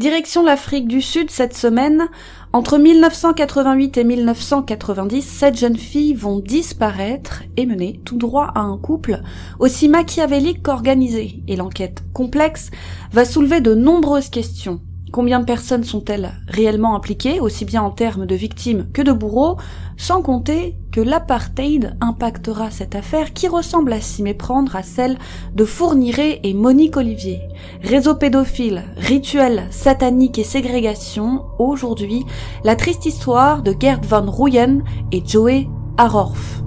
Direction 0.00 0.42
l'Afrique 0.42 0.88
du 0.88 1.02
Sud 1.02 1.30
cette 1.30 1.54
semaine. 1.54 2.08
Entre 2.54 2.78
1988 2.78 3.98
et 3.98 4.04
1990, 4.04 5.20
sept 5.20 5.58
jeunes 5.58 5.76
filles 5.76 6.14
vont 6.14 6.38
disparaître 6.38 7.42
et 7.58 7.66
mener 7.66 8.00
tout 8.02 8.16
droit 8.16 8.50
à 8.54 8.60
un 8.60 8.78
couple 8.78 9.20
aussi 9.58 9.90
machiavélique 9.90 10.62
qu'organisé. 10.62 11.42
Et 11.48 11.56
l'enquête 11.56 12.02
complexe 12.14 12.70
va 13.12 13.26
soulever 13.26 13.60
de 13.60 13.74
nombreuses 13.74 14.30
questions. 14.30 14.80
Combien 15.12 15.40
de 15.40 15.44
personnes 15.44 15.82
sont-elles 15.82 16.30
réellement 16.46 16.94
impliquées, 16.94 17.40
aussi 17.40 17.64
bien 17.64 17.82
en 17.82 17.90
termes 17.90 18.26
de 18.26 18.34
victimes 18.36 18.86
que 18.92 19.02
de 19.02 19.10
bourreaux, 19.10 19.56
sans 19.96 20.22
compter 20.22 20.76
que 20.92 21.00
l'apartheid 21.00 21.96
impactera 22.00 22.70
cette 22.70 22.94
affaire 22.94 23.32
qui 23.32 23.48
ressemble 23.48 23.92
à 23.92 24.00
s'y 24.00 24.22
méprendre 24.22 24.76
à 24.76 24.84
celle 24.84 25.18
de 25.54 25.64
Fourniret 25.64 26.40
et 26.44 26.54
Monique 26.54 26.96
Olivier. 26.96 27.40
Réseau 27.82 28.14
pédophile, 28.14 28.84
rituel 28.96 29.64
satanique 29.70 30.38
et 30.38 30.44
ségrégation, 30.44 31.42
aujourd'hui, 31.58 32.24
la 32.62 32.76
triste 32.76 33.04
histoire 33.04 33.62
de 33.62 33.74
Gerd 33.78 34.04
van 34.06 34.30
Rooyen 34.30 34.78
et 35.10 35.22
Joey 35.26 35.66
Arorf. 35.96 36.62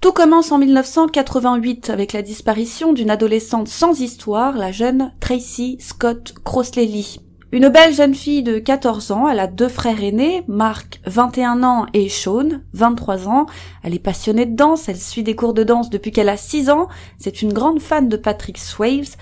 Tout 0.00 0.12
commence 0.12 0.52
en 0.52 0.58
1988 0.58 1.90
avec 1.90 2.12
la 2.12 2.22
disparition 2.22 2.92
d'une 2.92 3.10
adolescente 3.10 3.68
sans 3.68 4.00
histoire, 4.00 4.56
la 4.56 4.72
jeune 4.72 5.12
Tracy 5.20 5.76
Scott 5.80 6.34
Crossley. 6.44 7.23
Une 7.54 7.68
belle 7.68 7.94
jeune 7.94 8.16
fille 8.16 8.42
de 8.42 8.58
14 8.58 9.12
ans, 9.12 9.28
elle 9.28 9.38
a 9.38 9.46
deux 9.46 9.68
frères 9.68 10.02
aînés, 10.02 10.42
Mark, 10.48 11.00
21 11.06 11.62
ans, 11.62 11.86
et 11.94 12.08
Sean, 12.08 12.48
23 12.72 13.28
ans. 13.28 13.46
Elle 13.84 13.94
est 13.94 14.00
passionnée 14.00 14.44
de 14.44 14.56
danse, 14.56 14.88
elle 14.88 14.98
suit 14.98 15.22
des 15.22 15.36
cours 15.36 15.54
de 15.54 15.62
danse 15.62 15.88
depuis 15.88 16.10
qu'elle 16.10 16.28
a 16.28 16.36
6 16.36 16.68
ans, 16.68 16.88
c'est 17.16 17.42
une 17.42 17.52
grande 17.52 17.78
fan 17.78 18.08
de 18.08 18.16
Patrick 18.16 18.58
Swayze, 18.58 19.16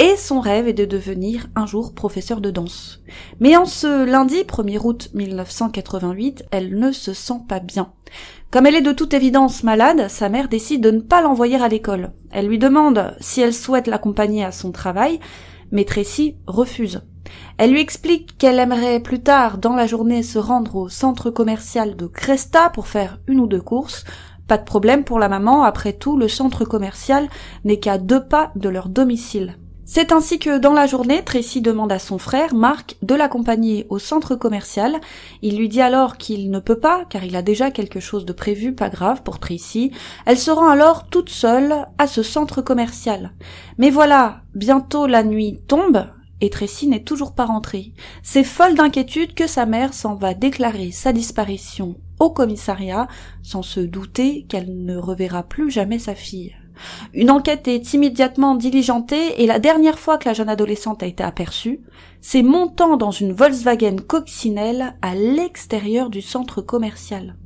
et 0.00 0.16
son 0.18 0.38
rêve 0.38 0.68
est 0.68 0.74
de 0.74 0.84
devenir 0.84 1.46
un 1.56 1.64
jour 1.64 1.94
professeur 1.94 2.42
de 2.42 2.50
danse. 2.50 3.00
Mais 3.40 3.56
en 3.56 3.64
ce 3.64 4.04
lundi 4.04 4.42
1er 4.42 4.84
août 4.84 5.08
1988, 5.14 6.44
elle 6.50 6.78
ne 6.78 6.92
se 6.92 7.14
sent 7.14 7.40
pas 7.48 7.58
bien. 7.58 7.90
Comme 8.50 8.66
elle 8.66 8.76
est 8.76 8.82
de 8.82 8.92
toute 8.92 9.14
évidence 9.14 9.62
malade, 9.62 10.08
sa 10.10 10.28
mère 10.28 10.50
décide 10.50 10.82
de 10.82 10.90
ne 10.90 11.00
pas 11.00 11.22
l'envoyer 11.22 11.56
à 11.56 11.68
l'école. 11.68 12.12
Elle 12.32 12.48
lui 12.48 12.58
demande 12.58 13.14
si 13.20 13.40
elle 13.40 13.54
souhaite 13.54 13.86
l'accompagner 13.86 14.44
à 14.44 14.52
son 14.52 14.72
travail, 14.72 15.20
mais 15.72 15.86
Tracy 15.86 16.36
refuse. 16.46 17.00
Elle 17.56 17.72
lui 17.72 17.80
explique 17.80 18.38
qu'elle 18.38 18.58
aimerait 18.58 19.00
plus 19.00 19.20
tard 19.22 19.58
dans 19.58 19.74
la 19.74 19.86
journée 19.86 20.22
se 20.22 20.38
rendre 20.38 20.76
au 20.76 20.88
centre 20.88 21.30
commercial 21.30 21.96
de 21.96 22.06
Cresta 22.06 22.70
pour 22.70 22.86
faire 22.86 23.18
une 23.26 23.40
ou 23.40 23.46
deux 23.46 23.60
courses. 23.60 24.04
Pas 24.46 24.58
de 24.58 24.64
problème 24.64 25.04
pour 25.04 25.18
la 25.18 25.28
maman, 25.28 25.62
après 25.62 25.92
tout, 25.92 26.16
le 26.16 26.28
centre 26.28 26.64
commercial 26.64 27.28
n'est 27.64 27.80
qu'à 27.80 27.98
deux 27.98 28.24
pas 28.24 28.50
de 28.56 28.68
leur 28.68 28.88
domicile. 28.88 29.56
C'est 29.90 30.12
ainsi 30.12 30.38
que 30.38 30.58
dans 30.58 30.74
la 30.74 30.86
journée, 30.86 31.24
Tracy 31.24 31.62
demande 31.62 31.90
à 31.90 31.98
son 31.98 32.18
frère, 32.18 32.54
Marc, 32.54 32.96
de 33.00 33.14
l'accompagner 33.14 33.86
au 33.88 33.98
centre 33.98 34.34
commercial. 34.34 35.00
Il 35.40 35.56
lui 35.56 35.70
dit 35.70 35.80
alors 35.80 36.18
qu'il 36.18 36.50
ne 36.50 36.58
peut 36.58 36.78
pas, 36.78 37.06
car 37.08 37.24
il 37.24 37.34
a 37.34 37.40
déjà 37.40 37.70
quelque 37.70 37.98
chose 37.98 38.26
de 38.26 38.34
prévu, 38.34 38.74
pas 38.74 38.90
grave 38.90 39.22
pour 39.22 39.38
Tracy. 39.38 39.90
Elle 40.26 40.36
se 40.36 40.50
rend 40.50 40.68
alors 40.68 41.08
toute 41.08 41.30
seule 41.30 41.86
à 41.96 42.06
ce 42.06 42.22
centre 42.22 42.60
commercial. 42.60 43.32
Mais 43.78 43.88
voilà, 43.88 44.42
bientôt 44.54 45.06
la 45.06 45.22
nuit 45.22 45.62
tombe, 45.68 46.04
et 46.40 46.50
Tracy 46.50 46.86
n'est 46.86 47.04
toujours 47.04 47.34
pas 47.34 47.46
rentrée. 47.46 47.92
C'est 48.22 48.44
folle 48.44 48.74
d'inquiétude 48.74 49.34
que 49.34 49.46
sa 49.46 49.66
mère 49.66 49.94
s'en 49.94 50.14
va 50.14 50.34
déclarer 50.34 50.90
sa 50.90 51.12
disparition 51.12 51.96
au 52.20 52.30
commissariat, 52.30 53.08
sans 53.42 53.62
se 53.62 53.80
douter 53.80 54.44
qu'elle 54.48 54.84
ne 54.84 54.96
reverra 54.96 55.42
plus 55.42 55.70
jamais 55.70 55.98
sa 55.98 56.14
fille. 56.14 56.56
Une 57.12 57.30
enquête 57.30 57.66
est 57.66 57.94
immédiatement 57.94 58.54
diligentée 58.54 59.42
et 59.42 59.46
la 59.46 59.58
dernière 59.58 59.98
fois 59.98 60.18
que 60.18 60.28
la 60.28 60.34
jeune 60.34 60.48
adolescente 60.48 61.02
a 61.02 61.06
été 61.06 61.24
aperçue, 61.24 61.80
c'est 62.20 62.42
montant 62.42 62.96
dans 62.96 63.10
une 63.10 63.32
Volkswagen 63.32 63.96
coccinelle 63.96 64.94
à 65.02 65.14
l'extérieur 65.14 66.10
du 66.10 66.22
centre 66.22 66.60
commercial. 66.60 67.36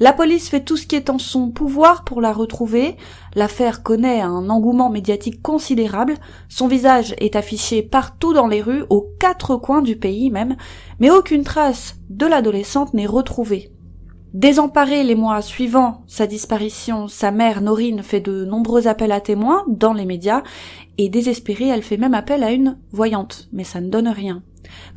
La 0.00 0.12
police 0.12 0.48
fait 0.48 0.64
tout 0.64 0.76
ce 0.76 0.86
qui 0.86 0.96
est 0.96 1.08
en 1.08 1.18
son 1.18 1.50
pouvoir 1.50 2.04
pour 2.04 2.20
la 2.20 2.32
retrouver. 2.32 2.96
L'affaire 3.34 3.82
connaît 3.82 4.20
un 4.20 4.50
engouement 4.50 4.90
médiatique 4.90 5.40
considérable. 5.40 6.16
Son 6.48 6.66
visage 6.66 7.14
est 7.18 7.36
affiché 7.36 7.82
partout 7.82 8.32
dans 8.32 8.48
les 8.48 8.60
rues, 8.60 8.84
aux 8.90 9.08
quatre 9.20 9.56
coins 9.56 9.82
du 9.82 9.96
pays 9.96 10.30
même, 10.30 10.56
mais 10.98 11.10
aucune 11.10 11.44
trace 11.44 11.96
de 12.10 12.26
l'adolescente 12.26 12.92
n'est 12.92 13.06
retrouvée. 13.06 13.70
Désemparée 14.34 15.04
les 15.04 15.14
mois 15.14 15.40
suivants 15.42 16.02
sa 16.08 16.26
disparition, 16.26 17.06
sa 17.06 17.30
mère 17.30 17.60
Norine 17.60 18.02
fait 18.02 18.18
de 18.18 18.44
nombreux 18.44 18.88
appels 18.88 19.12
à 19.12 19.20
témoins 19.20 19.64
dans 19.68 19.92
les 19.92 20.06
médias 20.06 20.42
et 20.98 21.08
désespérée, 21.08 21.68
elle 21.68 21.84
fait 21.84 21.96
même 21.96 22.14
appel 22.14 22.42
à 22.42 22.50
une 22.50 22.76
voyante, 22.90 23.48
mais 23.52 23.62
ça 23.62 23.80
ne 23.80 23.90
donne 23.90 24.08
rien. 24.08 24.42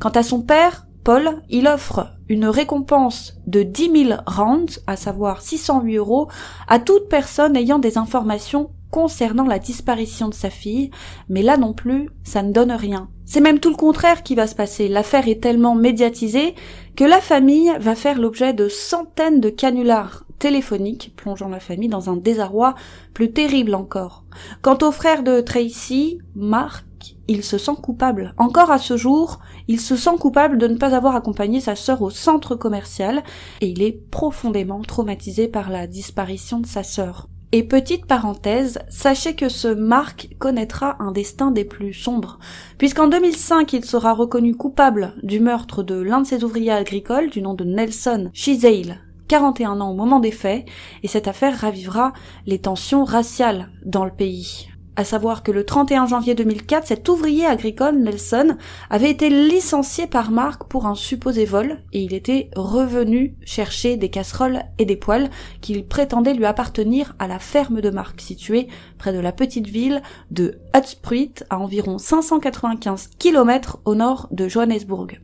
Quant 0.00 0.08
à 0.08 0.24
son 0.24 0.42
père, 0.42 0.87
Paul, 1.08 1.40
il 1.48 1.66
offre 1.66 2.10
une 2.28 2.44
récompense 2.44 3.32
de 3.46 3.62
10 3.62 4.08
000 4.08 4.20
rounds, 4.26 4.82
à 4.86 4.94
savoir 4.94 5.40
608 5.40 5.96
euros, 5.96 6.28
à 6.66 6.78
toute 6.78 7.08
personne 7.08 7.56
ayant 7.56 7.78
des 7.78 7.96
informations 7.96 8.72
concernant 8.90 9.46
la 9.46 9.58
disparition 9.58 10.28
de 10.28 10.34
sa 10.34 10.50
fille, 10.50 10.90
mais 11.30 11.40
là 11.40 11.56
non 11.56 11.72
plus, 11.72 12.10
ça 12.24 12.42
ne 12.42 12.52
donne 12.52 12.72
rien. 12.72 13.08
C'est 13.24 13.40
même 13.40 13.58
tout 13.58 13.70
le 13.70 13.76
contraire 13.76 14.22
qui 14.22 14.34
va 14.34 14.46
se 14.46 14.54
passer. 14.54 14.86
L'affaire 14.86 15.28
est 15.28 15.40
tellement 15.40 15.74
médiatisée 15.74 16.54
que 16.94 17.04
la 17.04 17.22
famille 17.22 17.72
va 17.80 17.94
faire 17.94 18.18
l'objet 18.18 18.52
de 18.52 18.68
centaines 18.68 19.40
de 19.40 19.48
canulars 19.48 20.26
téléphoniques, 20.38 21.14
plongeant 21.16 21.48
la 21.48 21.58
famille 21.58 21.88
dans 21.88 22.10
un 22.10 22.16
désarroi 22.16 22.74
plus 23.14 23.32
terrible 23.32 23.74
encore. 23.74 24.24
Quant 24.60 24.76
au 24.82 24.92
frère 24.92 25.22
de 25.22 25.40
Tracy, 25.40 26.18
Mark, 26.34 26.84
il 27.28 27.44
se 27.44 27.58
sent 27.58 27.76
coupable. 27.82 28.34
Encore 28.38 28.70
à 28.70 28.78
ce 28.78 28.96
jour, 28.96 29.40
il 29.68 29.80
se 29.80 29.96
sent 29.96 30.16
coupable 30.18 30.58
de 30.58 30.66
ne 30.66 30.76
pas 30.76 30.94
avoir 30.94 31.16
accompagné 31.16 31.60
sa 31.60 31.76
sœur 31.76 32.02
au 32.02 32.10
centre 32.10 32.54
commercial 32.54 33.22
et 33.60 33.68
il 33.68 33.82
est 33.82 33.92
profondément 33.92 34.80
traumatisé 34.82 35.48
par 35.48 35.70
la 35.70 35.86
disparition 35.86 36.60
de 36.60 36.66
sa 36.66 36.82
sœur. 36.82 37.28
Et 37.50 37.62
petite 37.62 38.04
parenthèse, 38.04 38.78
sachez 38.90 39.34
que 39.34 39.48
ce 39.48 39.68
Mark 39.68 40.28
connaîtra 40.38 40.96
un 41.00 41.12
destin 41.12 41.50
des 41.50 41.64
plus 41.64 41.94
sombres, 41.94 42.38
puisqu'en 42.76 43.08
2005 43.08 43.72
il 43.72 43.86
sera 43.86 44.12
reconnu 44.12 44.54
coupable 44.54 45.14
du 45.22 45.40
meurtre 45.40 45.82
de 45.82 45.94
l'un 45.94 46.20
de 46.20 46.26
ses 46.26 46.44
ouvriers 46.44 46.72
agricoles 46.72 47.30
du 47.30 47.40
nom 47.40 47.54
de 47.54 47.64
Nelson 47.64 48.28
Shizail, 48.34 49.00
41 49.28 49.80
ans 49.80 49.92
au 49.92 49.94
moment 49.94 50.20
des 50.20 50.30
faits, 50.30 50.66
et 51.02 51.08
cette 51.08 51.26
affaire 51.26 51.58
ravivera 51.58 52.12
les 52.44 52.58
tensions 52.58 53.04
raciales 53.04 53.70
dans 53.86 54.04
le 54.04 54.10
pays 54.10 54.68
à 54.98 55.04
savoir 55.04 55.44
que 55.44 55.52
le 55.52 55.64
31 55.64 56.06
janvier 56.06 56.34
2004, 56.34 56.88
cet 56.88 57.08
ouvrier 57.08 57.46
agricole, 57.46 58.00
Nelson, 58.00 58.56
avait 58.90 59.12
été 59.12 59.30
licencié 59.30 60.08
par 60.08 60.32
Marc 60.32 60.64
pour 60.64 60.86
un 60.86 60.96
supposé 60.96 61.44
vol 61.44 61.78
et 61.92 62.02
il 62.02 62.12
était 62.14 62.50
revenu 62.56 63.36
chercher 63.44 63.96
des 63.96 64.08
casseroles 64.08 64.64
et 64.78 64.84
des 64.84 64.96
poêles 64.96 65.30
qu'il 65.60 65.86
prétendait 65.86 66.34
lui 66.34 66.46
appartenir 66.46 67.14
à 67.20 67.28
la 67.28 67.38
ferme 67.38 67.80
de 67.80 67.90
Marc, 67.90 68.20
située 68.20 68.66
près 68.98 69.12
de 69.12 69.20
la 69.20 69.30
petite 69.30 69.68
ville 69.68 70.02
de 70.32 70.58
Hutspruit, 70.76 71.34
à 71.48 71.60
environ 71.60 71.98
595 71.98 73.10
km 73.20 73.78
au 73.84 73.94
nord 73.94 74.26
de 74.32 74.48
Johannesburg. 74.48 75.20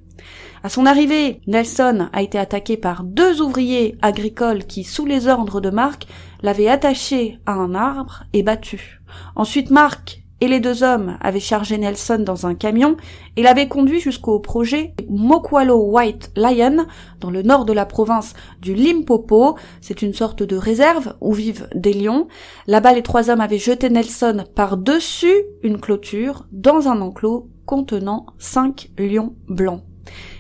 À 0.63 0.69
son 0.69 0.87
arrivée, 0.87 1.41
Nelson 1.47 2.09
a 2.13 2.23
été 2.23 2.39
attaqué 2.39 2.77
par 2.77 3.05
deux 3.05 3.43
ouvriers 3.43 3.97
agricoles 4.03 4.65
qui, 4.65 4.85
sous 4.85 5.05
les 5.05 5.29
ordres 5.29 5.61
de 5.61 5.71
Marc, 5.71 6.07
l'avaient 6.43 6.69
attaché 6.69 7.39
à 7.47 7.53
un 7.53 7.75
arbre 7.75 8.25
et 8.33 8.43
battu. 8.43 9.01
Ensuite, 9.37 9.71
Marc 9.71 10.25
et 10.41 10.49
les 10.49 10.61
deux 10.61 10.83
hommes 10.83 11.17
avaient 11.21 11.41
chargé 11.41 11.79
Nelson 11.79 12.19
dans 12.19 12.47
un 12.47 12.55
camion 12.55 12.97
et 13.37 13.43
l'avaient 13.43 13.69
conduit 13.69 14.01
jusqu'au 14.01 14.41
projet 14.41 14.95
Mokwalo 15.09 15.77
White 15.77 16.33
Lion, 16.37 16.87
dans 17.21 17.31
le 17.31 17.43
nord 17.43 17.65
de 17.65 17.73
la 17.73 17.87
province 17.87 18.35
du 18.61 18.75
Limpopo. 18.75 19.57
C'est 19.81 20.03
une 20.03 20.13
sorte 20.13 20.43
de 20.43 20.57
réserve 20.57 21.15
où 21.21 21.33
vivent 21.33 21.69
des 21.75 21.93
lions. 21.93 22.29
Là-bas, 22.67 22.93
les 22.93 23.03
trois 23.03 23.31
hommes 23.31 23.41
avaient 23.41 23.59
jeté 23.59 23.89
Nelson 23.91 24.45
par-dessus 24.55 25.45
une 25.63 25.81
clôture 25.81 26.47
dans 26.53 26.89
un 26.89 27.01
enclos 27.01 27.49
contenant 27.65 28.27
cinq 28.39 28.91
lions 28.99 29.35
blancs. 29.49 29.83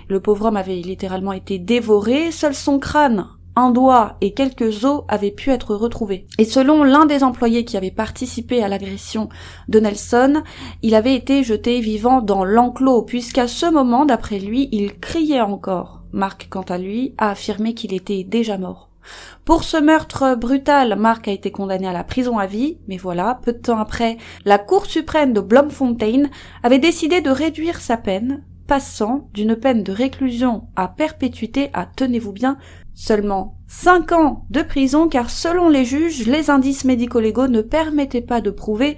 Le 0.08 0.20
pauvre 0.20 0.46
homme 0.46 0.56
avait 0.56 0.76
littéralement 0.76 1.32
été 1.32 1.58
dévoré, 1.58 2.30
seul 2.30 2.54
son 2.54 2.78
crâne 2.78 3.26
un 3.56 3.70
doigt 3.70 4.16
et 4.20 4.34
quelques 4.34 4.84
os 4.84 5.04
avaient 5.08 5.30
pu 5.30 5.50
être 5.50 5.74
retrouvés. 5.74 6.26
Et 6.38 6.44
selon 6.44 6.82
l'un 6.82 7.06
des 7.06 7.22
employés 7.22 7.64
qui 7.64 7.76
avait 7.76 7.90
participé 7.90 8.62
à 8.62 8.68
l'agression 8.68 9.28
de 9.68 9.80
Nelson, 9.80 10.42
il 10.82 10.94
avait 10.94 11.14
été 11.14 11.44
jeté 11.44 11.80
vivant 11.80 12.20
dans 12.20 12.44
l'enclos, 12.44 13.02
puisqu'à 13.02 13.46
ce 13.46 13.66
moment, 13.66 14.06
d'après 14.06 14.38
lui, 14.38 14.68
il 14.72 14.98
criait 14.98 15.40
encore. 15.40 16.02
Marc, 16.12 16.48
quant 16.50 16.62
à 16.62 16.78
lui, 16.78 17.14
a 17.18 17.30
affirmé 17.30 17.74
qu'il 17.74 17.94
était 17.94 18.24
déjà 18.24 18.58
mort. 18.58 18.90
Pour 19.44 19.64
ce 19.64 19.76
meurtre 19.76 20.34
brutal, 20.34 20.96
Marc 20.98 21.28
a 21.28 21.32
été 21.32 21.50
condamné 21.50 21.86
à 21.86 21.92
la 21.92 22.04
prison 22.04 22.38
à 22.38 22.46
vie, 22.46 22.78
mais 22.88 22.96
voilà, 22.96 23.38
peu 23.42 23.52
de 23.52 23.58
temps 23.58 23.78
après, 23.78 24.16
la 24.46 24.58
Cour 24.58 24.86
suprême 24.86 25.34
de 25.34 25.40
Blomfontein 25.40 26.30
avait 26.62 26.78
décidé 26.78 27.20
de 27.20 27.30
réduire 27.30 27.80
sa 27.80 27.98
peine, 27.98 28.42
passant 28.66 29.28
d'une 29.34 29.56
peine 29.56 29.82
de 29.82 29.92
réclusion 29.92 30.68
à 30.76 30.88
perpétuité 30.88 31.70
à, 31.72 31.86
tenez-vous 31.86 32.32
bien, 32.32 32.58
Seulement 32.94 33.56
cinq 33.66 34.12
ans 34.12 34.46
de 34.50 34.62
prison 34.62 35.08
car 35.08 35.28
selon 35.28 35.68
les 35.68 35.84
juges, 35.84 36.26
les 36.26 36.48
indices 36.48 36.84
médico-légaux 36.84 37.48
ne 37.48 37.60
permettaient 37.60 38.20
pas 38.20 38.40
de 38.40 38.50
prouver 38.50 38.96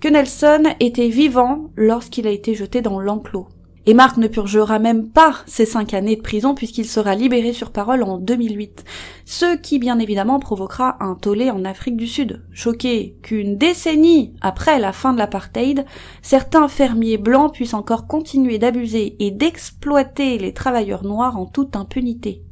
que 0.00 0.08
Nelson 0.08 0.64
était 0.80 1.08
vivant 1.08 1.70
lorsqu'il 1.74 2.26
a 2.26 2.30
été 2.30 2.54
jeté 2.54 2.82
dans 2.82 3.00
l'enclos. 3.00 3.48
Et 3.88 3.94
Marc 3.94 4.18
ne 4.18 4.28
purgera 4.28 4.78
même 4.78 5.08
pas 5.08 5.36
ses 5.46 5.64
cinq 5.64 5.94
années 5.94 6.16
de 6.16 6.20
prison 6.20 6.54
puisqu'il 6.54 6.84
sera 6.84 7.14
libéré 7.14 7.54
sur 7.54 7.70
parole 7.70 8.02
en 8.02 8.18
2008. 8.18 8.84
Ce 9.24 9.56
qui 9.56 9.78
bien 9.78 9.98
évidemment 9.98 10.38
provoquera 10.40 10.98
un 11.00 11.14
tollé 11.14 11.50
en 11.50 11.64
Afrique 11.64 11.96
du 11.96 12.06
Sud. 12.06 12.44
Choqué 12.52 13.16
qu'une 13.22 13.56
décennie 13.56 14.34
après 14.42 14.78
la 14.78 14.92
fin 14.92 15.14
de 15.14 15.18
l'apartheid, 15.18 15.86
certains 16.20 16.68
fermiers 16.68 17.16
blancs 17.16 17.54
puissent 17.54 17.72
encore 17.72 18.06
continuer 18.06 18.58
d'abuser 18.58 19.16
et 19.20 19.30
d'exploiter 19.30 20.36
les 20.36 20.52
travailleurs 20.52 21.04
noirs 21.04 21.38
en 21.38 21.46
toute 21.46 21.74
impunité 21.74 22.42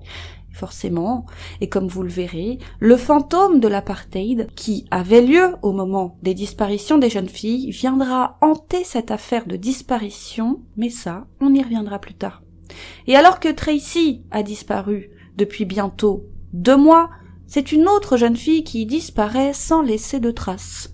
forcément, 0.57 1.27
et 1.61 1.69
comme 1.69 1.87
vous 1.87 2.03
le 2.03 2.09
verrez, 2.09 2.59
le 2.81 2.97
fantôme 2.97 3.61
de 3.61 3.69
l'apartheid, 3.69 4.49
qui 4.57 4.87
avait 4.91 5.21
lieu 5.21 5.55
au 5.63 5.73
moment 5.73 6.17
des 6.23 6.35
disparitions 6.35 6.99
des 6.99 7.11
jeunes 7.11 7.29
filles, 7.29 7.71
viendra 7.71 8.39
hanter 8.41 8.83
cette 8.83 9.11
affaire 9.11 9.47
de 9.47 9.57
disparition, 9.57 10.63
mais 10.77 10.91
ça, 10.91 11.27
on 11.41 11.55
y 11.55 11.63
reviendra 11.63 11.99
plus 11.99 12.15
tard. 12.15 12.43
Et 13.07 13.17
alors 13.17 13.39
que 13.39 13.53
Tracy 13.53 14.23
a 14.31 14.43
disparu 14.43 15.11
depuis 15.37 15.65
bientôt 15.65 16.25
deux 16.53 16.77
mois, 16.77 17.11
c'est 17.47 17.71
une 17.71 17.87
autre 17.87 18.17
jeune 18.17 18.37
fille 18.37 18.65
qui 18.65 18.87
disparaît 18.87 19.53
sans 19.53 19.83
laisser 19.83 20.19
de 20.19 20.31
traces. 20.31 20.93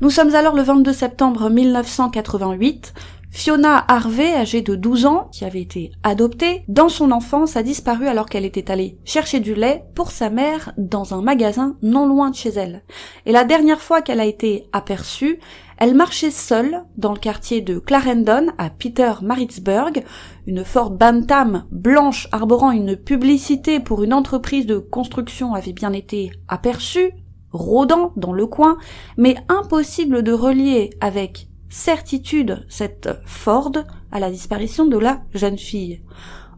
Nous 0.00 0.10
sommes 0.10 0.34
alors 0.34 0.54
le 0.54 0.62
22 0.62 0.92
septembre 0.92 1.48
1988, 1.48 2.94
Fiona 3.36 3.84
Harvey, 3.88 4.32
âgée 4.32 4.62
de 4.62 4.76
12 4.76 5.06
ans, 5.06 5.28
qui 5.32 5.44
avait 5.44 5.60
été 5.60 5.90
adoptée, 6.04 6.62
dans 6.68 6.88
son 6.88 7.10
enfance 7.10 7.56
a 7.56 7.64
disparu 7.64 8.06
alors 8.06 8.26
qu'elle 8.26 8.44
était 8.44 8.70
allée 8.70 8.96
chercher 9.04 9.40
du 9.40 9.56
lait 9.56 9.84
pour 9.96 10.12
sa 10.12 10.30
mère 10.30 10.72
dans 10.78 11.14
un 11.14 11.20
magasin 11.20 11.76
non 11.82 12.06
loin 12.06 12.30
de 12.30 12.36
chez 12.36 12.50
elle. 12.50 12.84
Et 13.26 13.32
la 13.32 13.42
dernière 13.42 13.80
fois 13.80 14.02
qu'elle 14.02 14.20
a 14.20 14.24
été 14.24 14.68
aperçue, 14.72 15.40
elle 15.78 15.96
marchait 15.96 16.30
seule 16.30 16.84
dans 16.96 17.12
le 17.12 17.18
quartier 17.18 17.60
de 17.60 17.80
Clarendon 17.80 18.52
à 18.56 18.70
Peter 18.70 19.12
Maritzburg. 19.20 20.04
Une 20.46 20.64
Ford 20.64 20.92
Bantam 20.92 21.64
blanche 21.72 22.28
arborant 22.30 22.70
une 22.70 22.94
publicité 22.94 23.80
pour 23.80 24.04
une 24.04 24.14
entreprise 24.14 24.64
de 24.64 24.78
construction 24.78 25.54
avait 25.54 25.72
bien 25.72 25.92
été 25.92 26.30
aperçue, 26.46 27.10
rôdant 27.50 28.12
dans 28.14 28.32
le 28.32 28.46
coin, 28.46 28.78
mais 29.16 29.34
impossible 29.48 30.22
de 30.22 30.32
relier 30.32 30.90
avec 31.00 31.48
certitude 31.74 32.64
cette 32.68 33.10
Ford 33.26 33.72
à 34.12 34.20
la 34.20 34.30
disparition 34.30 34.86
de 34.86 34.96
la 34.96 35.22
jeune 35.34 35.58
fille. 35.58 36.02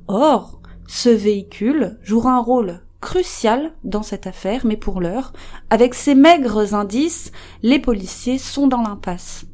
Or, 0.08 0.60
ce 0.86 1.08
véhicule 1.08 1.98
jouera 2.02 2.32
un 2.32 2.40
rôle 2.40 2.82
crucial 3.00 3.72
dans 3.82 4.02
cette 4.02 4.26
affaire, 4.26 4.66
mais 4.66 4.76
pour 4.76 5.00
l'heure, 5.00 5.32
avec 5.70 5.94
ces 5.94 6.14
maigres 6.14 6.74
indices, 6.74 7.32
les 7.62 7.78
policiers 7.78 8.36
sont 8.36 8.66
dans 8.66 8.82
l'impasse. 8.82 9.46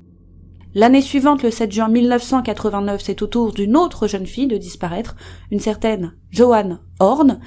L'année 0.75 1.01
suivante, 1.01 1.45
le 1.45 1.53
7 1.53 1.71
juin 1.71 1.89
1989, 1.89 3.01
c'est 3.01 3.23
au 3.23 3.29
tour 3.29 3.53
d'une 3.53 3.77
autre 3.77 4.09
jeune 4.09 4.27
fille 4.27 4.49
de 4.49 4.57
disparaître, 4.57 5.15
une 5.53 5.61
certaine 5.61 6.17
Joanne 6.31 6.81
Horn. 6.99 7.39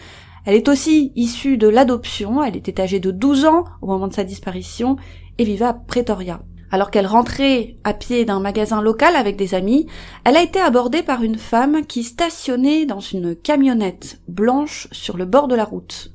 Elle 0.45 0.55
est 0.55 0.69
aussi 0.69 1.11
issue 1.17 1.57
de 1.57 1.67
l'adoption, 1.67 2.41
elle 2.41 2.55
était 2.55 2.79
âgée 2.79 3.01
de 3.01 3.11
12 3.11 3.43
ans 3.43 3.65
au 3.81 3.87
moment 3.87 4.07
de 4.07 4.13
sa 4.13 4.23
disparition 4.23 4.95
et 5.37 5.43
vivait 5.43 5.65
à 5.65 5.73
Pretoria. 5.73 6.41
Alors 6.71 6.91
qu'elle 6.91 7.07
rentrait 7.07 7.77
à 7.83 7.93
pied 7.93 8.25
d'un 8.25 8.39
magasin 8.39 8.81
local 8.81 9.15
avec 9.15 9.35
des 9.35 9.53
amis, 9.53 9.87
elle 10.23 10.35
a 10.35 10.43
été 10.43 10.59
abordée 10.59 11.03
par 11.03 11.23
une 11.23 11.37
femme 11.37 11.85
qui 11.85 12.03
stationnait 12.03 12.85
dans 12.85 12.99
une 12.99 13.35
camionnette 13.35 14.19
blanche 14.27 14.87
sur 14.91 15.17
le 15.17 15.25
bord 15.25 15.47
de 15.47 15.55
la 15.55 15.63
route. 15.63 16.11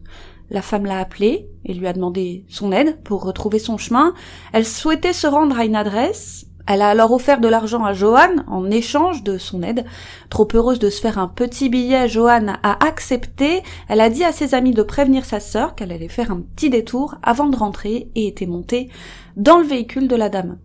La 0.50 0.62
femme 0.62 0.84
l'a 0.84 0.98
appelée 0.98 1.48
et 1.64 1.74
lui 1.74 1.86
a 1.86 1.92
demandé 1.92 2.44
son 2.48 2.72
aide 2.72 3.00
pour 3.04 3.22
retrouver 3.22 3.60
son 3.60 3.78
chemin. 3.78 4.14
Elle 4.52 4.66
souhaitait 4.66 5.12
se 5.12 5.28
rendre 5.28 5.56
à 5.58 5.64
une 5.64 5.76
adresse. 5.76 6.46
Elle 6.72 6.82
a 6.82 6.90
alors 6.90 7.10
offert 7.10 7.40
de 7.40 7.48
l'argent 7.48 7.84
à 7.84 7.92
Joanne 7.92 8.44
en 8.46 8.70
échange 8.70 9.24
de 9.24 9.38
son 9.38 9.64
aide. 9.64 9.84
Trop 10.28 10.46
heureuse 10.54 10.78
de 10.78 10.88
se 10.88 11.00
faire 11.00 11.18
un 11.18 11.26
petit 11.26 11.68
billet, 11.68 12.08
Joanne 12.08 12.60
a 12.62 12.86
accepté. 12.86 13.64
Elle 13.88 14.00
a 14.00 14.08
dit 14.08 14.22
à 14.22 14.30
ses 14.30 14.54
amis 14.54 14.70
de 14.70 14.84
prévenir 14.84 15.24
sa 15.24 15.40
sœur 15.40 15.74
qu'elle 15.74 15.90
allait 15.90 16.06
faire 16.06 16.30
un 16.30 16.40
petit 16.40 16.70
détour 16.70 17.16
avant 17.24 17.48
de 17.48 17.56
rentrer 17.56 18.12
et 18.14 18.28
était 18.28 18.46
montée 18.46 18.88
dans 19.36 19.58
le 19.58 19.66
véhicule 19.66 20.06
de 20.06 20.14
la 20.14 20.28
dame. 20.28 20.58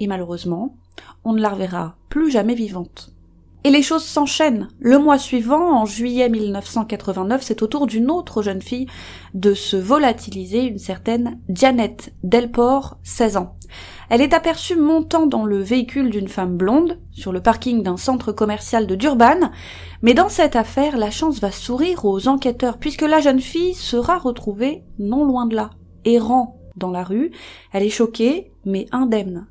Et 0.00 0.08
malheureusement, 0.08 0.78
on 1.22 1.32
ne 1.32 1.40
la 1.40 1.50
reverra 1.50 1.94
plus 2.08 2.32
jamais 2.32 2.56
vivante. 2.56 3.12
Et 3.64 3.70
les 3.70 3.82
choses 3.82 4.04
s'enchaînent. 4.04 4.68
Le 4.80 4.98
mois 4.98 5.18
suivant, 5.18 5.80
en 5.80 5.84
juillet 5.84 6.28
1989, 6.28 7.42
c'est 7.42 7.62
au 7.62 7.68
tour 7.68 7.86
d'une 7.86 8.10
autre 8.10 8.42
jeune 8.42 8.60
fille 8.60 8.88
de 9.34 9.54
se 9.54 9.76
volatiliser, 9.76 10.64
une 10.64 10.78
certaine 10.78 11.38
Janet 11.48 12.12
Delport, 12.24 12.98
16 13.04 13.36
ans. 13.36 13.56
Elle 14.10 14.20
est 14.20 14.34
aperçue 14.34 14.74
montant 14.74 15.26
dans 15.26 15.44
le 15.44 15.62
véhicule 15.62 16.10
d'une 16.10 16.26
femme 16.26 16.56
blonde, 16.56 16.98
sur 17.12 17.30
le 17.30 17.40
parking 17.40 17.84
d'un 17.84 17.96
centre 17.96 18.32
commercial 18.32 18.88
de 18.88 18.96
Durban, 18.96 19.52
mais 20.02 20.14
dans 20.14 20.28
cette 20.28 20.56
affaire, 20.56 20.96
la 20.96 21.12
chance 21.12 21.40
va 21.40 21.52
sourire 21.52 22.04
aux 22.04 22.26
enquêteurs, 22.26 22.78
puisque 22.78 23.02
la 23.02 23.20
jeune 23.20 23.40
fille 23.40 23.74
sera 23.74 24.18
retrouvée 24.18 24.82
non 24.98 25.24
loin 25.24 25.46
de 25.46 25.54
là, 25.54 25.70
errant 26.04 26.58
dans 26.76 26.90
la 26.90 27.04
rue, 27.04 27.30
elle 27.72 27.84
est 27.84 27.90
choquée, 27.90 28.52
mais 28.64 28.86
indemne. 28.90 29.46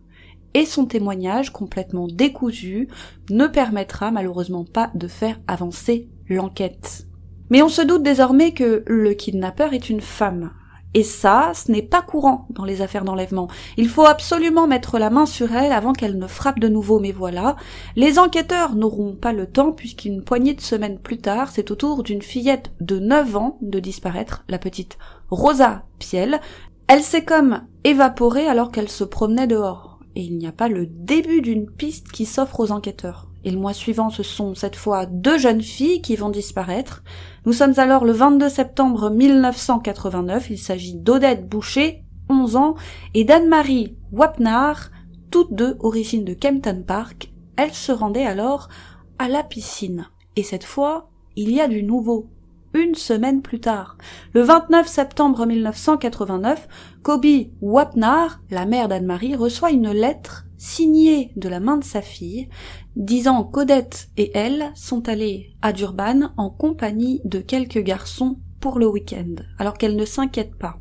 Et 0.54 0.66
son 0.66 0.86
témoignage, 0.86 1.52
complètement 1.52 2.08
décousu, 2.08 2.90
ne 3.30 3.48
permettra 3.48 4.12
malheureusement 4.12 4.66
pas 4.66 4.92
de 4.96 5.08
faire 5.08 5.40
avancer 5.48 6.10
l'enquête. 6.30 7.08
Mais 7.50 7.62
on 7.62 7.70
se 7.70 7.82
doute 7.82 8.04
désormais 8.04 8.54
que 8.54 8.84
le 8.88 9.14
kidnappeur 9.14 9.74
est 9.74 9.90
une 9.90 10.02
femme. 10.02 10.52
Et 10.94 11.04
ça, 11.04 11.54
ce 11.54 11.72
n'est 11.72 11.82
pas 11.82 12.02
courant 12.02 12.48
dans 12.50 12.66
les 12.66 12.82
affaires 12.82 13.06
d'enlèvement. 13.06 13.48
Il 13.78 13.88
faut 13.88 14.06
absolument 14.06 14.68
mettre 14.68 15.00
la 15.00 15.10
main 15.10 15.26
sur 15.26 15.54
elle 15.56 15.72
avant 15.72 15.94
qu'elle 15.94 16.18
ne 16.18 16.28
frappe 16.28 16.60
de 16.60 16.68
nouveau, 16.68 17.00
mais 17.00 17.14
voilà. 17.14 17.56
Les 17.96 18.20
enquêteurs 18.20 18.76
n'auront 18.76 19.16
pas 19.16 19.32
le 19.32 19.48
temps 19.48 19.72
puisqu'une 19.72 20.22
poignée 20.22 20.54
de 20.54 20.62
semaines 20.62 21.00
plus 21.00 21.20
tard, 21.20 21.50
c'est 21.52 21.72
au 21.72 21.76
tour 21.76 22.04
d'une 22.04 22.22
fillette 22.22 22.72
de 22.82 23.00
9 23.00 23.38
ans 23.38 23.58
de 23.62 23.80
disparaître, 23.80 24.44
la 24.50 24.58
petite 24.58 24.98
Rosa 25.30 25.84
Piel, 25.98 26.42
elle 26.88 27.02
s'est 27.02 27.24
comme 27.24 27.62
évaporée 27.86 28.48
alors 28.48 28.70
qu'elle 28.70 28.90
se 28.90 29.06
promenait 29.06 29.48
dehors, 29.48 29.91
et 30.16 30.22
il 30.22 30.38
n'y 30.38 30.48
a 30.48 30.52
pas 30.52 30.68
le 30.68 30.86
début 30.86 31.42
d'une 31.42 31.70
piste 31.70 32.12
qui 32.12 32.26
s'offre 32.26 32.60
aux 32.60 32.72
enquêteurs. 32.72 33.30
Et 33.44 33.52
le 33.52 33.58
mois 33.58 33.74
suivant, 33.74 34.10
ce 34.10 34.24
sont 34.24 34.54
cette 34.54 34.76
fois 34.76 35.06
deux 35.06 35.38
jeunes 35.38 35.62
filles 35.62 36.02
qui 36.02 36.16
vont 36.16 36.30
disparaître. 36.30 37.04
Nous 37.46 37.54
sommes 37.54 37.74
alors 37.78 38.06
le 38.06 38.12
22 38.12 38.50
septembre 38.50 39.10
1989. 39.10 40.50
Il 40.52 40.60
s'agit 40.60 40.96
d'Odette 40.96 41.50
Boucher, 41.50 42.04
11 42.30 42.56
ans, 42.56 42.76
et 43.14 43.24
d'Anne-Marie 43.24 43.96
Wapnar, 44.12 44.92
toutes 45.32 45.54
deux 45.54 45.76
origines 45.80 46.26
de 46.26 46.34
Kempton 46.34 46.84
Park. 46.86 47.32
Elles 47.56 47.74
se 47.74 47.92
rendaient 47.92 48.26
alors 48.26 48.70
à 49.18 49.28
la 49.28 49.44
piscine. 49.44 50.08
Et 50.36 50.44
cette 50.44 50.64
fois, 50.64 51.10
il 51.36 51.52
y 51.52 51.62
a 51.62 51.68
du 51.68 51.84
nouveau 51.84 52.30
une 52.74 52.96
semaine 52.96 53.42
plus 53.42 53.60
tard. 53.60 53.98
Le 54.34 54.42
29 54.42 54.88
septembre 54.88 55.46
1989, 55.46 56.68
Kobe 57.04 57.26
Wapnar, 57.62 58.42
la 58.50 58.66
mère 58.66 58.88
d'Anne-Marie, 58.88 59.36
reçoit 59.36 59.72
une 59.72 59.92
lettre 59.92 60.46
signée 60.58 61.32
de 61.36 61.50
la 61.50 61.60
main 61.60 61.78
de 61.78 61.84
sa 61.84 62.02
fille, 62.02 62.48
disant 62.96 63.44
qu'Odette 63.44 64.10
et 64.18 64.32
elle 64.36 64.72
sont 64.76 65.10
allées 65.10 65.56
à 65.62 65.74
Durban 65.74 66.32
en 66.38 66.50
compagnie 66.50 67.22
de 67.26 67.40
quelques 67.40 67.80
garçons 67.80 68.38
pour 68.60 68.78
le 68.78 68.88
week-end, 68.88 69.36
alors 69.58 69.78
qu'elle 69.78 69.96
ne 69.96 70.06
s'inquiète 70.06 70.56
pas. 70.56 70.78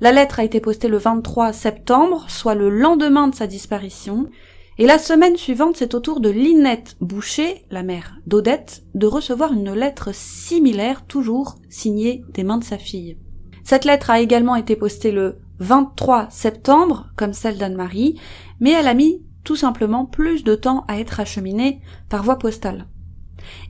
La 0.00 0.12
lettre 0.12 0.40
a 0.40 0.44
été 0.44 0.60
postée 0.60 0.88
le 0.88 0.98
23 0.98 1.52
septembre, 1.52 2.26
soit 2.28 2.54
le 2.54 2.70
lendemain 2.70 3.28
de 3.28 3.34
sa 3.34 3.46
disparition, 3.46 4.28
et 4.78 4.86
la 4.86 4.98
semaine 4.98 5.36
suivante, 5.36 5.76
c'est 5.76 5.94
au 5.94 6.00
tour 6.00 6.20
de 6.20 6.30
Linette 6.30 6.96
Boucher, 7.00 7.66
la 7.70 7.82
mère 7.82 8.16
d'Odette, 8.26 8.84
de 8.94 9.06
recevoir 9.06 9.52
une 9.52 9.72
lettre 9.72 10.14
similaire, 10.14 11.04
toujours 11.04 11.56
signée 11.68 12.24
des 12.32 12.44
mains 12.44 12.58
de 12.58 12.64
sa 12.64 12.78
fille. 12.78 13.18
Cette 13.64 13.84
lettre 13.84 14.10
a 14.10 14.20
également 14.20 14.54
été 14.54 14.76
postée 14.76 15.10
le 15.10 15.38
23 15.58 16.28
septembre, 16.30 17.08
comme 17.16 17.32
celle 17.32 17.58
d'Anne-Marie, 17.58 18.20
mais 18.60 18.70
elle 18.70 18.86
a 18.86 18.94
mis 18.94 19.22
tout 19.44 19.56
simplement 19.56 20.06
plus 20.06 20.44
de 20.44 20.54
temps 20.54 20.84
à 20.88 21.00
être 21.00 21.20
acheminée 21.20 21.80
par 22.08 22.22
voie 22.22 22.38
postale. 22.38 22.86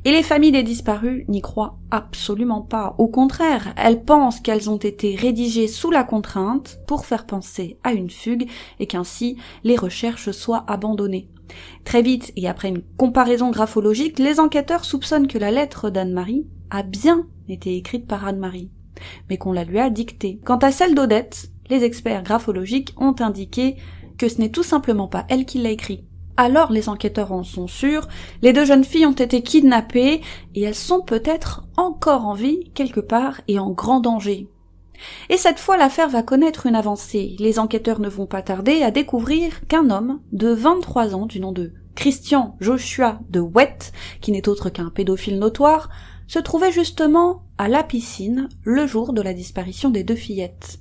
Et 0.05 0.13
les 0.13 0.23
familles 0.23 0.53
des 0.53 0.63
disparus 0.63 1.25
n'y 1.29 1.41
croient 1.41 1.79
absolument 1.91 2.63
pas. 2.63 2.95
Au 2.99 3.09
contraire, 3.09 3.75
elles 3.77 4.05
pensent 4.05 4.41
qu'elles 4.41 4.71
ont 4.71 4.77
été 4.77 5.15
rédigées 5.15 5.69
sous 5.69 5.91
la 5.91 6.05
contrainte 6.05 6.79
pour 6.87 7.07
faire 7.07 7.27
penser 7.27 7.79
à 7.85 7.93
une 7.93 8.11
fugue 8.11 8.49
et 8.81 8.87
qu'ainsi 8.87 9.37
les 9.65 9.77
recherches 9.77 10.31
soient 10.31 10.65
abandonnées. 10.69 11.29
Très 11.85 12.03
vite, 12.03 12.33
et 12.37 12.49
après 12.49 12.69
une 12.69 12.83
comparaison 12.97 13.51
graphologique, 13.51 14.19
les 14.19 14.41
enquêteurs 14.41 14.85
soupçonnent 14.85 15.29
que 15.29 15.39
la 15.39 15.51
lettre 15.51 15.91
d'Anne-Marie 15.91 16.47
a 16.71 16.83
bien 16.83 17.27
été 17.49 17.77
écrite 17.77 18.07
par 18.07 18.27
Anne-Marie, 18.27 18.71
mais 19.31 19.39
qu'on 19.39 19.53
la 19.53 19.65
lui 19.65 19.79
a 19.79 19.91
dictée. 19.91 20.41
Quant 20.45 20.59
à 20.59 20.71
celle 20.71 20.95
d'Odette, 20.95 21.51
les 21.71 21.85
experts 21.85 22.23
graphologiques 22.23 22.95
ont 22.99 23.15
indiqué 23.21 23.77
que 24.19 24.29
ce 24.29 24.41
n'est 24.41 24.51
tout 24.51 24.63
simplement 24.63 25.09
pas 25.09 25.25
elle 25.29 25.47
qui 25.47 25.59
l'a 25.59 25.71
écrit, 25.71 26.05
alors 26.39 26.71
les 26.71 26.89
enquêteurs 26.89 27.33
en 27.33 27.43
sont 27.43 27.67
sûrs, 27.67 28.09
les 28.43 28.53
deux 28.53 28.65
jeunes 28.65 28.85
filles 28.85 29.07
ont 29.07 29.13
été 29.13 29.43
kidnappées 29.43 30.23
et 30.55 30.63
elles 30.63 30.75
sont 30.75 31.03
peut-être 31.03 31.65
encore 31.77 32.25
en 32.27 32.33
vie 32.33 32.71
quelque 32.75 33.01
part 33.01 33.41
et 33.49 33.59
en 33.59 33.71
grand 33.71 34.01
danger. 34.01 34.49
Et 35.31 35.37
cette 35.37 35.59
fois 35.59 35.77
l'affaire 35.77 36.09
va 36.09 36.23
connaître 36.23 36.67
une 36.67 36.77
avancée. 36.77 37.35
Les 37.41 37.59
enquêteurs 37.59 38.01
ne 38.01 38.09
vont 38.09 38.27
pas 38.27 38.43
tarder 38.43 38.83
à 38.83 38.93
découvrir 38.93 39.67
qu'un 39.67 39.91
homme 39.91 40.21
de 40.33 40.49
23 40.49 41.17
ans 41.17 41.27
du 41.27 41.41
nom 41.41 41.51
de 41.51 41.73
Christian 41.97 42.57
Joshua 42.61 43.19
de 43.31 43.41
Wett, 43.41 43.93
qui 44.21 44.31
n'est 44.31 44.49
autre 44.49 44.71
qu'un 44.71 44.91
pédophile 44.91 45.41
notoire, 45.41 45.91
se 46.29 46.39
trouvait 46.39 46.71
justement 46.71 47.43
à 47.57 47.67
la 47.67 47.83
piscine 47.83 48.49
le 48.63 48.87
jour 48.87 49.13
de 49.13 49.23
la 49.23 49.35
disparition 49.35 49.91
des 49.91 50.05
deux 50.05 50.15
fillettes. 50.15 50.79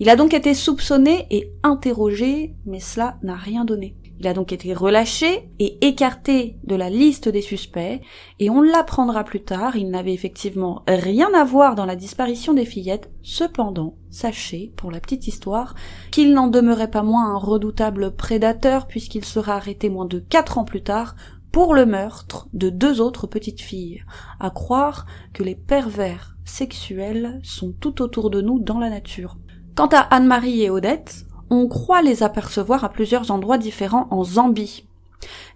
Il 0.00 0.10
a 0.10 0.16
donc 0.16 0.34
été 0.34 0.52
soupçonné 0.52 1.26
et 1.30 1.50
interrogé, 1.62 2.54
mais 2.66 2.80
cela 2.80 3.16
n'a 3.22 3.36
rien 3.36 3.64
donné. 3.64 3.96
Il 4.20 4.26
a 4.26 4.34
donc 4.34 4.52
été 4.52 4.74
relâché 4.74 5.48
et 5.60 5.86
écarté 5.86 6.56
de 6.64 6.74
la 6.74 6.90
liste 6.90 7.28
des 7.28 7.40
suspects, 7.40 8.00
et 8.40 8.50
on 8.50 8.60
l'apprendra 8.60 9.22
plus 9.22 9.42
tard, 9.42 9.76
il 9.76 9.90
n'avait 9.90 10.12
effectivement 10.12 10.82
rien 10.88 11.32
à 11.34 11.44
voir 11.44 11.76
dans 11.76 11.86
la 11.86 11.94
disparition 11.94 12.52
des 12.52 12.64
fillettes, 12.64 13.10
cependant, 13.22 13.94
sachez, 14.10 14.72
pour 14.76 14.90
la 14.90 14.98
petite 14.98 15.28
histoire, 15.28 15.76
qu'il 16.10 16.34
n'en 16.34 16.48
demeurait 16.48 16.90
pas 16.90 17.04
moins 17.04 17.32
un 17.32 17.38
redoutable 17.38 18.14
prédateur 18.16 18.88
puisqu'il 18.88 19.24
sera 19.24 19.54
arrêté 19.54 19.88
moins 19.88 20.06
de 20.06 20.18
quatre 20.18 20.58
ans 20.58 20.64
plus 20.64 20.82
tard 20.82 21.14
pour 21.52 21.74
le 21.74 21.86
meurtre 21.86 22.48
de 22.52 22.70
deux 22.70 23.00
autres 23.00 23.26
petites 23.26 23.60
filles, 23.60 24.02
à 24.40 24.50
croire 24.50 25.06
que 25.32 25.44
les 25.44 25.54
pervers 25.54 26.36
sexuels 26.44 27.40
sont 27.42 27.72
tout 27.72 28.02
autour 28.02 28.30
de 28.30 28.40
nous 28.40 28.58
dans 28.58 28.78
la 28.78 28.90
nature. 28.90 29.38
Quant 29.74 29.88
à 29.92 30.00
Anne-Marie 30.00 30.62
et 30.62 30.70
Odette, 30.70 31.24
on 31.50 31.68
croit 31.68 32.02
les 32.02 32.22
apercevoir 32.22 32.84
à 32.84 32.88
plusieurs 32.88 33.30
endroits 33.30 33.58
différents 33.58 34.08
en 34.10 34.24
Zambie. 34.24 34.84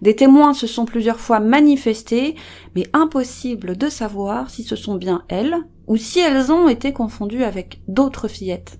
Des 0.01 0.15
témoins 0.15 0.53
se 0.53 0.67
sont 0.67 0.85
plusieurs 0.85 1.19
fois 1.19 1.39
manifestés, 1.39 2.35
mais 2.75 2.87
impossible 2.93 3.77
de 3.77 3.89
savoir 3.89 4.49
si 4.49 4.63
ce 4.63 4.75
sont 4.75 4.95
bien 4.95 5.23
elles 5.29 5.55
ou 5.87 5.97
si 5.97 6.19
elles 6.19 6.51
ont 6.51 6.67
été 6.67 6.93
confondues 6.93 7.43
avec 7.43 7.81
d'autres 7.87 8.27
fillettes. 8.27 8.79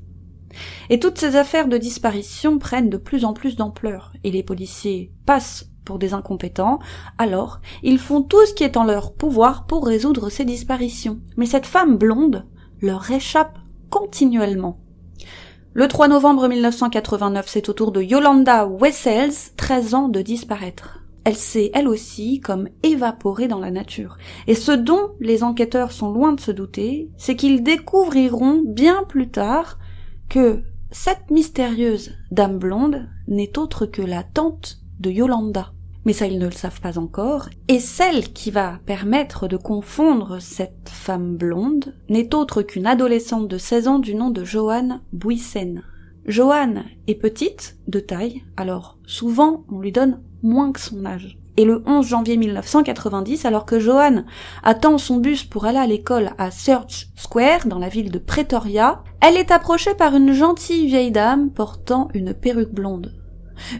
Et 0.89 0.99
toutes 0.99 1.17
ces 1.17 1.35
affaires 1.35 1.67
de 1.67 1.77
disparition 1.77 2.59
prennent 2.59 2.89
de 2.89 2.97
plus 2.97 3.25
en 3.25 3.33
plus 3.33 3.55
d'ampleur, 3.55 4.13
et 4.23 4.31
les 4.31 4.43
policiers 4.43 5.11
passent 5.25 5.69
pour 5.85 5.99
des 5.99 6.13
incompétents, 6.13 6.79
alors 7.17 7.59
ils 7.81 7.99
font 7.99 8.21
tout 8.21 8.45
ce 8.45 8.53
qui 8.53 8.63
est 8.63 8.77
en 8.77 8.83
leur 8.83 9.13
pouvoir 9.13 9.65
pour 9.65 9.85
résoudre 9.85 10.29
ces 10.29 10.45
disparitions. 10.45 11.19
Mais 11.37 11.45
cette 11.45 11.65
femme 11.65 11.97
blonde 11.97 12.45
leur 12.81 13.09
échappe 13.11 13.57
continuellement. 13.89 14.79
Le 15.75 15.87
3 15.87 16.07
novembre 16.07 16.47
1989, 16.47 17.47
c'est 17.47 17.67
au 17.67 17.73
tour 17.73 17.91
de 17.91 17.99
Yolanda 17.99 18.67
Wessels, 18.67 19.53
13 19.57 19.95
ans, 19.95 20.07
de 20.07 20.21
disparaître. 20.21 20.99
Elle 21.23 21.35
s'est, 21.35 21.71
elle 21.73 21.87
aussi, 21.87 22.41
comme 22.41 22.69
évaporée 22.83 23.47
dans 23.47 23.57
la 23.59 23.71
nature. 23.71 24.19
Et 24.45 24.53
ce 24.53 24.71
dont 24.71 25.15
les 25.19 25.41
enquêteurs 25.41 25.91
sont 25.91 26.11
loin 26.11 26.33
de 26.33 26.39
se 26.39 26.51
douter, 26.51 27.09
c'est 27.17 27.35
qu'ils 27.35 27.63
découvriront 27.63 28.61
bien 28.63 29.03
plus 29.09 29.29
tard 29.29 29.79
que 30.29 30.61
cette 30.91 31.31
mystérieuse 31.31 32.11
dame 32.29 32.59
blonde 32.59 33.09
n'est 33.27 33.57
autre 33.57 33.87
que 33.87 34.03
la 34.03 34.21
tante 34.21 34.77
de 34.99 35.09
Yolanda 35.09 35.73
mais 36.05 36.13
ça 36.13 36.27
ils 36.27 36.39
ne 36.39 36.45
le 36.45 36.51
savent 36.51 36.81
pas 36.81 36.97
encore, 36.97 37.49
et 37.67 37.79
celle 37.79 38.33
qui 38.33 38.51
va 38.51 38.79
permettre 38.85 39.47
de 39.47 39.57
confondre 39.57 40.41
cette 40.41 40.89
femme 40.89 41.35
blonde 41.35 41.95
n'est 42.09 42.35
autre 42.35 42.61
qu'une 42.61 42.87
adolescente 42.87 43.47
de 43.47 43.57
16 43.57 43.87
ans 43.87 43.99
du 43.99 44.15
nom 44.15 44.29
de 44.29 44.43
Joanne 44.43 45.01
Bouissen. 45.11 45.83
Joanne 46.25 46.85
est 47.07 47.15
petite, 47.15 47.77
de 47.87 47.99
taille, 47.99 48.43
alors 48.57 48.97
souvent 49.05 49.65
on 49.69 49.79
lui 49.79 49.91
donne 49.91 50.21
moins 50.41 50.71
que 50.71 50.79
son 50.79 51.05
âge. 51.05 51.37
Et 51.55 51.65
le 51.65 51.83
11 51.85 52.07
janvier 52.07 52.35
1990, 52.37 53.45
alors 53.45 53.65
que 53.65 53.79
Joanne 53.79 54.25
attend 54.63 54.97
son 54.97 55.17
bus 55.17 55.43
pour 55.43 55.65
aller 55.65 55.77
à 55.77 55.85
l'école 55.85 56.31
à 56.39 56.49
Search 56.49 57.09
Square, 57.15 57.67
dans 57.67 57.77
la 57.77 57.89
ville 57.89 58.09
de 58.09 58.17
Pretoria, 58.17 59.03
elle 59.21 59.37
est 59.37 59.51
approchée 59.51 59.93
par 59.93 60.15
une 60.15 60.33
gentille 60.33 60.87
vieille 60.87 61.11
dame 61.11 61.51
portant 61.51 62.07
une 62.15 62.33
perruque 62.33 62.73
blonde. 62.73 63.13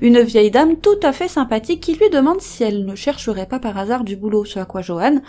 Une 0.02 0.20
vieille 0.20 0.52
dame 0.52 0.78
tout 0.78 1.00
à 1.02 1.14
fait 1.14 1.28
sympathique 1.28 1.82
qui 1.82 1.94
lui 1.94 2.10
demande 2.10 2.42
si 2.42 2.64
elle 2.64 2.86
ne 2.86 2.96
chercherait 2.96 3.48
pas 3.48 3.60
par 3.60 3.78
hasard 3.78 4.04
du 4.04 4.16
boulot, 4.16 4.46
ce 4.46 4.60
à 4.60 4.66
quoi 4.66 4.82
Johan 4.82 5.22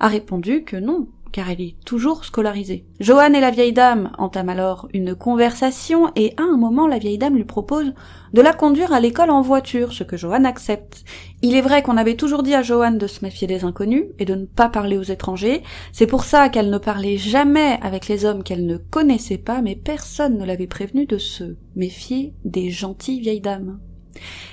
a 0.00 0.08
répondu 0.08 0.64
que 0.64 0.76
non, 0.76 1.08
car 1.32 1.50
elle 1.50 1.62
est 1.62 1.76
toujours 1.84 2.24
scolarisée. 2.24 2.84
Johan 3.00 3.32
et 3.32 3.40
la 3.40 3.50
vieille 3.50 3.72
dame 3.72 4.12
entament 4.18 4.50
alors 4.50 4.88
une 4.92 5.14
conversation 5.14 6.12
et 6.14 6.34
à 6.36 6.42
un 6.42 6.56
moment 6.58 6.86
la 6.86 6.98
vieille 6.98 7.18
dame 7.18 7.36
lui 7.36 7.44
propose 7.44 7.94
de 8.32 8.42
la 8.42 8.52
conduire 8.52 8.92
à 8.92 9.00
l'école 9.00 9.30
en 9.30 9.40
voiture, 9.40 9.92
ce 9.92 10.04
que 10.04 10.16
Johan 10.16 10.44
accepte. 10.44 11.04
Il 11.40 11.56
est 11.56 11.62
vrai 11.62 11.82
qu'on 11.82 11.96
avait 11.96 12.16
toujours 12.16 12.42
dit 12.42 12.54
à 12.54 12.62
Johan 12.62 12.92
de 12.92 13.06
se 13.06 13.24
méfier 13.24 13.48
des 13.48 13.64
inconnus 13.64 14.04
et 14.18 14.24
de 14.24 14.34
ne 14.34 14.44
pas 14.44 14.68
parler 14.68 14.98
aux 14.98 15.02
étrangers. 15.02 15.62
C'est 15.92 16.06
pour 16.06 16.24
ça 16.24 16.48
qu'elle 16.50 16.70
ne 16.70 16.78
parlait 16.78 17.16
jamais 17.16 17.78
avec 17.82 18.08
les 18.08 18.24
hommes 18.24 18.44
qu'elle 18.44 18.66
ne 18.66 18.76
connaissait 18.76 19.38
pas, 19.38 19.62
mais 19.62 19.74
personne 19.74 20.38
ne 20.38 20.44
l'avait 20.44 20.66
prévenu 20.66 21.06
de 21.06 21.18
se 21.18 21.56
méfier 21.74 22.34
des 22.44 22.70
gentilles 22.70 23.20
vieilles 23.20 23.40
dames. 23.40 23.80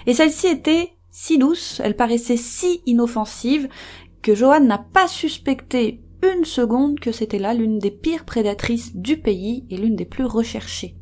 Et 0.06 0.14
celle-ci 0.14 0.48
était 0.48 0.92
si 1.12 1.38
douce, 1.38 1.82
elle 1.84 1.96
paraissait 1.96 2.38
si 2.38 2.82
inoffensive, 2.86 3.68
que 4.22 4.36
Johan 4.36 4.62
n'a 4.62 4.78
pas 4.78 5.08
suspecté 5.08 6.02
une 6.24 6.46
seconde 6.46 7.00
que 7.00 7.12
c'était 7.12 7.40
là 7.40 7.54
l'une 7.54 7.80
des 7.80 7.92
pires 7.92 8.26
prédatrices 8.26 8.96
du 8.96 9.18
pays 9.18 9.66
et 9.70 9.78
l'une 9.78 9.96
des 9.96 10.06
plus 10.06 10.26
recherchées. 10.26 10.96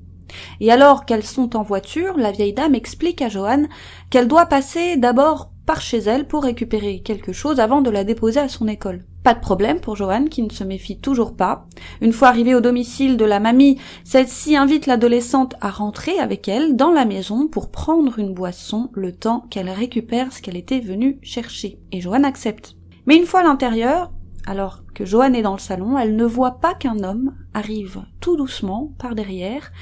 Et 0.60 0.72
alors 0.72 1.06
qu'elles 1.06 1.26
sont 1.26 1.56
en 1.56 1.64
voiture, 1.64 2.18
la 2.18 2.32
vieille 2.32 2.54
dame 2.54 2.76
explique 2.76 3.22
à 3.22 3.30
Johan 3.30 3.64
qu'elle 4.10 4.28
doit 4.28 4.46
passer 4.46 4.98
d'abord 4.98 5.52
par 5.68 5.82
chez 5.82 5.98
elle 5.98 6.26
pour 6.26 6.44
récupérer 6.44 7.02
quelque 7.02 7.34
chose 7.34 7.60
avant 7.60 7.82
de 7.82 7.92
la 7.92 8.06
déposer 8.06 8.40
à 8.40 8.48
son 8.48 8.68
école. 8.68 9.04
Pas 9.24 9.34
de 9.34 9.42
problème 9.42 9.82
pour 9.82 9.98
Joanne 9.98 10.30
qui 10.30 10.42
ne 10.42 10.50
se 10.50 10.64
méfie 10.64 10.98
toujours 10.98 11.36
pas. 11.36 11.68
Une 12.00 12.14
fois 12.14 12.30
arrivée 12.30 12.56
au 12.56 12.62
domicile 12.62 13.18
de 13.18 13.26
la 13.26 13.42
mamie, 13.42 13.78
celle-ci 14.06 14.56
invite 14.56 14.86
l'adolescente 14.86 15.56
à 15.60 15.70
rentrer 15.70 16.18
avec 16.20 16.48
elle 16.48 16.78
dans 16.78 16.92
la 16.92 17.04
maison 17.04 17.50
pour 17.50 17.70
prendre 17.70 18.18
une 18.18 18.34
boisson 18.34 18.90
le 18.94 19.12
temps 19.12 19.46
qu'elle 19.50 19.70
récupère 19.70 20.32
ce 20.32 20.42
qu'elle 20.42 20.56
était 20.56 20.80
venue 20.80 21.20
chercher. 21.22 21.78
Et 21.92 22.00
Joanne 22.00 22.26
accepte. 22.26 22.78
Mais 23.06 23.18
une 23.18 23.26
fois 23.26 23.42
à 23.42 23.44
l'intérieur, 23.44 24.12
alors 24.46 24.84
que 24.96 25.04
Joanne 25.04 25.36
est 25.36 25.42
dans 25.42 25.54
le 25.54 25.60
salon, 25.60 25.98
elle 25.98 26.16
ne 26.16 26.26
voit 26.26 26.60
pas 26.62 26.74
qu'un 26.74 27.04
homme 27.04 27.36
arrive 27.54 28.04
tout 28.22 28.38
doucement 28.38 28.94
par 28.98 29.14
derrière 29.14 29.74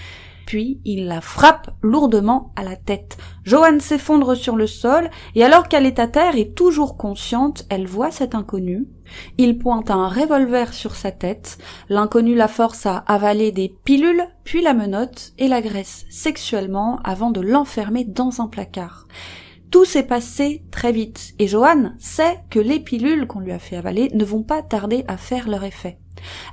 puis 0.45 0.79
il 0.85 1.07
la 1.07 1.21
frappe 1.21 1.71
lourdement 1.81 2.51
à 2.55 2.63
la 2.63 2.75
tête. 2.75 3.17
Joanne 3.43 3.79
s'effondre 3.79 4.35
sur 4.35 4.55
le 4.55 4.67
sol, 4.67 5.09
et 5.35 5.43
alors 5.43 5.67
qu'elle 5.67 5.85
est 5.85 5.99
à 5.99 6.07
terre 6.07 6.35
et 6.35 6.49
toujours 6.49 6.97
consciente, 6.97 7.65
elle 7.69 7.87
voit 7.87 8.11
cet 8.11 8.35
inconnu. 8.35 8.87
Il 9.37 9.57
pointe 9.57 9.91
un 9.91 10.07
revolver 10.07 10.73
sur 10.73 10.95
sa 10.95 11.11
tête, 11.11 11.57
l'inconnu 11.89 12.35
la 12.35 12.47
force 12.47 12.85
à 12.85 12.97
avaler 13.07 13.51
des 13.51 13.69
pilules, 13.83 14.25
puis 14.43 14.61
la 14.61 14.73
menotte 14.73 15.33
et 15.37 15.47
l'agresse 15.47 16.05
sexuellement 16.09 16.99
avant 17.03 17.31
de 17.31 17.41
l'enfermer 17.41 18.03
dans 18.03 18.41
un 18.41 18.47
placard. 18.47 19.07
Tout 19.71 19.85
s'est 19.85 20.07
passé 20.07 20.63
très 20.71 20.91
vite, 20.91 21.33
et 21.39 21.47
Joanne 21.47 21.95
sait 21.99 22.39
que 22.49 22.59
les 22.59 22.79
pilules 22.79 23.27
qu'on 23.27 23.39
lui 23.39 23.51
a 23.51 23.59
fait 23.59 23.75
avaler 23.75 24.09
ne 24.13 24.23
vont 24.23 24.43
pas 24.43 24.61
tarder 24.61 25.03
à 25.07 25.17
faire 25.17 25.49
leur 25.49 25.63
effet. 25.63 25.99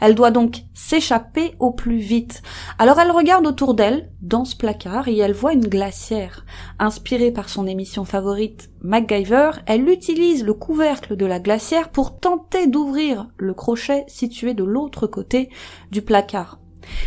Elle 0.01 0.15
doit 0.15 0.31
donc 0.31 0.63
s'échapper 0.75 1.55
au 1.59 1.71
plus 1.71 1.99
vite. 1.99 2.43
Alors 2.79 2.99
elle 3.01 3.11
regarde 3.11 3.47
autour 3.47 3.75
d'elle, 3.75 4.11
dans 4.21 4.45
ce 4.45 4.57
placard, 4.57 5.09
et 5.09 5.19
elle 5.19 5.33
voit 5.33 5.53
une 5.53 5.69
glacière. 5.69 6.45
Inspirée 6.79 7.31
par 7.31 7.49
son 7.49 7.67
émission 7.67 8.05
favorite 8.05 8.71
MacGyver, 8.83 9.51
elle 9.67 9.89
utilise 9.89 10.45
le 10.45 10.55
couvercle 10.55 11.17
de 11.17 11.27
la 11.27 11.41
glacière 11.41 11.91
pour 11.91 12.19
tenter 12.19 12.67
d'ouvrir 12.67 13.29
le 13.37 13.55
crochet 13.55 14.05
situé 14.09 14.55
de 14.55 14.65
l'autre 14.65 15.07
côté 15.07 15.51
du 15.91 16.03
placard. 16.03 16.59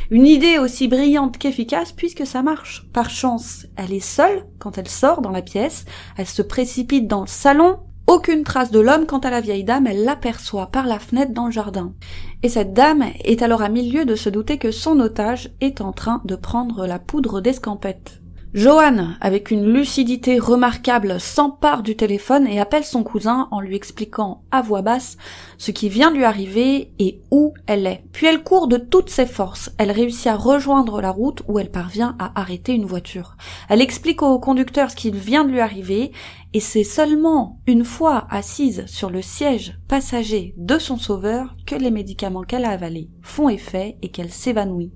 Une 0.10 0.26
idée 0.26 0.58
aussi 0.58 0.88
brillante 0.88 1.38
qu'efficace 1.38 1.92
puisque 1.92 2.26
ça 2.26 2.42
marche. 2.42 2.88
Par 2.94 3.10
chance, 3.10 3.66
elle 3.76 3.94
est 3.94 4.00
seule 4.00 4.46
quand 4.60 4.78
elle 4.78 4.88
sort 4.88 5.22
dans 5.22 5.32
la 5.32 5.42
pièce, 5.42 5.86
elle 6.18 6.28
se 6.28 6.42
précipite 6.42 7.08
dans 7.08 7.22
le 7.22 7.28
salon, 7.28 7.80
aucune 8.08 8.44
trace 8.44 8.70
de 8.70 8.80
l'homme 8.80 9.08
quant 9.08 9.20
à 9.20 9.32
la 9.32 9.42
vieille 9.42 9.64
dame, 9.64 9.88
elle 9.88 10.04
l'aperçoit 10.04 10.68
par 10.68 10.86
la 10.86 11.00
fenêtre 11.00 11.34
dans 11.34 11.48
le 11.48 11.52
jardin. 11.52 11.94
Et 12.46 12.50
cette 12.50 12.74
dame 12.74 13.06
est 13.24 13.42
alors 13.42 13.64
à 13.64 13.70
milieu 13.70 14.06
de 14.06 14.14
se 14.14 14.30
douter 14.30 14.60
que 14.60 14.70
son 14.70 15.00
otage 15.00 15.50
est 15.62 15.82
en 15.82 15.92
train 15.92 16.22
de 16.26 16.36
prendre 16.36 16.86
la 16.86 17.00
poudre 17.00 17.42
d'escampette. 17.42 18.22
Johan, 18.56 19.16
avec 19.20 19.52
une 19.52 19.66
lucidité 19.66 20.40
remarquable, 20.40 21.20
s'empare 21.20 21.84
du 21.84 21.98
téléphone 21.98 22.48
et 22.48 22.62
appelle 22.62 22.86
son 22.86 23.04
cousin 23.04 23.50
en 23.52 23.60
lui 23.60 23.76
expliquant 23.76 24.44
à 24.50 24.62
voix 24.62 24.82
basse 24.82 25.18
ce 25.58 25.72
qui 25.72 25.90
vient 25.90 26.10
de 26.10 26.16
lui 26.16 26.24
arriver 26.24 26.94
et 26.98 27.20
où 27.32 27.54
elle 27.68 27.86
est. 27.86 28.06
Puis 28.14 28.28
elle 28.28 28.44
court 28.44 28.70
de 28.70 28.78
toutes 28.78 29.10
ses 29.10 29.26
forces. 29.26 29.72
Elle 29.78 29.92
réussit 29.92 30.28
à 30.28 30.38
rejoindre 30.38 31.02
la 31.02 31.12
route 31.12 31.42
où 31.50 31.60
elle 31.60 31.70
parvient 31.70 32.16
à 32.18 32.32
arrêter 32.40 32.72
une 32.72 32.86
voiture. 32.86 33.36
Elle 33.68 33.82
explique 33.82 34.22
au 34.22 34.40
conducteur 34.40 34.90
ce 34.90 34.96
qui 34.96 35.12
vient 35.12 35.44
de 35.44 35.52
lui 35.52 35.60
arriver 35.60 36.14
et 36.54 36.62
c'est 36.62 36.86
seulement 36.86 37.60
une 37.68 37.84
fois 37.84 38.26
assise 38.30 38.86
sur 38.86 39.10
le 39.10 39.22
siège 39.22 39.78
passager 39.90 40.54
de 40.56 40.80
son 40.80 40.96
sauveur 40.96 41.58
que 41.68 41.76
les 41.76 41.92
médicaments 41.92 42.44
qu'elle 42.44 42.64
a 42.64 42.72
avalés 42.72 43.10
font 43.22 43.50
effet 43.50 43.98
et 44.02 44.08
qu'elle 44.08 44.32
s'évanouit. 44.32 44.94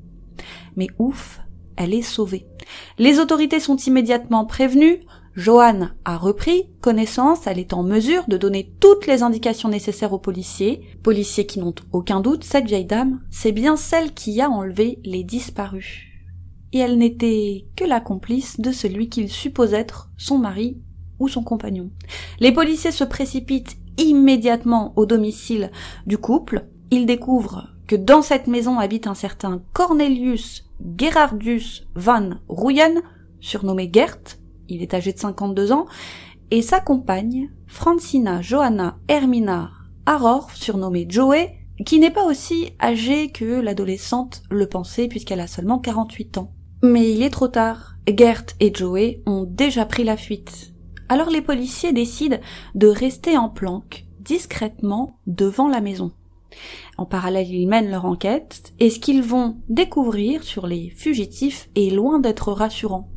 Mais 0.78 0.88
ouf, 0.98 1.42
elle 1.80 1.96
est 1.96 2.04
sauvée. 2.04 2.46
Les 3.00 3.20
autorités 3.20 3.60
sont 3.60 3.78
immédiatement 3.78 4.46
prévenues, 4.46 5.00
Joanne 5.36 5.96
a 6.06 6.18
repris 6.18 6.70
connaissance, 6.82 7.48
elle 7.48 7.60
est 7.60 7.74
en 7.74 7.82
mesure 7.82 8.26
de 8.28 8.38
donner 8.38 8.72
toutes 8.80 9.08
les 9.08 9.24
indications 9.24 9.70
nécessaires 9.70 10.14
aux 10.14 10.20
policiers, 10.20 10.82
policiers 11.02 11.48
qui 11.48 11.60
n'ont 11.60 11.74
aucun 11.94 12.20
doute, 12.20 12.44
cette 12.44 12.68
vieille 12.68 12.86
dame, 12.86 13.22
c'est 13.32 13.54
bien 13.54 13.78
celle 13.78 14.14
qui 14.14 14.42
a 14.42 14.50
enlevé 14.50 15.00
les 15.04 15.24
disparus. 15.24 16.04
Et 16.74 16.80
elle 16.80 16.98
n'était 16.98 17.66
que 17.76 17.86
la 17.86 18.02
complice 18.02 18.60
de 18.60 18.72
celui 18.72 19.10
qu'il 19.10 19.30
suppose 19.30 19.74
être 19.74 20.12
son 20.18 20.38
mari, 20.38 20.78
ou 21.20 21.28
son 21.28 21.44
compagnon. 21.44 21.92
Les 22.40 22.52
policiers 22.52 22.92
se 22.92 23.04
précipitent 23.04 23.78
immédiatement 23.98 24.94
au 24.96 25.06
domicile 25.06 25.72
du 26.08 26.18
couple. 26.18 26.66
Ils 26.92 27.06
découvrent 27.06 27.68
que 27.90 27.96
dans 27.96 28.22
cette 28.22 28.46
maison 28.46 28.78
habite 28.78 29.08
un 29.08 29.16
certain 29.16 29.64
Cornelius 29.74 30.70
Gerardus 30.96 31.88
van 31.96 32.36
Ruyen, 32.48 33.02
surnommé 33.40 33.90
Gert, 33.92 34.38
il 34.68 34.84
est 34.84 34.94
âgé 34.94 35.12
de 35.12 35.18
52 35.18 35.72
ans, 35.72 35.88
et 36.52 36.62
sa 36.62 36.82
compagne, 36.82 37.50
Francina 37.66 38.44
Johanna 38.44 39.00
Hermina 39.08 39.72
Aror, 40.06 40.52
surnommée 40.52 41.08
Joey, 41.10 41.56
qui 41.84 42.00
n'est 42.00 42.12
pas 42.12 42.26
aussi 42.26 42.74
âgée 42.80 43.32
que 43.32 43.60
l'adolescente 43.60 44.44
le 44.52 44.68
pensait 44.70 45.08
puisqu'elle 45.08 45.40
a 45.40 45.48
seulement 45.48 45.80
48 45.80 46.38
ans. 46.38 46.54
Mais 46.84 47.12
il 47.12 47.24
est 47.24 47.32
trop 47.32 47.48
tard. 47.48 47.96
Gert 48.08 48.46
et 48.60 48.72
Joey 48.72 49.24
ont 49.26 49.48
déjà 49.50 49.86
pris 49.86 50.04
la 50.04 50.16
fuite. 50.16 50.76
Alors 51.10 51.32
les 51.32 51.42
policiers 51.42 51.92
décident 51.92 52.38
de 52.76 52.88
rester 52.88 53.36
en 53.36 53.50
planque, 53.50 54.06
discrètement, 54.20 55.18
devant 55.26 55.68
la 55.68 55.82
maison. 55.82 56.12
En 56.98 57.06
parallèle, 57.06 57.50
ils 57.50 57.68
mènent 57.68 57.92
leur 57.92 58.06
enquête, 58.06 58.74
et 58.80 58.90
ce 58.90 59.00
qu'ils 59.00 59.24
vont 59.24 59.58
découvrir 59.70 60.44
sur 60.44 60.68
les 60.68 60.90
fugitifs 60.90 61.70
est 61.76 61.94
loin 61.94 62.20
d'être 62.20 62.52
rassurant. 62.52 63.10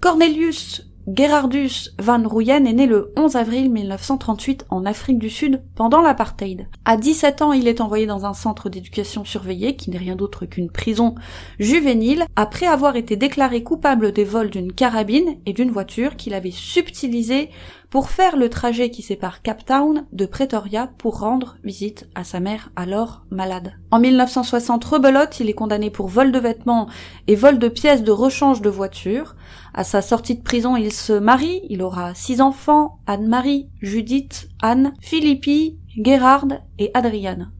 Cornelius 0.00 0.92
Gerardus 1.08 1.90
van 1.98 2.22
Ruyen 2.28 2.64
est 2.64 2.72
né 2.72 2.86
le 2.86 3.12
11 3.16 3.34
avril 3.34 3.72
1938 3.72 4.66
en 4.70 4.86
Afrique 4.86 5.18
du 5.18 5.30
Sud 5.30 5.60
pendant 5.74 6.00
l'apartheid. 6.00 6.68
À 6.84 6.96
17 6.96 7.42
ans, 7.42 7.52
il 7.52 7.66
est 7.66 7.80
envoyé 7.80 8.06
dans 8.06 8.24
un 8.24 8.34
centre 8.34 8.68
d'éducation 8.68 9.24
surveillé 9.24 9.74
qui 9.74 9.90
n'est 9.90 9.98
rien 9.98 10.14
d'autre 10.14 10.46
qu'une 10.46 10.70
prison 10.70 11.16
juvénile 11.58 12.24
après 12.36 12.66
avoir 12.66 12.94
été 12.94 13.16
déclaré 13.16 13.64
coupable 13.64 14.12
des 14.12 14.22
vols 14.22 14.50
d'une 14.50 14.72
carabine 14.72 15.38
et 15.44 15.52
d'une 15.52 15.72
voiture 15.72 16.14
qu'il 16.14 16.34
avait 16.34 16.52
subtilisée 16.52 17.50
pour 17.92 18.08
faire 18.08 18.38
le 18.38 18.48
trajet 18.48 18.88
qui 18.88 19.02
sépare 19.02 19.42
Cape 19.42 19.66
Town 19.66 20.06
de 20.12 20.24
Pretoria 20.24 20.90
pour 20.96 21.18
rendre 21.18 21.58
visite 21.62 22.08
à 22.14 22.24
sa 22.24 22.40
mère 22.40 22.70
alors 22.74 23.26
malade. 23.30 23.74
En 23.90 24.00
1960, 24.00 24.82
rebelote, 24.82 25.40
il 25.40 25.50
est 25.50 25.52
condamné 25.52 25.90
pour 25.90 26.08
vol 26.08 26.32
de 26.32 26.38
vêtements 26.38 26.88
et 27.26 27.36
vol 27.36 27.58
de 27.58 27.68
pièces 27.68 28.02
de 28.02 28.10
rechange 28.10 28.62
de 28.62 28.70
voiture. 28.70 29.36
À 29.74 29.84
sa 29.84 30.00
sortie 30.00 30.36
de 30.36 30.42
prison, 30.42 30.74
il 30.74 30.90
se 30.90 31.12
marie, 31.12 31.60
il 31.68 31.82
aura 31.82 32.14
six 32.14 32.40
enfants, 32.40 32.98
Anne-Marie, 33.06 33.68
Judith, 33.82 34.48
Anne, 34.62 34.94
Philippi, 35.02 35.78
Gerhard 35.94 36.62
et 36.78 36.90
Adriane. 36.94 37.52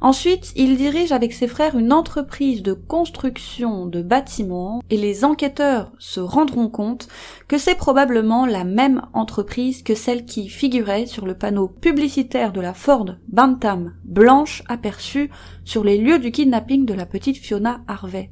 Ensuite, 0.00 0.52
il 0.56 0.76
dirige 0.76 1.12
avec 1.12 1.32
ses 1.32 1.48
frères 1.48 1.76
une 1.76 1.92
entreprise 1.92 2.62
de 2.62 2.72
construction 2.72 3.86
de 3.86 4.02
bâtiments 4.02 4.82
et 4.90 4.96
les 4.96 5.24
enquêteurs 5.24 5.92
se 5.98 6.20
rendront 6.20 6.68
compte 6.68 7.08
que 7.48 7.58
c'est 7.58 7.74
probablement 7.74 8.46
la 8.46 8.64
même 8.64 9.02
entreprise 9.12 9.82
que 9.82 9.94
celle 9.94 10.24
qui 10.24 10.48
figurait 10.48 11.06
sur 11.06 11.26
le 11.26 11.36
panneau 11.36 11.68
publicitaire 11.68 12.52
de 12.52 12.60
la 12.60 12.74
Ford 12.74 13.06
Bantam 13.28 13.94
blanche 14.04 14.62
aperçue 14.68 15.30
sur 15.64 15.84
les 15.84 15.98
lieux 15.98 16.18
du 16.18 16.30
kidnapping 16.30 16.86
de 16.86 16.94
la 16.94 17.06
petite 17.06 17.38
Fiona 17.38 17.80
Harvey. 17.88 18.30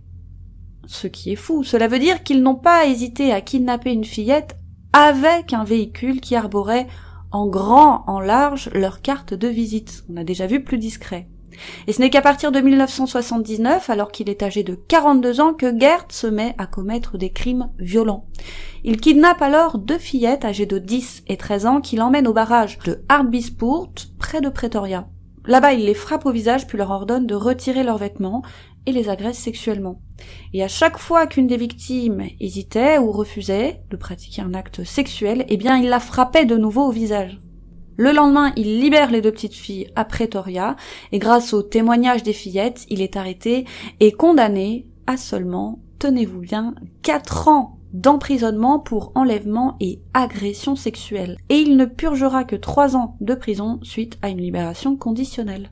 Ce 0.87 1.07
qui 1.07 1.33
est 1.33 1.37
fou, 1.37 1.65
cela 1.65 1.89
veut 1.89 1.99
dire 1.99 2.23
qu'ils 2.23 2.43
n'ont 2.43 2.55
pas 2.55 2.87
hésité 2.87 3.33
à 3.33 3.41
kidnapper 3.41 3.93
une 3.93 4.05
fillette 4.05 4.57
avec 4.93 5.53
un 5.53 5.65
véhicule 5.65 6.21
qui 6.21 6.37
arborait 6.37 6.87
en 7.35 7.47
grand, 7.47 8.05
en 8.07 8.21
large, 8.21 8.71
leur 8.73 9.03
carte 9.03 9.35
de 9.35 9.49
visite. 9.49 10.05
On 10.09 10.17
a 10.17 10.23
déjà 10.23 10.47
vu 10.47 10.63
plus 10.63 10.79
discret. 10.79 11.29
Et 11.89 11.93
ce 11.93 12.01
n'est 12.01 12.11
qu'à 12.11 12.23
partir 12.23 12.53
de 12.53 12.61
1979, 12.61 13.91
alors 13.91 14.13
qu'il 14.13 14.31
est 14.31 14.43
âgé 14.43 14.63
de 14.63 14.77
42 14.77 15.41
ans, 15.41 15.53
que 15.53 15.77
Gert 15.79 16.07
se 16.11 16.29
met 16.29 16.55
à 16.59 16.67
commettre 16.67 17.19
des 17.19 17.31
crimes 17.31 17.71
violents. 17.79 18.27
Il 18.85 19.01
kidnappe 19.01 19.43
alors 19.43 19.79
deux 19.79 19.99
fillettes 19.99 20.45
âgées 20.45 20.67
de 20.67 20.79
10 20.79 21.25
et 21.27 21.37
13 21.37 21.67
ans 21.67 21.81
qu'il 21.81 22.03
emmène 22.03 22.29
au 22.29 22.33
barrage 22.33 22.79
de 22.85 23.03
Hartbeespoort, 23.09 23.91
près 24.19 24.41
de 24.41 24.49
Pretoria. 24.49 25.09
Là-bas, 25.47 25.73
il 25.73 25.85
les 25.85 25.95
frappe 25.95 26.27
au 26.27 26.31
visage 26.31 26.69
puis 26.69 26.79
leur 26.79 26.91
ordonne 26.91 27.27
de 27.27 27.35
retirer 27.35 27.83
leurs 27.83 27.99
vêtements 27.99 28.43
et 28.87 28.93
les 28.93 29.09
agresse 29.09 29.39
sexuellement. 29.39 30.01
Et 30.53 30.63
à 30.63 30.69
chaque 30.69 30.99
fois 30.99 31.27
qu'une 31.27 31.47
des 31.47 31.57
victimes 31.57 32.25
hésitait 32.41 32.99
ou 32.99 33.13
refusait 33.13 33.83
de 33.91 33.97
pratiquer 33.97 34.43
un 34.43 34.55
acte 34.55 34.85
sexuel, 34.85 35.45
eh 35.49 35.57
bien 35.57 35.79
il 35.79 35.89
la 35.89 36.01
frappait 36.01 36.47
de 36.47 36.57
nouveau 36.57 36.83
au 36.83 36.91
visage. 36.91 37.41
Le 37.97 38.11
lendemain, 38.11 38.53
il 38.57 38.81
libère 38.81 39.11
les 39.11 39.21
deux 39.21 39.31
petites 39.31 39.55
filles 39.55 39.89
à 39.95 40.05
Pretoria, 40.05 40.75
et 41.13 41.21
grâce 41.21 41.53
au 41.53 41.63
témoignage 41.63 42.25
des 42.25 42.33
fillettes, 42.33 42.87
il 42.89 43.01
est 43.01 43.17
arrêté 43.17 43.67
et 44.01 44.11
condamné 44.11 44.87
à 45.07 45.17
seulement, 45.17 45.79
tenez-vous 46.01 46.41
bien, 46.41 46.75
quatre 47.03 47.47
ans 47.47 47.79
d'emprisonnement 47.93 48.81
pour 48.81 49.13
enlèvement 49.15 49.77
et 49.81 50.03
agression 50.13 50.75
sexuelle. 50.75 51.37
Et 51.49 51.59
il 51.59 51.77
ne 51.77 51.85
purgera 51.85 52.43
que 52.43 52.57
trois 52.57 52.97
ans 52.97 53.17
de 53.21 53.35
prison 53.35 53.79
suite 53.83 54.19
à 54.21 54.29
une 54.29 54.41
libération 54.41 54.97
conditionnelle. 54.97 55.71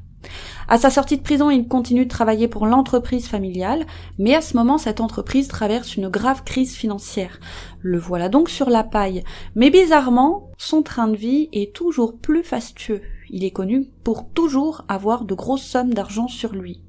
À 0.69 0.79
sa 0.79 0.91
sortie 0.91 1.17
de 1.17 1.23
prison, 1.23 1.51
il 1.51 1.69
continue 1.69 2.05
de 2.05 2.11
travailler 2.11 2.49
pour 2.49 2.67
l'entreprise 2.67 3.27
familiale, 3.27 3.87
mais 4.19 4.35
à 4.35 4.41
ce 4.41 4.57
moment, 4.57 4.79
cette 4.79 5.01
entreprise 5.01 5.49
traverse 5.49 5.97
une 5.97 6.09
grave 6.09 6.45
crise 6.45 6.75
financière. 6.75 7.41
Le 7.81 7.99
voilà 7.99 8.29
donc 8.29 8.49
sur 8.49 8.71
la 8.71 8.85
paille. 8.85 9.25
Mais 9.55 9.71
bizarrement, 9.71 10.51
son 10.59 10.83
train 10.83 11.09
de 11.09 11.17
vie 11.17 11.49
est 11.53 11.75
toujours 11.75 12.17
plus 12.17 12.43
fastueux. 12.43 13.03
Il 13.31 13.45
est 13.45 13.51
connu 13.51 13.89
pour 14.05 14.29
toujours 14.29 14.85
avoir 14.89 15.25
de 15.25 15.35
grosses 15.35 15.65
sommes 15.65 15.95
d'argent 15.95 16.29
sur 16.29 16.53
lui. 16.53 16.83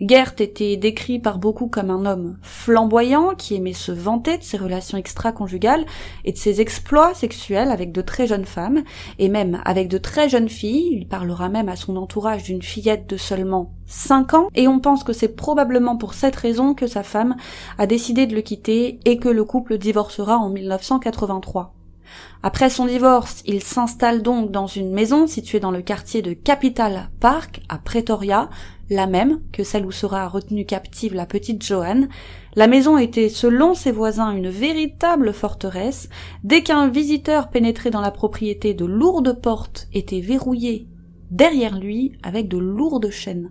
Gert 0.00 0.32
était 0.38 0.78
décrit 0.78 1.18
par 1.18 1.38
beaucoup 1.38 1.66
comme 1.66 1.90
un 1.90 2.06
homme 2.06 2.38
flamboyant 2.40 3.34
qui 3.36 3.54
aimait 3.54 3.74
se 3.74 3.92
vanter 3.92 4.38
de 4.38 4.42
ses 4.42 4.56
relations 4.56 4.96
extra-conjugales 4.96 5.84
et 6.24 6.32
de 6.32 6.38
ses 6.38 6.62
exploits 6.62 7.12
sexuels 7.12 7.70
avec 7.70 7.92
de 7.92 8.00
très 8.00 8.26
jeunes 8.26 8.46
femmes, 8.46 8.82
et 9.18 9.28
même 9.28 9.60
avec 9.66 9.88
de 9.88 9.98
très 9.98 10.30
jeunes 10.30 10.48
filles, 10.48 10.88
il 10.92 11.06
parlera 11.06 11.50
même 11.50 11.68
à 11.68 11.76
son 11.76 11.96
entourage 11.96 12.44
d'une 12.44 12.62
fillette 12.62 13.08
de 13.10 13.18
seulement 13.18 13.72
5 13.86 14.34
ans, 14.34 14.48
et 14.54 14.68
on 14.68 14.80
pense 14.80 15.04
que 15.04 15.12
c'est 15.12 15.36
probablement 15.36 15.96
pour 15.96 16.14
cette 16.14 16.36
raison 16.36 16.74
que 16.74 16.86
sa 16.86 17.02
femme 17.02 17.36
a 17.76 17.86
décidé 17.86 18.26
de 18.26 18.34
le 18.34 18.40
quitter 18.40 19.00
et 19.04 19.18
que 19.18 19.28
le 19.28 19.44
couple 19.44 19.76
divorcera 19.76 20.38
en 20.38 20.48
1983. 20.48 21.74
Après 22.42 22.70
son 22.70 22.86
divorce, 22.86 23.42
il 23.46 23.62
s'installe 23.62 24.22
donc 24.22 24.50
dans 24.50 24.66
une 24.66 24.92
maison 24.92 25.26
située 25.26 25.60
dans 25.60 25.70
le 25.70 25.82
quartier 25.82 26.22
de 26.22 26.32
Capital 26.32 27.10
Park, 27.20 27.60
à 27.68 27.78
Pretoria, 27.78 28.48
la 28.90 29.06
même 29.06 29.40
que 29.52 29.62
celle 29.62 29.86
où 29.86 29.92
sera 29.92 30.28
retenue 30.28 30.66
captive 30.66 31.14
la 31.14 31.24
petite 31.24 31.64
Joanne. 31.64 32.08
La 32.56 32.66
maison 32.66 32.98
était, 32.98 33.28
selon 33.28 33.74
ses 33.74 33.92
voisins, 33.92 34.32
une 34.32 34.50
véritable 34.50 35.32
forteresse. 35.32 36.08
Dès 36.42 36.62
qu'un 36.62 36.88
visiteur 36.88 37.48
pénétrait 37.48 37.90
dans 37.90 38.00
la 38.00 38.10
propriété, 38.10 38.74
de 38.74 38.84
lourdes 38.84 39.40
portes 39.40 39.88
étaient 39.94 40.20
verrouillées 40.20 40.88
derrière 41.30 41.78
lui 41.78 42.12
avec 42.24 42.48
de 42.48 42.58
lourdes 42.58 43.10
chaînes. 43.10 43.50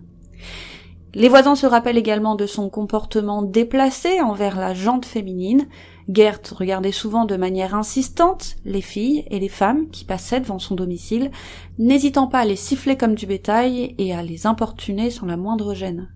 Les 1.14 1.28
voisins 1.28 1.56
se 1.56 1.66
rappellent 1.66 1.98
également 1.98 2.36
de 2.36 2.46
son 2.46 2.68
comportement 2.68 3.42
déplacé 3.42 4.20
envers 4.20 4.56
la 4.56 4.74
jante 4.74 5.06
féminine. 5.06 5.66
Gert 6.08 6.40
regardait 6.52 6.92
souvent 6.92 7.24
de 7.24 7.36
manière 7.36 7.74
insistante 7.74 8.56
les 8.64 8.80
filles 8.80 9.24
et 9.30 9.38
les 9.38 9.48
femmes 9.48 9.88
qui 9.90 10.04
passaient 10.04 10.40
devant 10.40 10.58
son 10.58 10.74
domicile, 10.74 11.30
n'hésitant 11.78 12.26
pas 12.26 12.40
à 12.40 12.44
les 12.44 12.56
siffler 12.56 12.96
comme 12.96 13.14
du 13.14 13.26
bétail 13.26 13.94
et 13.98 14.14
à 14.14 14.22
les 14.22 14.46
importuner 14.46 15.10
sans 15.10 15.26
la 15.26 15.36
moindre 15.36 15.74
gêne. 15.74 16.08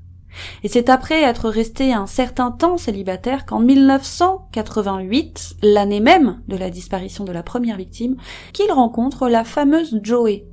Et 0.65 0.69
c'est 0.69 0.89
après 0.89 1.23
être 1.23 1.49
resté 1.49 1.93
un 1.93 2.07
certain 2.07 2.51
temps 2.51 2.77
célibataire 2.77 3.47
qu'en 3.47 3.61
1988, 3.61 5.57
l'année 5.63 6.01
même 6.01 6.41
de 6.49 6.57
la 6.57 6.71
disparition 6.71 7.25
de 7.25 7.33
la 7.33 7.45
première 7.45 7.77
victime, 7.77 8.17
qu'il 8.53 8.73
rencontre 8.73 9.29
la 9.29 9.45
fameuse 9.45 10.01
Joey, 10.03 10.47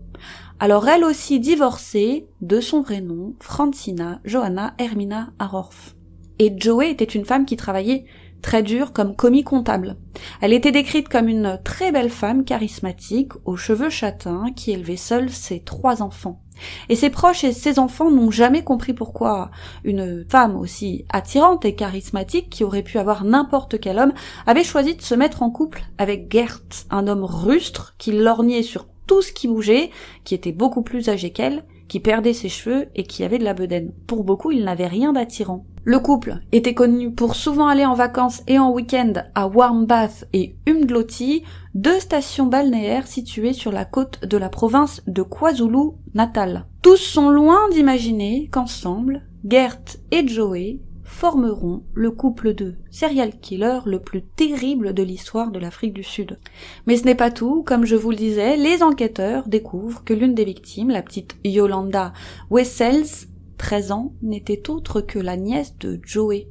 alors 0.61 0.87
elle 0.87 1.03
aussi 1.03 1.39
divorcée 1.39 2.27
de 2.41 2.59
son 2.59 2.81
vrai 2.81 3.01
nom, 3.01 3.33
Francina 3.39 4.19
Johanna 4.25 4.75
Hermina 4.77 5.31
Arorf. 5.39 5.95
Et 6.37 6.53
Joey 6.55 6.91
était 6.91 7.03
une 7.03 7.25
femme 7.25 7.45
qui 7.45 7.57
travaillait 7.57 8.05
très 8.41 8.63
dur 8.63 8.93
comme 8.93 9.15
commis 9.15 9.43
comptable. 9.43 9.97
Elle 10.41 10.53
était 10.53 10.71
décrite 10.71 11.09
comme 11.09 11.27
une 11.27 11.59
très 11.63 11.91
belle 11.91 12.09
femme 12.09 12.43
charismatique, 12.43 13.31
aux 13.45 13.57
cheveux 13.57 13.89
châtains, 13.89 14.47
qui 14.55 14.71
élevait 14.71 14.97
seule 14.97 15.29
ses 15.29 15.61
trois 15.61 16.01
enfants. 16.01 16.41
Et 16.89 16.95
ses 16.95 17.09
proches 17.09 17.43
et 17.43 17.53
ses 17.53 17.79
enfants 17.79 18.11
n'ont 18.11 18.31
jamais 18.31 18.63
compris 18.63 18.93
pourquoi 18.93 19.51
une 19.83 20.25
femme 20.29 20.55
aussi 20.55 21.05
attirante 21.09 21.65
et 21.65 21.75
charismatique, 21.75 22.49
qui 22.49 22.63
aurait 22.63 22.83
pu 22.83 22.97
avoir 22.97 23.23
n'importe 23.23 23.79
quel 23.79 23.99
homme, 23.99 24.13
avait 24.45 24.63
choisi 24.63 24.95
de 24.95 25.01
se 25.01 25.15
mettre 25.15 25.43
en 25.43 25.49
couple 25.49 25.83
avec 25.97 26.31
Gert, 26.31 26.61
un 26.89 27.07
homme 27.07 27.23
rustre 27.23 27.95
qui 27.97 28.11
lorgnait 28.11 28.63
sur 28.63 28.87
tout 29.07 29.21
ce 29.21 29.31
qui 29.31 29.47
bougeait, 29.47 29.89
qui 30.23 30.35
était 30.35 30.51
beaucoup 30.51 30.83
plus 30.83 31.09
âgé 31.09 31.31
qu'elle, 31.31 31.63
qui 31.91 31.99
perdait 31.99 32.31
ses 32.31 32.47
cheveux 32.47 32.87
et 32.95 33.03
qui 33.03 33.25
avait 33.25 33.37
de 33.37 33.43
la 33.43 33.53
bedaine. 33.53 33.91
Pour 34.07 34.23
beaucoup, 34.23 34.51
il 34.51 34.63
n'avait 34.63 34.87
rien 34.87 35.11
d'attirant. 35.11 35.65
Le 35.83 35.99
couple 35.99 36.37
était 36.53 36.73
connu 36.73 37.11
pour 37.11 37.35
souvent 37.35 37.67
aller 37.67 37.83
en 37.83 37.95
vacances 37.95 38.43
et 38.47 38.57
en 38.57 38.71
week-end 38.71 39.11
à 39.35 39.47
Warmbath 39.47 40.23
et 40.31 40.55
Umdloti, 40.69 41.43
deux 41.75 41.99
stations 41.99 42.45
balnéaires 42.45 43.07
situées 43.07 43.51
sur 43.51 43.73
la 43.73 43.83
côte 43.83 44.25
de 44.25 44.37
la 44.37 44.47
province 44.47 45.03
de 45.05 45.21
KwaZulu-Natal. 45.21 46.65
Tous 46.81 46.95
sont 46.95 47.29
loin 47.29 47.67
d'imaginer 47.71 48.47
qu'ensemble, 48.53 49.23
Gert 49.43 49.97
et 50.11 50.25
Joey 50.25 50.79
formeront 51.21 51.83
le 51.93 52.09
couple 52.09 52.55
de 52.55 52.73
serial 52.89 53.39
killers 53.39 53.81
le 53.85 53.99
plus 53.99 54.23
terrible 54.23 54.95
de 54.95 55.03
l'histoire 55.03 55.51
de 55.51 55.59
l'Afrique 55.59 55.93
du 55.93 56.01
Sud. 56.01 56.39
Mais 56.87 56.97
ce 56.97 57.05
n'est 57.05 57.13
pas 57.13 57.29
tout, 57.29 57.61
comme 57.61 57.85
je 57.85 57.95
vous 57.95 58.09
le 58.09 58.17
disais, 58.17 58.57
les 58.57 58.81
enquêteurs 58.81 59.47
découvrent 59.47 60.03
que 60.03 60.15
l'une 60.15 60.33
des 60.33 60.45
victimes, 60.45 60.89
la 60.89 61.03
petite 61.03 61.35
Yolanda 61.43 62.11
Wessels, 62.49 63.27
13 63.59 63.91
ans, 63.91 64.13
n'était 64.23 64.67
autre 64.67 64.99
que 64.99 65.19
la 65.19 65.37
nièce 65.37 65.77
de 65.77 65.99
Joey. 66.01 66.47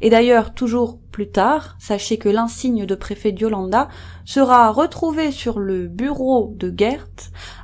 Et 0.00 0.08
d'ailleurs, 0.08 0.54
toujours 0.54 0.98
plus 1.10 1.28
tard, 1.28 1.76
sachez 1.78 2.16
que 2.16 2.30
l'insigne 2.30 2.86
de 2.86 2.94
préfet 2.94 3.30
d'Yolanda 3.30 3.90
sera 4.24 4.72
retrouvé 4.72 5.32
sur 5.32 5.58
le 5.58 5.86
bureau 5.86 6.54
de 6.56 6.72
Gert. 6.74 7.08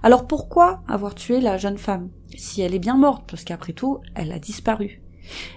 Alors 0.02 0.26
pourquoi 0.26 0.82
avoir 0.86 1.14
tué 1.14 1.40
la 1.40 1.56
jeune 1.56 1.78
femme? 1.78 2.10
Si 2.36 2.60
elle 2.60 2.74
est 2.74 2.78
bien 2.78 2.98
morte, 2.98 3.24
parce 3.30 3.44
qu'après 3.44 3.72
tout, 3.72 4.00
elle 4.14 4.30
a 4.30 4.38
disparu. 4.38 4.99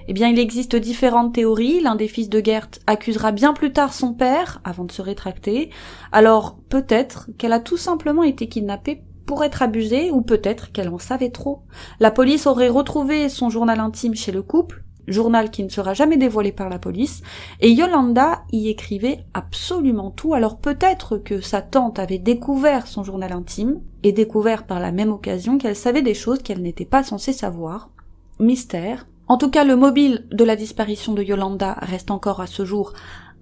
Eh 0.08 0.14
bien, 0.14 0.30
il 0.30 0.40
existe 0.40 0.76
différentes 0.76 1.34
théories. 1.34 1.80
L'un 1.80 1.96
des 1.96 2.08
fils 2.08 2.30
de 2.30 2.44
Gert 2.44 2.70
accusera 2.88 3.32
bien 3.32 3.54
plus 3.54 3.74
tard 3.74 3.94
son 3.94 4.14
père, 4.14 4.62
avant 4.64 4.84
de 4.84 4.92
se 4.92 5.02
rétracter. 5.02 5.70
Alors, 6.12 6.58
peut-être 6.70 7.30
qu'elle 7.38 7.54
a 7.54 7.60
tout 7.60 7.78
simplement 7.78 8.24
été 8.24 8.48
kidnappée 8.48 9.04
pour 9.26 9.44
être 9.44 9.62
abusée, 9.62 10.12
ou 10.12 10.22
peut-être 10.22 10.72
qu'elle 10.72 10.90
en 10.90 11.00
savait 11.00 11.30
trop. 11.30 11.64
La 12.00 12.12
police 12.12 12.46
aurait 12.46 12.70
retrouvé 12.70 13.30
son 13.30 13.50
journal 13.50 13.80
intime 13.80 14.16
chez 14.16 14.32
le 14.32 14.42
couple, 14.42 14.84
journal 15.08 15.50
qui 15.50 15.64
ne 15.64 15.70
sera 15.70 15.94
jamais 15.94 16.18
dévoilé 16.18 16.52
par 16.52 16.70
la 16.70 16.80
police, 16.80 17.22
et 17.60 17.72
Yolanda 17.72 18.44
y 18.52 18.70
écrivait 18.70 19.26
absolument 19.34 20.12
tout, 20.12 20.34
alors 20.34 20.60
peut-être 20.60 21.18
que 21.18 21.42
sa 21.42 21.62
tante 21.62 22.00
avait 22.00 22.20
découvert 22.20 22.88
son 22.88 23.04
journal 23.04 23.32
intime, 23.32 23.82
et 24.04 24.12
découvert 24.12 24.66
par 24.66 24.80
la 24.80 24.92
même 24.92 25.12
occasion 25.12 25.58
qu'elle 25.58 25.76
savait 25.76 26.02
des 26.02 26.14
choses 26.14 26.44
qu'elle 26.44 26.62
n'était 26.62 26.86
pas 26.86 27.04
censée 27.04 27.34
savoir. 27.34 27.90
Mystère. 28.40 29.08
En 29.28 29.38
tout 29.38 29.50
cas, 29.50 29.64
le 29.64 29.76
mobile 29.76 30.28
de 30.32 30.44
la 30.44 30.56
disparition 30.56 31.14
de 31.14 31.24
Yolanda 31.24 31.78
reste 31.82 32.12
encore 32.12 32.42
à 32.42 32.48
ce 32.48 32.66
jour 32.66 32.94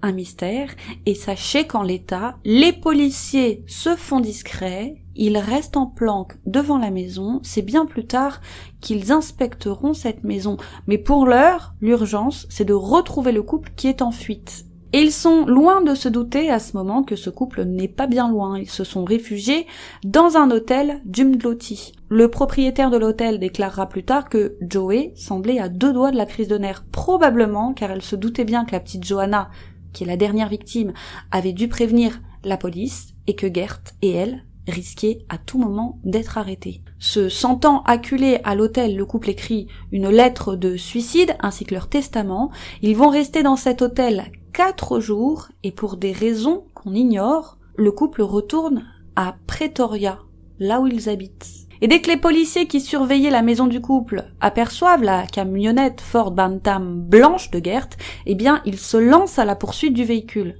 un 0.02 0.12
mystère, 0.12 0.68
et 1.06 1.14
sachez 1.14 1.66
qu'en 1.66 1.82
l'état, 1.82 2.36
les 2.44 2.72
policiers 2.72 3.64
se 3.68 3.94
font 3.94 4.20
discrets, 4.20 4.96
ils 5.14 5.38
restent 5.38 5.76
en 5.76 5.86
planque 5.86 6.34
devant 6.44 6.78
la 6.78 6.90
maison, 6.90 7.40
c'est 7.42 7.62
bien 7.62 7.86
plus 7.86 8.06
tard 8.06 8.40
qu'ils 8.80 9.12
inspecteront 9.12 9.94
cette 9.94 10.24
maison. 10.24 10.56
Mais 10.86 10.98
pour 10.98 11.26
l'heure, 11.26 11.74
l'urgence, 11.80 12.46
c'est 12.50 12.64
de 12.64 12.74
retrouver 12.74 13.30
le 13.30 13.42
couple 13.42 13.70
qui 13.76 13.86
est 13.86 14.02
en 14.02 14.10
fuite. 14.10 14.64
Ils 14.94 15.12
sont 15.12 15.46
loin 15.46 15.80
de 15.80 15.94
se 15.94 16.08
douter 16.08 16.50
à 16.50 16.58
ce 16.58 16.76
moment 16.76 17.02
que 17.02 17.16
ce 17.16 17.30
couple 17.30 17.64
n'est 17.64 17.88
pas 17.88 18.06
bien 18.06 18.28
loin. 18.28 18.58
Ils 18.58 18.70
se 18.70 18.84
sont 18.84 19.04
réfugiés 19.04 19.66
dans 20.04 20.36
un 20.36 20.50
hôtel 20.50 21.00
d'Umdloti. 21.04 21.92
Le 22.08 22.28
propriétaire 22.28 22.90
de 22.90 22.98
l'hôtel 22.98 23.38
déclarera 23.38 23.88
plus 23.88 24.04
tard 24.04 24.28
que 24.28 24.56
Joey 24.60 25.12
semblait 25.16 25.58
à 25.58 25.68
deux 25.68 25.92
doigts 25.92 26.10
de 26.10 26.16
la 26.16 26.26
crise 26.26 26.48
de 26.48 26.58
nerfs, 26.58 26.84
probablement 26.92 27.72
car 27.72 27.90
elle 27.90 28.02
se 28.02 28.16
doutait 28.16 28.44
bien 28.44 28.64
que 28.64 28.72
la 28.72 28.80
petite 28.80 29.04
Johanna 29.04 29.48
qui 29.92 30.04
est 30.04 30.06
la 30.06 30.16
dernière 30.16 30.48
victime, 30.48 30.92
avait 31.30 31.52
dû 31.52 31.68
prévenir 31.68 32.20
la 32.44 32.56
police 32.56 33.14
et 33.26 33.34
que 33.34 33.52
Gert 33.52 33.80
et 34.00 34.10
elle 34.10 34.44
risquaient 34.68 35.24
à 35.28 35.38
tout 35.38 35.58
moment 35.58 35.98
d'être 36.04 36.38
arrêtés. 36.38 36.82
Se 36.98 37.28
sentant 37.28 37.82
acculés 37.82 38.38
à 38.44 38.54
l'hôtel, 38.54 38.96
le 38.96 39.04
couple 39.04 39.30
écrit 39.30 39.66
une 39.90 40.08
lettre 40.08 40.54
de 40.54 40.76
suicide 40.76 41.36
ainsi 41.40 41.64
que 41.64 41.74
leur 41.74 41.88
testament. 41.88 42.50
Ils 42.80 42.96
vont 42.96 43.08
rester 43.08 43.42
dans 43.42 43.56
cet 43.56 43.82
hôtel 43.82 44.30
quatre 44.52 45.00
jours 45.00 45.48
et 45.62 45.72
pour 45.72 45.96
des 45.96 46.12
raisons 46.12 46.64
qu'on 46.74 46.94
ignore, 46.94 47.58
le 47.76 47.90
couple 47.90 48.22
retourne 48.22 48.84
à 49.16 49.36
Pretoria, 49.46 50.18
là 50.58 50.80
où 50.80 50.86
ils 50.86 51.08
habitent. 51.08 51.48
Et 51.80 51.88
dès 51.88 52.00
que 52.00 52.10
les 52.10 52.16
policiers 52.16 52.68
qui 52.68 52.80
surveillaient 52.80 53.30
la 53.30 53.42
maison 53.42 53.66
du 53.66 53.80
couple 53.80 54.24
aperçoivent 54.40 55.02
la 55.02 55.26
camionnette 55.26 56.00
Ford 56.00 56.30
Bantam 56.30 57.02
blanche 57.02 57.50
de 57.50 57.60
Gert, 57.64 57.88
eh 58.26 58.36
bien, 58.36 58.62
ils 58.64 58.78
se 58.78 58.96
lancent 58.96 59.38
à 59.38 59.44
la 59.44 59.56
poursuite 59.56 59.94
du 59.94 60.04
véhicule. 60.04 60.56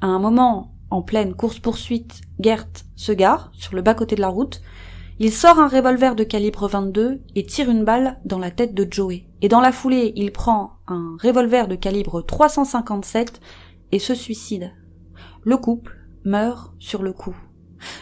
À 0.00 0.06
un 0.06 0.18
moment, 0.18 0.72
en 0.90 1.02
pleine 1.02 1.34
course-poursuite, 1.34 2.22
Gert 2.40 2.68
se 2.96 3.12
gare 3.12 3.50
sur 3.52 3.74
le 3.74 3.82
bas-côté 3.82 4.16
de 4.16 4.22
la 4.22 4.28
route. 4.28 4.62
Il 5.18 5.30
sort 5.30 5.58
un 5.58 5.68
revolver 5.68 6.14
de 6.14 6.24
calibre 6.24 6.68
22 6.68 7.20
et 7.34 7.44
tire 7.44 7.68
une 7.68 7.84
balle 7.84 8.18
dans 8.24 8.38
la 8.38 8.50
tête 8.50 8.74
de 8.74 8.86
Joey. 8.90 9.26
Et 9.42 9.48
dans 9.48 9.60
la 9.60 9.72
foulée, 9.72 10.12
il 10.14 10.30
prend 10.30 10.74
un 10.86 11.16
revolver 11.20 11.66
de 11.66 11.74
calibre 11.74 12.22
357 12.22 13.40
et 13.90 13.98
se 13.98 14.14
suicide. 14.14 14.72
Le 15.42 15.56
couple 15.56 15.98
meurt 16.24 16.72
sur 16.78 17.02
le 17.02 17.12
coup. 17.12 17.36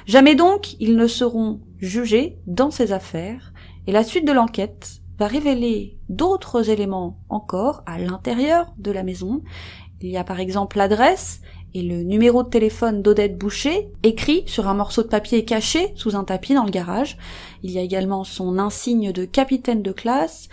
Jamais 0.05 0.35
donc 0.35 0.77
ils 0.81 0.97
ne 0.97 1.07
seront 1.07 1.61
jugés 1.79 2.39
dans 2.47 2.71
ces 2.71 2.93
affaires, 2.93 3.55
et 3.87 3.93
la 3.93 4.05
suite 4.05 4.27
de 4.27 4.33
l'enquête 4.33 5.01
va 5.19 5.27
révéler 5.27 5.99
d'autres 6.11 6.69
éléments 6.69 7.19
encore 7.31 7.83
à 7.87 7.99
l'intérieur 7.99 8.75
de 8.77 8.91
la 8.91 9.03
maison. 9.03 9.43
Il 10.03 10.11
y 10.11 10.19
a 10.19 10.25
par 10.25 10.41
exemple 10.41 10.77
l'adresse 10.77 11.41
et 11.73 11.83
le 11.83 12.03
numéro 12.03 12.43
de 12.43 12.49
téléphone 12.49 13.01
d'Odette 13.01 13.39
Boucher, 13.39 13.91
écrit 14.03 14.43
sur 14.47 14.69
un 14.69 14.75
morceau 14.75 15.03
de 15.03 15.09
papier 15.09 15.45
caché 15.45 15.93
sous 15.95 16.17
un 16.17 16.25
tapis 16.25 16.55
dans 16.55 16.65
le 16.65 16.71
garage. 16.71 17.17
Il 17.63 17.71
y 17.71 17.79
a 17.79 17.83
également 17.83 18.25
son 18.25 18.59
insigne 18.59 19.13
de 19.13 19.25
capitaine 19.25 19.83
de 19.83 19.93
classe 19.93 20.49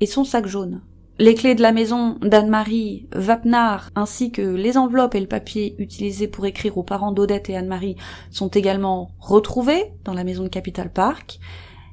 et 0.00 0.06
son 0.06 0.24
sac 0.24 0.46
jaune. 0.46 0.82
Les 1.20 1.34
clés 1.34 1.56
de 1.56 1.62
la 1.62 1.72
maison 1.72 2.16
d'Anne-Marie 2.22 3.08
Vapnard 3.12 3.90
ainsi 3.96 4.30
que 4.30 4.42
les 4.42 4.78
enveloppes 4.78 5.16
et 5.16 5.20
le 5.20 5.26
papier 5.26 5.74
utilisés 5.78 6.28
pour 6.28 6.46
écrire 6.46 6.78
aux 6.78 6.84
parents 6.84 7.10
d'Odette 7.10 7.50
et 7.50 7.56
Anne-Marie 7.56 7.96
sont 8.30 8.48
également 8.48 9.10
retrouvés 9.18 9.92
dans 10.04 10.14
la 10.14 10.22
maison 10.22 10.44
de 10.44 10.48
Capital 10.48 10.92
Park. 10.92 11.40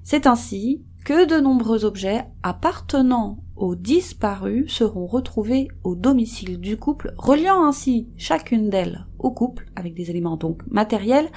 C'est 0.03 0.27
ainsi 0.27 0.83
que 1.05 1.25
de 1.25 1.39
nombreux 1.39 1.85
objets 1.85 2.25
appartenant 2.43 3.39
aux 3.55 3.75
disparus 3.75 4.71
seront 4.71 5.07
retrouvés 5.07 5.69
au 5.83 5.95
domicile 5.95 6.59
du 6.59 6.77
couple, 6.77 7.13
reliant 7.17 7.65
ainsi 7.65 8.09
chacune 8.17 8.69
d'elles 8.69 9.05
au 9.17 9.31
couple, 9.31 9.65
avec 9.75 9.95
des 9.95 10.09
éléments 10.09 10.37
donc 10.37 10.61
matériels, 10.69 11.29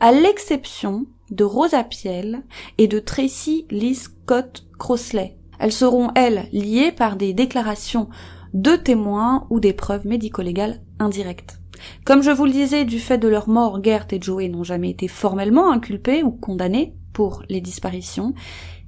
à 0.00 0.10
l'exception 0.10 1.06
de 1.30 1.44
Rosa 1.44 1.84
Piel 1.84 2.42
et 2.78 2.88
de 2.88 2.98
Tracy 2.98 3.66
Lee 3.70 3.94
Scott 3.94 4.64
Crossley, 4.78 5.36
elles 5.58 5.72
seront, 5.72 6.10
elles, 6.14 6.48
liées 6.52 6.92
par 6.92 7.16
des 7.16 7.32
déclarations 7.32 8.08
de 8.54 8.76
témoins 8.76 9.46
ou 9.50 9.60
des 9.60 9.72
preuves 9.72 10.06
médico-légales 10.06 10.80
indirectes. 10.98 11.60
Comme 12.04 12.22
je 12.22 12.30
vous 12.30 12.46
le 12.46 12.52
disais, 12.52 12.84
du 12.84 12.98
fait 12.98 13.18
de 13.18 13.28
leur 13.28 13.48
mort, 13.48 13.82
Gert 13.82 14.06
et 14.10 14.20
Joey 14.20 14.48
n'ont 14.48 14.64
jamais 14.64 14.90
été 14.90 15.08
formellement 15.08 15.70
inculpés 15.70 16.22
ou 16.22 16.30
condamnés 16.30 16.94
pour 17.12 17.42
les 17.48 17.60
disparitions, 17.60 18.34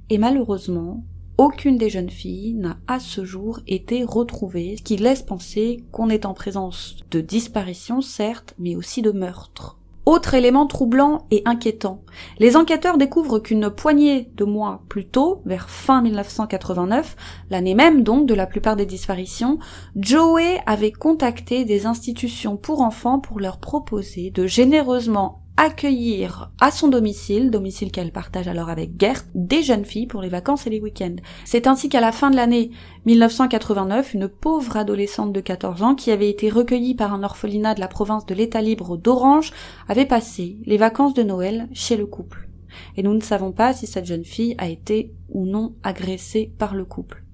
et 0.09 0.17
malheureusement, 0.17 1.03
aucune 1.37 1.77
des 1.77 1.89
jeunes 1.89 2.09
filles 2.09 2.53
n'a 2.55 2.77
à 2.87 2.99
ce 2.99 3.23
jour 3.23 3.61
été 3.65 4.03
retrouvée, 4.03 4.75
ce 4.77 4.83
qui 4.83 4.97
laisse 4.97 5.21
penser 5.21 5.85
qu'on 5.91 6.09
est 6.09 6.25
en 6.25 6.33
présence 6.33 6.97
de 7.11 7.21
disparitions, 7.21 8.01
certes, 8.01 8.55
mais 8.59 8.75
aussi 8.75 9.01
de 9.01 9.11
meurtres. 9.11 9.78
Autre 10.09 10.33
élément 10.33 10.65
troublant 10.65 11.27
et 11.29 11.43
inquiétant. 11.45 12.01
Les 12.39 12.57
enquêteurs 12.57 12.97
découvrent 12.97 13.37
qu'une 13.37 13.69
poignée 13.69 14.31
de 14.33 14.43
mois 14.43 14.81
plus 14.89 15.05
tôt, 15.05 15.43
vers 15.45 15.69
fin 15.69 16.01
1989, 16.01 17.15
l'année 17.51 17.75
même 17.75 18.01
donc 18.01 18.25
de 18.25 18.33
la 18.33 18.47
plupart 18.47 18.75
des 18.75 18.87
disparitions, 18.87 19.59
Joey 19.95 20.63
avait 20.65 20.91
contacté 20.91 21.63
des 21.63 21.85
institutions 21.85 22.57
pour 22.57 22.81
enfants 22.81 23.19
pour 23.19 23.39
leur 23.39 23.59
proposer 23.59 24.31
de 24.31 24.47
généreusement 24.47 25.43
accueillir 25.59 26.51
à 26.61 26.71
son 26.71 26.87
domicile, 26.87 27.51
domicile 27.51 27.91
qu'elle 27.91 28.13
partage 28.13 28.47
alors 28.47 28.69
avec 28.69 28.97
Gert, 28.97 29.25
des 29.35 29.61
jeunes 29.61 29.83
filles 29.83 30.07
pour 30.07 30.21
les 30.21 30.29
vacances 30.29 30.65
et 30.65 30.69
les 30.69 30.79
week-ends. 30.79 31.17
C'est 31.43 31.67
ainsi 31.67 31.89
qu'à 31.89 31.99
la 31.99 32.13
fin 32.13 32.31
de 32.31 32.37
l'année 32.37 32.71
1989, 33.05 34.13
une 34.13 34.29
pauvre 34.29 34.77
adolescente 34.77 35.33
de 35.33 35.41
14 35.41 35.83
ans 35.83 35.95
qui 35.95 36.11
avait 36.11 36.29
été 36.29 36.49
recueillie 36.49 36.95
par 36.95 37.13
un 37.13 37.23
orphelinat 37.23 37.75
de 37.75 37.81
la 37.81 37.89
province 37.89 38.25
de 38.25 38.33
l'État 38.33 38.61
libre 38.61 38.95
d'Orange 38.95 39.51
avait 39.89 40.05
passé 40.05 40.59
les 40.65 40.77
vacances 40.77 41.13
de 41.13 41.23
Noël 41.23 41.67
chez 41.73 41.97
le 41.97 42.05
couple. 42.05 42.47
Et 42.95 43.03
nous 43.03 43.13
ne 43.13 43.19
savons 43.19 43.51
pas 43.51 43.73
si 43.73 43.85
cette 43.85 44.05
jeune 44.05 44.23
fille 44.23 44.55
a 44.59 44.69
été 44.69 45.13
ou 45.27 45.45
non 45.45 45.75
agressée 45.83 46.53
par 46.57 46.73
le 46.73 46.85
couple. 46.85 47.25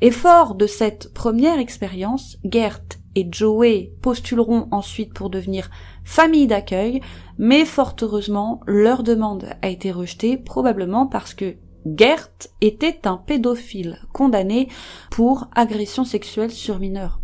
Et 0.00 0.10
fort 0.10 0.56
de 0.56 0.66
cette 0.66 1.14
première 1.14 1.60
expérience, 1.60 2.36
Gert 2.42 2.80
et 3.14 3.28
Joey 3.30 3.92
postuleront 4.02 4.68
ensuite 4.70 5.12
pour 5.12 5.30
devenir 5.30 5.70
famille 6.04 6.46
d'accueil, 6.46 7.00
mais 7.38 7.64
fort 7.64 7.96
heureusement, 8.02 8.60
leur 8.66 9.02
demande 9.02 9.46
a 9.62 9.68
été 9.68 9.90
rejetée, 9.90 10.36
probablement 10.36 11.06
parce 11.06 11.34
que 11.34 11.56
Gert 11.86 12.30
était 12.60 13.06
un 13.06 13.16
pédophile 13.18 13.98
condamné 14.12 14.68
pour 15.10 15.48
agression 15.54 16.04
sexuelle 16.04 16.50
sur 16.50 16.78
mineurs. 16.78 17.20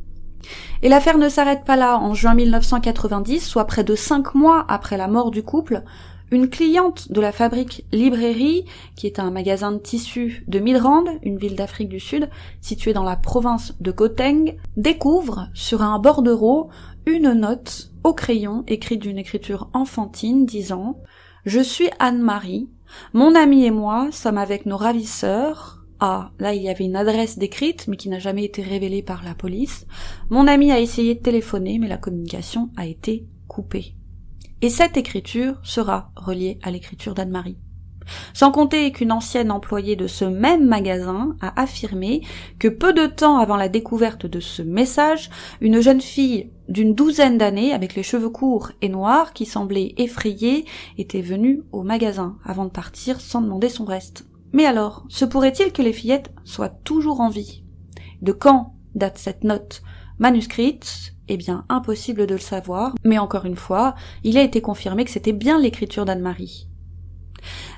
Et 0.82 0.88
l'affaire 0.88 1.18
ne 1.18 1.28
s'arrête 1.28 1.64
pas 1.64 1.76
là. 1.76 1.98
En 1.98 2.14
juin 2.14 2.34
1990, 2.34 3.40
soit 3.40 3.66
près 3.66 3.84
de 3.84 3.94
cinq 3.94 4.34
mois 4.34 4.64
après 4.68 4.96
la 4.96 5.08
mort 5.08 5.30
du 5.30 5.42
couple, 5.42 5.82
une 6.30 6.48
cliente 6.48 7.10
de 7.10 7.20
la 7.20 7.32
fabrique 7.32 7.84
Librairie, 7.92 8.64
qui 8.96 9.06
est 9.06 9.18
un 9.18 9.30
magasin 9.30 9.72
de 9.72 9.78
tissus 9.78 10.44
de 10.46 10.58
Midrand, 10.58 11.08
une 11.22 11.38
ville 11.38 11.56
d'Afrique 11.56 11.88
du 11.88 12.00
Sud, 12.00 12.30
située 12.60 12.92
dans 12.92 13.02
la 13.02 13.16
province 13.16 13.74
de 13.80 13.90
Gauteng, 13.90 14.56
découvre 14.76 15.48
sur 15.54 15.82
un 15.82 15.98
bordereau 15.98 16.70
une 17.06 17.32
note 17.32 17.90
au 18.04 18.14
crayon 18.14 18.64
écrite 18.66 19.02
d'une 19.02 19.18
écriture 19.18 19.68
enfantine 19.72 20.46
disant 20.46 21.00
Je 21.44 21.60
suis 21.60 21.90
Anne-Marie, 21.98 22.68
mon 23.12 23.34
amie 23.34 23.64
et 23.64 23.70
moi 23.70 24.08
sommes 24.12 24.38
avec 24.38 24.66
nos 24.66 24.76
ravisseurs 24.76 25.84
Ah, 26.00 26.30
là 26.38 26.54
il 26.54 26.62
y 26.62 26.68
avait 26.68 26.84
une 26.84 26.96
adresse 26.96 27.38
décrite, 27.38 27.88
mais 27.88 27.96
qui 27.96 28.08
n'a 28.08 28.18
jamais 28.18 28.44
été 28.44 28.62
révélée 28.62 29.02
par 29.02 29.24
la 29.24 29.34
police. 29.34 29.86
Mon 30.28 30.46
ami 30.46 30.70
a 30.70 30.80
essayé 30.80 31.14
de 31.14 31.20
téléphoner, 31.20 31.78
mais 31.78 31.88
la 31.88 31.98
communication 31.98 32.70
a 32.76 32.86
été 32.86 33.26
coupée. 33.48 33.94
Et 34.62 34.68
cette 34.68 34.96
écriture 34.96 35.54
sera 35.62 36.10
reliée 36.16 36.58
à 36.62 36.70
l'écriture 36.70 37.14
d'Anne-Marie. 37.14 37.58
Sans 38.34 38.50
compter 38.50 38.92
qu'une 38.92 39.12
ancienne 39.12 39.50
employée 39.50 39.96
de 39.96 40.06
ce 40.06 40.24
même 40.24 40.66
magasin 40.66 41.36
a 41.40 41.60
affirmé 41.60 42.22
que 42.58 42.68
peu 42.68 42.92
de 42.92 43.06
temps 43.06 43.38
avant 43.38 43.56
la 43.56 43.68
découverte 43.68 44.26
de 44.26 44.40
ce 44.40 44.62
message, 44.62 45.30
une 45.60 45.80
jeune 45.80 46.00
fille 46.00 46.50
d'une 46.68 46.94
douzaine 46.94 47.38
d'années, 47.38 47.72
avec 47.72 47.94
les 47.94 48.02
cheveux 48.02 48.30
courts 48.30 48.72
et 48.82 48.88
noirs, 48.88 49.32
qui 49.32 49.46
semblait 49.46 49.94
effrayée, 49.96 50.64
était 50.98 51.22
venue 51.22 51.62
au 51.72 51.82
magasin 51.82 52.36
avant 52.44 52.64
de 52.64 52.70
partir 52.70 53.20
sans 53.20 53.40
demander 53.40 53.68
son 53.68 53.84
reste. 53.84 54.26
Mais 54.52 54.66
alors, 54.66 55.04
se 55.08 55.24
pourrait-il 55.24 55.72
que 55.72 55.82
les 55.82 55.92
fillettes 55.92 56.32
soient 56.44 56.68
toujours 56.68 57.20
en 57.20 57.28
vie? 57.28 57.64
De 58.22 58.32
quand 58.32 58.74
date 58.94 59.18
cette 59.18 59.44
note 59.44 59.82
manuscrite? 60.18 61.14
Eh 61.32 61.36
bien, 61.36 61.64
impossible 61.68 62.26
de 62.26 62.34
le 62.34 62.40
savoir, 62.40 62.92
mais 63.04 63.16
encore 63.16 63.44
une 63.44 63.54
fois, 63.54 63.94
il 64.24 64.36
a 64.36 64.42
été 64.42 64.60
confirmé 64.60 65.04
que 65.04 65.12
c'était 65.12 65.32
bien 65.32 65.60
l'écriture 65.60 66.04
d'Anne-Marie. 66.04 66.66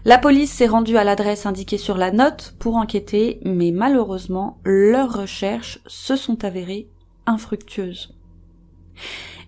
La 0.06 0.16
police 0.16 0.50
s'est 0.50 0.66
rendue 0.66 0.96
à 0.96 1.04
l'adresse 1.04 1.44
indiquée 1.44 1.76
sur 1.76 1.98
la 1.98 2.12
note 2.12 2.54
pour 2.58 2.76
enquêter, 2.76 3.40
mais 3.44 3.70
malheureusement, 3.70 4.58
leurs 4.64 5.12
recherches 5.12 5.80
se 5.86 6.16
sont 6.16 6.44
avérées 6.44 6.88
infructueuses. 7.26 8.16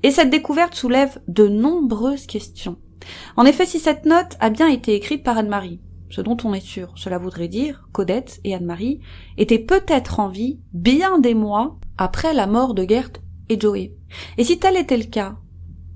Et 0.02 0.10
cette 0.10 0.28
découverte 0.28 0.74
soulève 0.74 1.18
de 1.26 1.48
nombreuses 1.48 2.26
questions. 2.26 2.76
En 3.38 3.46
effet, 3.46 3.64
si 3.64 3.78
cette 3.80 4.04
note 4.04 4.36
a 4.38 4.50
bien 4.50 4.68
été 4.68 4.94
écrite 4.94 5.22
par 5.22 5.38
Anne-Marie, 5.38 5.80
ce 6.10 6.20
dont 6.20 6.36
on 6.44 6.52
est 6.52 6.60
sûr, 6.60 6.92
cela 6.96 7.16
voudrait 7.16 7.48
dire 7.48 7.88
qu'Odette 7.92 8.38
et 8.44 8.54
Anne-Marie 8.54 9.00
étaient 9.38 9.58
peut-être 9.58 10.20
en 10.20 10.28
vie 10.28 10.60
bien 10.74 11.18
des 11.18 11.34
mois 11.34 11.78
après 11.96 12.34
la 12.34 12.46
mort 12.46 12.74
de 12.74 12.84
Gert 12.86 13.23
et 13.48 13.58
Joey. 13.58 13.92
Et 14.38 14.44
si 14.44 14.58
tel 14.58 14.76
était 14.76 14.96
le 14.96 15.04
cas, 15.04 15.36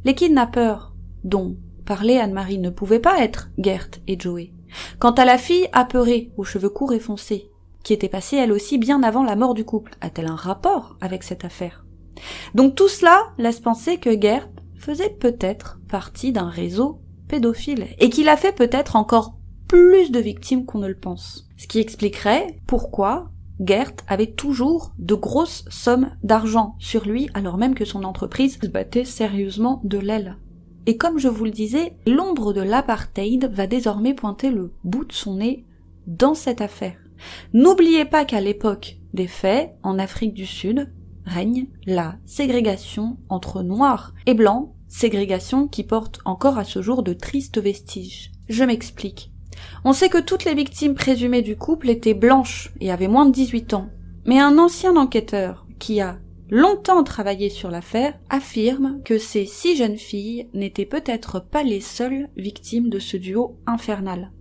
les 0.05 0.15
kidnappeurs, 0.15 0.95
dont 1.25 1.57
parlait 1.85 2.19
Anne-Marie 2.19 2.59
ne 2.59 2.71
pouvait 2.71 3.01
pas 3.01 3.23
être 3.23 3.51
Gert 3.59 3.89
et 4.07 4.19
Joey. 4.19 4.53
Quant 4.99 5.13
à 5.13 5.25
la 5.25 5.39
fille 5.39 5.69
apeurée, 5.73 6.33
aux 6.37 6.45
cheveux 6.45 6.69
courts 6.69 6.93
et 6.93 7.01
foncés, 7.01 7.51
qui 7.83 7.93
était 7.93 8.09
passée 8.09 8.37
elle 8.37 8.53
aussi 8.53 8.77
bien 8.77 9.03
avant 9.03 9.25
la 9.25 9.37
mort 9.37 9.55
du 9.55 9.65
couple, 9.65 9.95
a-t-elle 10.01 10.27
un 10.27 10.37
rapport 10.37 10.97
avec 11.01 11.23
cette 11.23 11.45
affaire? 11.45 11.87
Donc 12.55 12.75
tout 12.75 12.89
cela 12.89 13.33
laisse 13.39 13.61
penser 13.61 13.99
que 13.99 14.21
Gert 14.21 14.49
faisait 14.77 15.17
peut-être 15.19 15.81
partie 15.89 16.33
d'un 16.33 16.49
réseau 16.49 17.01
pédophile, 17.29 17.87
et 17.99 18.11
qu'il 18.11 18.29
a 18.29 18.37
fait 18.37 18.55
peut-être 18.55 18.97
encore 18.97 19.37
plus 19.69 20.11
de 20.11 20.19
victimes 20.19 20.65
qu'on 20.65 20.79
ne 20.79 20.89
le 20.89 20.99
pense. 20.99 21.47
Ce 21.57 21.67
qui 21.67 21.79
expliquerait 21.79 22.59
pourquoi 22.67 23.31
Gert 23.61 23.93
avait 24.07 24.33
toujours 24.33 24.93
de 24.99 25.15
grosses 25.15 25.65
sommes 25.69 26.11
d'argent 26.23 26.77
sur 26.79 27.07
lui 27.07 27.29
alors 27.35 27.57
même 27.57 27.75
que 27.75 27.85
son 27.85 28.05
entreprise 28.05 28.59
se 28.61 28.69
battait 28.69 29.05
sérieusement 29.05 29.81
de 29.85 29.99
l'aile. 29.99 30.37
Et 30.87 30.97
comme 30.97 31.19
je 31.19 31.29
vous 31.29 31.45
le 31.45 31.51
disais, 31.51 31.97
l'ombre 32.07 32.53
de 32.53 32.63
l'apartheid 32.63 33.51
va 33.53 33.67
désormais 33.67 34.15
pointer 34.15 34.51
le 34.51 34.73
bout 34.85 35.05
de 35.05 35.13
son 35.13 35.37
nez 35.37 35.67
dans 36.07 36.35
cette 36.35 36.61
affaire. 36.61 36.97
N'oubliez 37.53 38.05
pas 38.05 38.25
qu'à 38.25 38.41
l'époque 38.41 38.97
des 39.13 39.27
faits, 39.27 39.75
en 39.83 39.99
Afrique 39.99 40.35
du 40.35 40.47
Sud, 40.47 40.91
règne 41.27 41.67
la 41.85 42.17
ségrégation 42.25 43.19
entre 43.29 43.63
noirs 43.63 44.15
et 44.27 44.35
blancs, 44.35 44.73
ségrégation 44.89 45.69
qui 45.69 45.85
porte 45.85 46.21
encore 46.25 46.59
à 46.59 46.65
ce 46.65 46.81
jour 46.81 47.03
de 47.03 47.13
tristes 47.13 47.59
vestiges. 47.59 48.33
Je 48.49 48.65
m'explique. 48.65 49.31
On 49.85 49.93
sait 49.93 50.09
que 50.09 50.19
toutes 50.19 50.45
les 50.45 50.55
victimes 50.55 50.95
présumées 50.95 51.43
du 51.43 51.57
couple 51.57 51.91
étaient 51.91 52.15
blanches 52.15 52.73
et 52.81 52.91
avaient 52.91 53.09
moins 53.09 53.27
de 53.27 53.33
18 53.33 53.75
ans. 53.75 53.89
Mais 54.25 54.39
un 54.39 54.59
ancien 54.59 54.97
enquêteur 54.97 55.67
qui 55.79 56.01
a 56.01 56.19
longtemps 56.51 57.05
travaillé 57.05 57.51
sur 57.51 57.71
l'affaire, 57.71 58.15
affirme 58.31 59.01
que 59.05 59.19
ces 59.19 59.47
six 59.47 59.77
jeunes 59.77 59.99
filles 59.99 60.49
n'étaient 60.55 60.87
peut-être 60.87 61.41
pas 61.41 61.63
les 61.63 61.81
seules 61.81 62.29
victimes 62.37 62.89
de 62.89 62.99
ce 62.99 63.17
duo 63.17 63.59
infernal. 63.67 64.33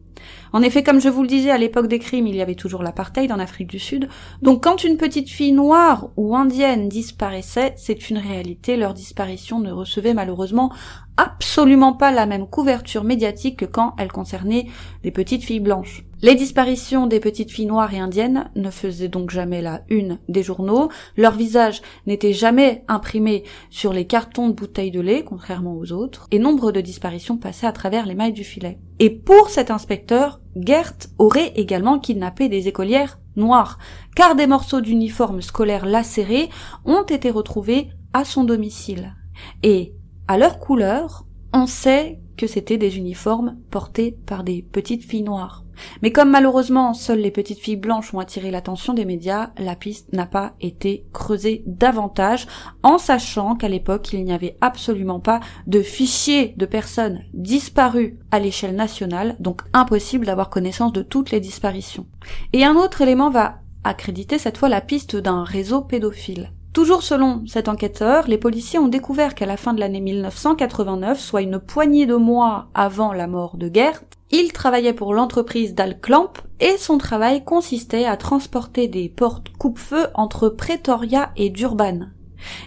En 0.54 0.62
effet, 0.62 0.84
comme 0.84 1.02
je 1.02 1.10
vous 1.10 1.22
le 1.22 1.28
disais, 1.28 1.52
à 1.52 1.58
l'époque 1.58 1.88
des 1.88 2.00
crimes, 2.00 2.28
il 2.28 2.36
y 2.36 2.42
avait 2.42 2.56
toujours 2.56 2.84
l'apartheid 2.84 3.32
en 3.32 3.40
Afrique 3.40 3.70
du 3.70 3.80
Sud. 3.80 4.08
Donc 4.42 4.64
quand 4.64 4.84
une 4.84 4.98
petite 4.98 5.30
fille 5.30 5.52
noire 5.52 6.10
ou 6.18 6.36
indienne 6.36 6.90
disparaissait, 6.90 7.74
c'est 7.78 8.10
une 8.10 8.18
réalité. 8.18 8.78
Leur 8.78 8.94
disparition 8.94 9.60
ne 9.60 9.72
recevait 9.72 10.14
malheureusement 10.14 10.72
absolument 11.18 11.94
pas 11.94 12.12
la 12.12 12.26
même 12.26 12.48
couverture 12.48 13.04
médiatique 13.04 13.58
que 13.58 13.66
quand 13.66 13.96
elle 13.98 14.12
concernait 14.12 14.68
des 15.04 15.12
petites 15.12 15.44
filles 15.44 15.60
blanches. 15.60 16.04
Les 16.22 16.36
disparitions 16.36 17.06
des 17.06 17.20
petites 17.20 17.52
filles 17.52 17.68
noires 17.68 17.94
et 17.94 18.00
indiennes 18.00 18.50
ne 18.56 18.72
faisaient 18.72 19.08
donc 19.08 19.30
jamais 19.30 19.62
la 19.62 19.82
une 19.90 20.18
des 20.30 20.42
journaux, 20.42 20.90
leur 21.16 21.34
visage 21.34 21.82
n'était 22.08 22.34
jamais 22.34 22.84
imprimé 22.88 23.44
sur 23.70 23.94
les 23.94 24.08
cartons 24.08 24.48
de 24.48 24.54
bouteilles 24.54 24.92
de 24.92 25.02
lait, 25.02 25.24
contrairement 25.24 25.76
aux 25.76 25.92
autres, 25.92 26.28
et 26.32 26.40
nombre 26.40 26.72
de 26.72 26.82
disparitions 26.82 27.38
passaient 27.38 27.68
à 27.68 27.72
travers 27.72 28.08
les 28.08 28.16
mailles 28.16 28.34
du 28.34 28.44
filet. 28.44 28.80
Et 29.00 29.12
pour 29.12 29.50
cet 29.50 29.70
inspecteur, 29.70 30.37
Gert 30.66 30.94
aurait 31.18 31.54
également 31.56 32.00
kidnappé 32.00 32.50
des 32.50 32.68
écolières 32.68 33.20
noires, 33.36 33.78
car 34.16 34.36
des 34.36 34.48
morceaux 34.48 34.82
d'uniformes 34.82 35.42
scolaires 35.42 35.86
lacérés 35.86 36.50
ont 36.86 37.04
été 37.04 37.30
retrouvés 37.30 37.90
à 38.14 38.26
son 38.26 38.44
domicile. 38.44 39.16
Et 39.64 39.94
à 40.28 40.38
leur 40.38 40.60
couleur, 40.60 41.26
on 41.54 41.68
sait 41.68 42.20
que 42.38 42.48
c'était 42.48 42.78
des 42.78 42.98
uniformes 42.98 43.58
portés 43.72 44.18
par 44.26 44.44
des 44.44 44.62
petites 44.62 45.04
filles 45.04 45.24
noires. 45.24 45.64
Mais 46.02 46.12
comme 46.12 46.30
malheureusement 46.30 46.94
seules 46.94 47.20
les 47.20 47.32
petites 47.32 47.60
filles 47.60 47.76
blanches 47.76 48.14
ont 48.14 48.20
attiré 48.20 48.52
l'attention 48.52 48.94
des 48.94 49.06
médias, 49.06 49.52
la 49.58 49.76
piste 49.76 50.12
n'a 50.14 50.26
pas 50.26 50.54
été 50.62 51.06
creusée 51.14 51.64
davantage, 51.66 52.48
en 52.84 52.98
sachant 52.98 53.56
qu'à 53.56 53.70
l'époque 53.70 54.14
il 54.14 54.24
n'y 54.24 54.34
avait 54.34 54.58
absolument 54.62 55.20
pas 55.20 55.40
de 55.68 55.82
fichier 55.82 56.54
de 56.58 56.66
personnes 56.66 57.24
disparues 57.34 58.20
à 58.32 58.40
l'échelle 58.40 58.76
nationale, 58.76 59.36
donc 59.40 59.62
impossible 59.74 60.26
d'avoir 60.26 60.50
connaissance 60.50 60.94
de 60.94 61.02
toutes 61.02 61.32
les 61.32 61.40
disparitions. 61.40 62.08
Et 62.54 62.66
un 62.66 62.76
autre 62.76 63.02
élément 63.02 63.30
va 63.30 63.60
accréditer 63.84 64.38
cette 64.38 64.58
fois 64.58 64.70
la 64.70 64.82
piste 64.82 65.16
d'un 65.16 65.44
réseau 65.44 65.82
pédophile. 65.82 66.52
Toujours 66.78 67.02
selon 67.02 67.42
cet 67.48 67.70
enquêteur, 67.70 68.28
les 68.28 68.38
policiers 68.38 68.78
ont 68.78 68.88
découvert 68.88 69.34
qu'à 69.34 69.48
la 69.48 69.58
fin 69.58 69.74
de 69.74 69.80
l'année 69.80 70.00
1989, 70.00 71.20
soit 71.20 71.42
une 71.42 71.58
poignée 71.58 72.06
de 72.06 72.14
mois 72.14 72.68
avant 72.76 73.14
la 73.14 73.26
mort 73.26 73.58
de 73.58 73.68
Gert, 73.74 74.04
il 74.30 74.54
travaillait 74.54 74.94
pour 74.94 75.16
l'entreprise 75.16 75.74
d'Alclamp 75.74 76.34
et 76.60 76.78
son 76.78 77.00
travail 77.00 77.44
consistait 77.44 78.06
à 78.06 78.16
transporter 78.16 78.88
des 78.88 79.10
portes 79.10 79.50
coupe-feu 79.58 80.06
entre 80.14 80.50
Pretoria 80.50 81.32
et 81.36 81.50
Durban. 81.50 82.10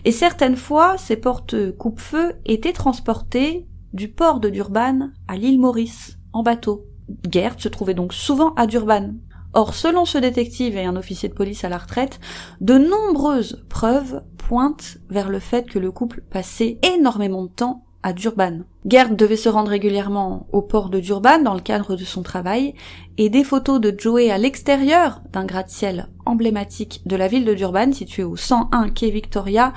Et 0.04 0.10
certaines 0.10 0.56
fois, 0.56 0.98
ces 0.98 1.16
portes 1.16 1.70
coupe-feu 1.78 2.32
étaient 2.44 2.72
transportées 2.72 3.68
du 3.92 4.08
port 4.08 4.40
de 4.40 4.48
Durban 4.48 5.10
à 5.28 5.36
l'île 5.36 5.60
Maurice, 5.60 6.18
en 6.32 6.42
bateau. 6.42 6.84
Gert 7.30 7.54
se 7.58 7.68
trouvait 7.68 7.94
donc 7.94 8.12
souvent 8.12 8.54
à 8.54 8.66
Durban. 8.66 9.10
Or, 9.52 9.74
selon 9.74 10.04
ce 10.04 10.18
détective 10.18 10.76
et 10.76 10.84
un 10.84 10.96
officier 10.96 11.28
de 11.28 11.34
police 11.34 11.64
à 11.64 11.68
la 11.68 11.78
retraite, 11.78 12.20
de 12.60 12.78
nombreuses 12.78 13.64
preuves 13.68 14.22
pointent 14.36 14.98
vers 15.08 15.28
le 15.28 15.40
fait 15.40 15.68
que 15.68 15.78
le 15.78 15.90
couple 15.90 16.22
passait 16.30 16.78
énormément 16.82 17.42
de 17.42 17.48
temps 17.48 17.84
à 18.02 18.12
Durban. 18.12 18.60
Gerd 18.86 19.14
devait 19.16 19.36
se 19.36 19.48
rendre 19.48 19.70
régulièrement 19.70 20.46
au 20.52 20.62
port 20.62 20.88
de 20.88 21.00
Durban 21.00 21.40
dans 21.42 21.54
le 21.54 21.60
cadre 21.60 21.96
de 21.96 22.04
son 22.04 22.22
travail, 22.22 22.74
et 23.18 23.28
des 23.28 23.44
photos 23.44 23.80
de 23.80 23.94
Joey 23.96 24.30
à 24.30 24.38
l'extérieur 24.38 25.20
d'un 25.32 25.44
gratte-ciel 25.44 26.08
emblématique 26.24 27.02
de 27.04 27.16
la 27.16 27.28
ville 27.28 27.44
de 27.44 27.54
Durban, 27.54 27.92
situé 27.92 28.22
au 28.22 28.36
101 28.36 28.90
quai 28.90 29.10
Victoria, 29.10 29.72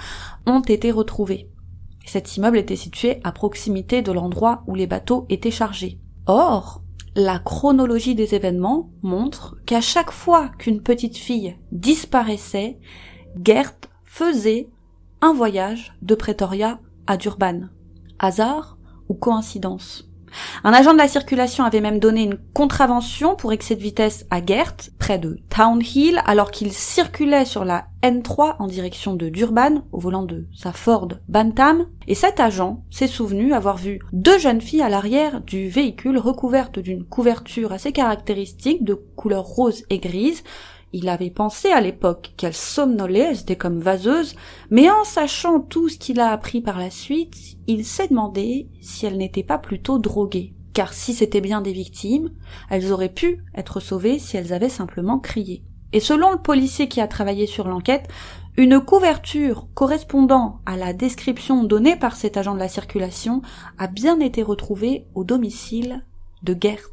ont 0.45 0.61
été 0.61 0.91
retrouvées. 0.91 1.49
Cet 2.05 2.37
immeuble 2.37 2.57
était 2.57 2.75
situé 2.75 3.19
à 3.23 3.31
proximité 3.31 4.01
de 4.01 4.11
l'endroit 4.11 4.63
où 4.67 4.75
les 4.75 4.87
bateaux 4.87 5.25
étaient 5.29 5.51
chargés. 5.51 5.99
Or, 6.25 6.82
la 7.15 7.39
chronologie 7.39 8.15
des 8.15 8.33
événements 8.35 8.89
montre 9.01 9.57
qu'à 9.65 9.81
chaque 9.81 10.11
fois 10.11 10.49
qu'une 10.57 10.81
petite 10.81 11.17
fille 11.17 11.55
disparaissait, 11.71 12.79
Gert 13.43 13.73
faisait 14.03 14.69
un 15.21 15.33
voyage 15.33 15.93
de 16.01 16.15
Pretoria 16.15 16.79
à 17.07 17.17
Durban. 17.17 17.69
Hasard 18.19 18.77
ou 19.09 19.13
coïncidence? 19.13 20.09
Un 20.63 20.73
agent 20.73 20.93
de 20.93 20.97
la 20.97 21.07
circulation 21.07 21.63
avait 21.63 21.81
même 21.81 21.99
donné 21.99 22.23
une 22.23 22.37
contravention 22.53 23.35
pour 23.35 23.53
excès 23.53 23.75
de 23.75 23.81
vitesse 23.81 24.25
à 24.29 24.43
Gert, 24.45 24.75
près 24.99 25.17
de 25.17 25.39
Townhill, 25.49 26.21
alors 26.25 26.51
qu'il 26.51 26.71
circulait 26.71 27.45
sur 27.45 27.65
la 27.65 27.85
N3 28.03 28.55
en 28.59 28.67
direction 28.67 29.13
de 29.13 29.29
Durban, 29.29 29.83
au 29.91 29.99
volant 29.99 30.23
de 30.23 30.45
sa 30.53 30.73
Ford 30.73 31.09
Bantam, 31.29 31.85
et 32.07 32.15
cet 32.15 32.39
agent 32.39 32.83
s'est 32.89 33.07
souvenu 33.07 33.53
avoir 33.53 33.77
vu 33.77 33.99
deux 34.11 34.37
jeunes 34.37 34.61
filles 34.61 34.81
à 34.81 34.89
l'arrière 34.89 35.41
du 35.41 35.69
véhicule 35.69 36.17
recouvertes 36.17 36.79
d'une 36.79 37.05
couverture 37.05 37.71
assez 37.71 37.91
caractéristique 37.91 38.83
de 38.83 38.93
couleur 38.93 39.43
rose 39.43 39.83
et 39.89 39.99
grise, 39.99 40.43
il 40.93 41.09
avait 41.09 41.31
pensé 41.31 41.69
à 41.71 41.81
l'époque 41.81 42.33
qu'elles 42.37 42.53
somnolaient, 42.53 43.31
elles 43.31 43.41
étaient 43.41 43.55
comme 43.55 43.79
vaseuses, 43.79 44.35
mais 44.69 44.89
en 44.89 45.03
sachant 45.03 45.59
tout 45.59 45.89
ce 45.89 45.97
qu'il 45.97 46.19
a 46.19 46.31
appris 46.31 46.61
par 46.61 46.77
la 46.77 46.91
suite, 46.91 47.57
il 47.67 47.83
s'est 47.83 48.07
demandé 48.07 48.69
si 48.79 49.05
elles 49.05 49.17
n'étaient 49.17 49.43
pas 49.43 49.57
plutôt 49.57 49.97
droguées. 49.97 50.53
Car 50.73 50.93
si 50.93 51.13
c'était 51.13 51.41
bien 51.41 51.61
des 51.61 51.73
victimes, 51.73 52.31
elles 52.69 52.91
auraient 52.91 53.09
pu 53.09 53.43
être 53.55 53.79
sauvées 53.79 54.19
si 54.19 54.37
elles 54.37 54.53
avaient 54.53 54.69
simplement 54.69 55.19
crié. 55.19 55.63
Et 55.93 55.99
selon 55.99 56.31
le 56.31 56.41
policier 56.41 56.87
qui 56.87 57.01
a 57.01 57.07
travaillé 57.07 57.45
sur 57.45 57.67
l'enquête, 57.67 58.07
une 58.55 58.79
couverture 58.79 59.67
correspondant 59.73 60.59
à 60.65 60.77
la 60.77 60.93
description 60.93 61.63
donnée 61.63 61.95
par 61.95 62.15
cet 62.15 62.37
agent 62.37 62.53
de 62.53 62.59
la 62.59 62.67
circulation 62.67 63.41
a 63.77 63.87
bien 63.87 64.19
été 64.19 64.43
retrouvée 64.43 65.05
au 65.15 65.23
domicile 65.23 66.03
de 66.43 66.55
Gert. 66.59 66.89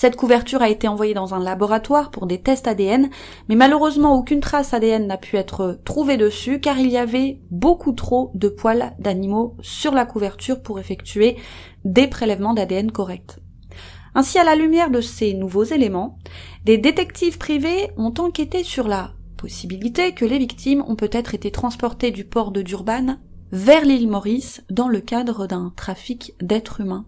Cette 0.00 0.16
couverture 0.16 0.62
a 0.62 0.70
été 0.70 0.88
envoyée 0.88 1.12
dans 1.12 1.34
un 1.34 1.38
laboratoire 1.38 2.10
pour 2.10 2.24
des 2.24 2.40
tests 2.40 2.66
ADN, 2.66 3.10
mais 3.50 3.54
malheureusement 3.54 4.14
aucune 4.14 4.40
trace 4.40 4.72
ADN 4.72 5.06
n'a 5.06 5.18
pu 5.18 5.36
être 5.36 5.78
trouvée 5.84 6.16
dessus 6.16 6.58
car 6.58 6.78
il 6.78 6.90
y 6.90 6.96
avait 6.96 7.42
beaucoup 7.50 7.92
trop 7.92 8.30
de 8.32 8.48
poils 8.48 8.94
d'animaux 8.98 9.58
sur 9.60 9.92
la 9.92 10.06
couverture 10.06 10.62
pour 10.62 10.78
effectuer 10.78 11.36
des 11.84 12.06
prélèvements 12.06 12.54
d'ADN 12.54 12.90
corrects. 12.90 13.36
Ainsi, 14.14 14.38
à 14.38 14.44
la 14.44 14.56
lumière 14.56 14.90
de 14.90 15.02
ces 15.02 15.34
nouveaux 15.34 15.64
éléments, 15.64 16.16
des 16.64 16.78
détectives 16.78 17.36
privés 17.36 17.90
ont 17.98 18.14
enquêté 18.16 18.64
sur 18.64 18.88
la 18.88 19.12
possibilité 19.36 20.12
que 20.12 20.24
les 20.24 20.38
victimes 20.38 20.82
ont 20.88 20.96
peut-être 20.96 21.34
été 21.34 21.50
transportées 21.50 22.10
du 22.10 22.24
port 22.24 22.52
de 22.52 22.62
Durban 22.62 23.18
vers 23.52 23.84
l'île 23.84 24.08
Maurice 24.08 24.62
dans 24.70 24.88
le 24.88 25.00
cadre 25.00 25.46
d'un 25.46 25.74
trafic 25.76 26.32
d'êtres 26.40 26.80
humains. 26.80 27.04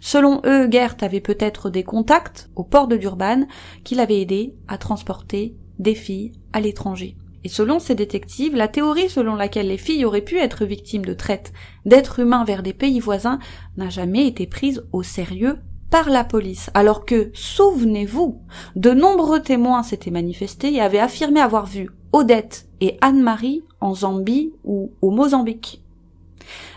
Selon 0.00 0.40
eux, 0.44 0.70
Gert 0.70 0.96
avait 1.00 1.20
peut-être 1.20 1.70
des 1.70 1.84
contacts 1.84 2.50
au 2.56 2.64
port 2.64 2.88
de 2.88 2.96
Durban 2.96 3.46
qui 3.84 3.94
l'avaient 3.94 4.20
aidé 4.20 4.54
à 4.68 4.78
transporter 4.78 5.56
des 5.78 5.94
filles 5.94 6.32
à 6.52 6.60
l'étranger. 6.60 7.16
Et 7.44 7.48
selon 7.48 7.78
ces 7.78 7.94
détectives, 7.94 8.56
la 8.56 8.68
théorie 8.68 9.10
selon 9.10 9.34
laquelle 9.34 9.68
les 9.68 9.76
filles 9.76 10.06
auraient 10.06 10.22
pu 10.22 10.38
être 10.38 10.64
victimes 10.64 11.04
de 11.04 11.12
traite 11.12 11.52
d'êtres 11.84 12.20
humains 12.20 12.44
vers 12.44 12.62
des 12.62 12.72
pays 12.72 13.00
voisins 13.00 13.38
n'a 13.76 13.90
jamais 13.90 14.26
été 14.26 14.46
prise 14.46 14.82
au 14.92 15.02
sérieux 15.02 15.58
par 15.90 16.08
la 16.10 16.24
police, 16.24 16.70
alors 16.74 17.04
que, 17.04 17.30
souvenez-vous, 17.34 18.40
de 18.74 18.90
nombreux 18.90 19.40
témoins 19.40 19.82
s'étaient 19.82 20.10
manifestés 20.10 20.72
et 20.72 20.80
avaient 20.80 20.98
affirmé 20.98 21.40
avoir 21.40 21.66
vu 21.66 21.90
Odette 22.12 22.66
et 22.80 22.96
Anne-Marie 23.00 23.62
en 23.80 23.94
Zambie 23.94 24.52
ou 24.64 24.92
au 25.02 25.10
Mozambique. 25.10 25.83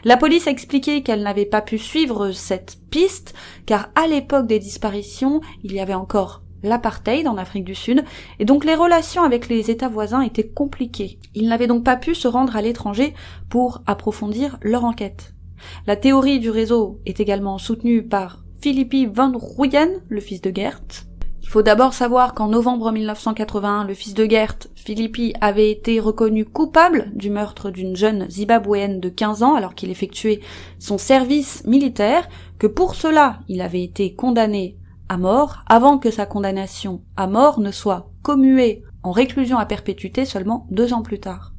La 0.04 0.18
police 0.18 0.48
a 0.48 0.52
expliqué 0.52 1.04
qu'elle 1.04 1.24
n'avait 1.24 1.46
pas 1.46 1.62
pu 1.62 1.78
suivre 1.78 2.32
cette 2.32 2.78
piste, 2.90 3.34
car 3.66 3.90
à 3.96 4.08
l'époque 4.08 4.48
des 4.48 4.60
disparitions, 4.60 5.42
il 5.64 5.74
y 5.74 5.80
avait 5.80 5.94
encore 5.94 6.42
l'apartheid 6.64 7.28
en 7.28 7.38
Afrique 7.38 7.66
du 7.66 7.76
Sud, 7.76 8.04
et 8.40 8.46
donc 8.46 8.66
les 8.66 8.76
relations 8.76 9.24
avec 9.24 9.48
les 9.48 9.70
États 9.70 9.90
voisins 9.90 10.22
étaient 10.22 10.48
compliquées. 10.48 11.20
Ils 11.36 11.48
n'avaient 11.48 11.68
donc 11.68 11.84
pas 11.84 11.98
pu 11.98 12.16
se 12.16 12.28
rendre 12.28 12.56
à 12.56 12.62
l'étranger 12.62 13.14
pour 13.50 13.82
approfondir 13.86 14.58
leur 14.62 14.84
enquête. 14.84 15.34
La 15.86 15.96
théorie 15.96 16.40
du 16.40 16.50
réseau 16.50 17.00
est 17.06 17.20
également 17.20 17.58
soutenue 17.58 18.04
par 18.04 18.44
Philippi 18.62 19.06
van 19.06 19.32
Ruyen, 19.36 19.90
le 20.10 20.20
fils 20.20 20.42
de 20.42 20.52
Gert. 20.54 21.07
Il 21.48 21.52
faut 21.52 21.62
d'abord 21.62 21.94
savoir 21.94 22.34
qu'en 22.34 22.50
novembre 22.50 22.92
1981, 22.92 23.86
le 23.86 23.94
fils 23.94 24.14
de 24.14 24.26
Gert, 24.26 24.58
Philippi, 24.76 25.34
avait 25.40 25.72
été 25.72 26.02
reconnu 26.02 26.44
coupable 26.44 27.10
du 27.14 27.30
meurtre 27.30 27.72
d'une 27.72 27.96
jeune 27.96 28.30
zimbabwéenne 28.30 29.00
de 29.00 29.08
15 29.08 29.44
ans 29.44 29.56
alors 29.56 29.74
qu'il 29.74 29.90
effectuait 29.90 30.42
son 30.78 30.98
service 30.98 31.64
militaire, 31.64 32.28
que 32.60 32.68
pour 32.68 32.96
cela 32.96 33.40
il 33.48 33.62
avait 33.62 33.82
été 33.82 34.14
condamné 34.14 34.76
à 35.08 35.16
mort 35.16 35.64
avant 35.68 36.00
que 36.00 36.12
sa 36.12 36.26
condamnation 36.26 37.02
à 37.16 37.28
mort 37.28 37.62
ne 37.62 37.72
soit 37.72 38.12
commuée 38.24 38.84
en 39.02 39.12
réclusion 39.12 39.58
à 39.58 39.66
perpétuité 39.66 40.26
seulement 40.26 40.68
deux 40.70 40.92
ans 40.92 41.02
plus 41.02 41.22
tard. 41.22 41.54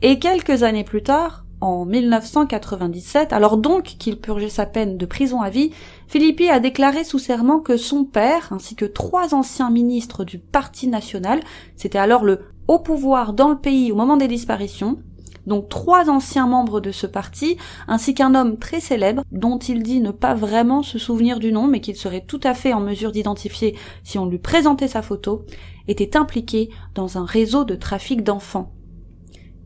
Et 0.00 0.18
quelques 0.18 0.62
années 0.62 0.82
plus 0.82 1.02
tard, 1.02 1.44
en 1.60 1.84
1997, 1.84 3.32
alors 3.32 3.56
donc 3.56 3.84
qu'il 3.84 4.18
purgeait 4.18 4.48
sa 4.48 4.66
peine 4.66 4.96
de 4.96 5.06
prison 5.06 5.40
à 5.40 5.50
vie, 5.50 5.70
Philippi 6.08 6.48
a 6.48 6.60
déclaré 6.60 7.04
sous 7.04 7.18
serment 7.18 7.60
que 7.60 7.76
son 7.76 8.04
père, 8.04 8.48
ainsi 8.52 8.74
que 8.74 8.84
trois 8.84 9.34
anciens 9.34 9.70
ministres 9.70 10.24
du 10.24 10.38
Parti 10.38 10.88
national, 10.88 11.40
c'était 11.76 11.98
alors 11.98 12.24
le 12.24 12.40
haut 12.68 12.78
pouvoir 12.78 13.32
dans 13.32 13.48
le 13.48 13.58
pays 13.58 13.92
au 13.92 13.96
moment 13.96 14.16
des 14.16 14.28
disparitions, 14.28 14.98
donc 15.46 15.68
trois 15.68 16.08
anciens 16.10 16.46
membres 16.46 16.80
de 16.80 16.92
ce 16.92 17.06
parti, 17.06 17.56
ainsi 17.88 18.14
qu'un 18.14 18.34
homme 18.34 18.58
très 18.58 18.80
célèbre, 18.80 19.24
dont 19.32 19.58
il 19.58 19.82
dit 19.82 20.00
ne 20.00 20.10
pas 20.10 20.34
vraiment 20.34 20.82
se 20.82 20.98
souvenir 20.98 21.40
du 21.40 21.52
nom, 21.52 21.66
mais 21.66 21.80
qu'il 21.80 21.96
serait 21.96 22.24
tout 22.26 22.40
à 22.42 22.54
fait 22.54 22.72
en 22.72 22.80
mesure 22.80 23.12
d'identifier 23.12 23.76
si 24.04 24.18
on 24.18 24.26
lui 24.26 24.38
présentait 24.38 24.88
sa 24.88 25.02
photo, 25.02 25.44
étaient 25.88 26.16
impliqués 26.16 26.70
dans 26.94 27.18
un 27.18 27.24
réseau 27.24 27.64
de 27.64 27.74
trafic 27.74 28.22
d'enfants. 28.22 28.72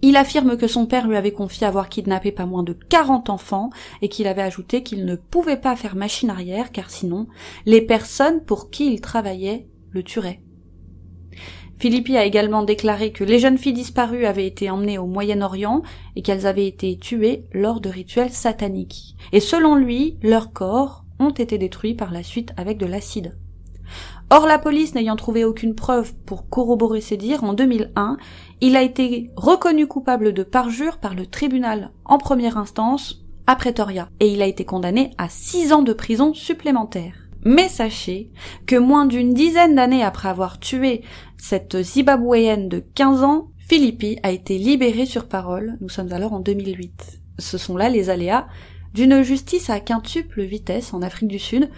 Il 0.07 0.17
affirme 0.19 0.59
que 0.59 0.67
son 0.67 0.85
père 0.85 1.09
lui 1.09 1.17
avait 1.17 1.33
confié 1.33 1.67
avoir 1.67 1.89
kidnappé 1.89 2.31
pas 2.31 2.45
moins 2.45 2.63
de 2.63 2.75
40 2.75 3.31
enfants 3.31 3.71
et 4.03 4.11
qu'il 4.11 4.27
avait 4.27 4.43
ajouté 4.43 4.83
qu'il 4.83 5.07
ne 5.07 5.17
pouvait 5.17 5.57
pas 5.57 5.77
faire 5.77 5.97
machine 5.97 6.29
arrière 6.29 6.73
car 6.73 6.91
sinon 6.91 7.27
les 7.65 7.81
personnes 7.81 8.45
pour 8.45 8.69
qui 8.69 8.93
il 8.93 9.01
travaillait 9.01 9.67
le 9.93 10.03
tueraient. 10.03 10.43
Philippi 11.79 12.19
a 12.19 12.27
également 12.27 12.65
déclaré 12.65 13.13
que 13.13 13.25
les 13.25 13.39
jeunes 13.39 13.57
filles 13.57 13.73
disparues 13.73 14.27
avaient 14.27 14.47
été 14.47 14.69
emmenées 14.69 14.99
au 14.99 15.07
Moyen-Orient 15.07 15.81
et 16.17 16.21
qu'elles 16.21 16.47
avaient 16.47 16.69
été 16.69 16.99
tuées 16.99 17.47
lors 17.55 17.81
de 17.81 17.89
rituels 17.89 18.31
sataniques. 18.31 19.17
Et 19.33 19.41
selon 19.41 19.75
lui, 19.75 20.19
leurs 20.23 20.53
corps 20.53 21.07
ont 21.19 21.31
été 21.31 21.57
détruits 21.57 21.95
par 21.95 22.13
la 22.13 22.23
suite 22.23 22.53
avec 22.59 22.77
de 22.77 22.85
l'acide. 22.85 23.39
Or, 24.31 24.47
la 24.47 24.59
police 24.59 24.95
n'ayant 24.95 25.17
trouvé 25.17 25.45
aucune 25.45 25.75
preuve 25.75 26.15
pour 26.27 26.49
corroborer 26.49 27.01
ses 27.01 27.17
dires, 27.17 27.45
en 27.45 27.53
2001, 27.53 28.17
il 28.61 28.77
a 28.77 28.83
été 28.83 29.31
reconnu 29.37 29.87
coupable 29.87 30.33
de 30.33 30.43
parjure 30.43 30.99
par 30.99 31.15
le 31.15 31.27
tribunal 31.27 31.91
en 32.05 32.19
première 32.19 32.59
instance 32.59 33.25
à 33.47 33.57
Pretoria, 33.57 34.09
et 34.21 34.29
il 34.29 34.43
a 34.43 34.47
été 34.47 34.65
condamné 34.65 35.11
à 35.19 35.29
six 35.29 35.73
ans 35.73 35.83
de 35.83 35.93
prison 35.93 36.33
supplémentaire. 36.33 37.15
Mais 37.45 37.69
sachez 37.69 38.31
que 38.67 38.77
moins 38.77 39.05
d'une 39.05 39.35
dizaine 39.35 39.75
d'années 39.75 40.03
après 40.03 40.31
avoir 40.31 40.59
tué 40.59 41.03
cette 41.37 41.83
Zimbabwéenne 41.83 42.69
de 42.69 42.83
15 42.95 43.23
ans, 43.23 43.49
Philippi 43.59 44.19
a 44.23 44.31
été 44.31 44.57
libéré 44.57 45.05
sur 45.05 45.29
parole. 45.29 45.77
Nous 45.83 45.91
sommes 45.91 46.13
alors 46.13 46.33
en 46.33 46.41
2008. 46.41 47.21
Ce 47.39 47.59
sont 47.59 47.77
là 47.77 47.91
les 47.91 48.09
aléas 48.09 48.47
d'une 48.95 49.23
justice 49.23 49.69
à 49.69 49.81
quintuple 49.81 50.43
vitesse 50.43 50.95
en 50.95 51.03
Afrique 51.03 51.29
du 51.29 51.39
Sud, 51.39 51.69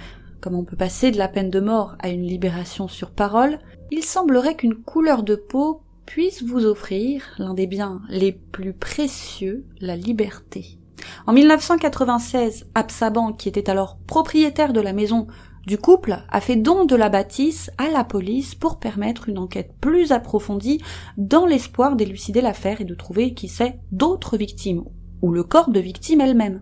comme 0.40 0.54
on 0.54 0.64
peut 0.64 0.76
passer 0.76 1.10
de 1.10 1.18
la 1.18 1.28
peine 1.28 1.50
de 1.50 1.60
mort 1.60 1.96
à 1.98 2.08
une 2.10 2.22
libération 2.22 2.88
sur 2.88 3.10
parole, 3.10 3.58
il 3.90 4.02
semblerait 4.02 4.54
qu'une 4.54 4.76
couleur 4.76 5.22
de 5.22 5.34
peau 5.34 5.80
puisse 6.06 6.42
vous 6.42 6.64
offrir 6.64 7.22
l'un 7.38 7.52
des 7.52 7.66
biens 7.66 8.00
les 8.08 8.32
plus 8.32 8.72
précieux, 8.72 9.66
la 9.80 9.96
liberté. 9.96 10.78
En 11.26 11.32
1996, 11.32 12.66
Absaban, 12.74 13.32
qui 13.32 13.48
était 13.48 13.68
alors 13.68 13.98
propriétaire 14.06 14.72
de 14.72 14.80
la 14.80 14.92
maison 14.92 15.26
du 15.66 15.78
couple, 15.78 16.16
a 16.28 16.40
fait 16.40 16.56
don 16.56 16.84
de 16.84 16.96
la 16.96 17.08
bâtisse 17.08 17.70
à 17.76 17.88
la 17.88 18.04
police 18.04 18.54
pour 18.54 18.78
permettre 18.78 19.28
une 19.28 19.38
enquête 19.38 19.74
plus 19.80 20.12
approfondie 20.12 20.80
dans 21.16 21.44
l'espoir 21.44 21.96
d'élucider 21.96 22.40
l'affaire 22.40 22.80
et 22.80 22.84
de 22.84 22.94
trouver, 22.94 23.34
qui 23.34 23.48
sait, 23.48 23.80
d'autres 23.90 24.36
victimes 24.36 24.84
ou 25.26 25.32
le 25.32 25.42
corps 25.42 25.70
de 25.70 25.80
victime 25.80 26.20
elle-même. 26.20 26.60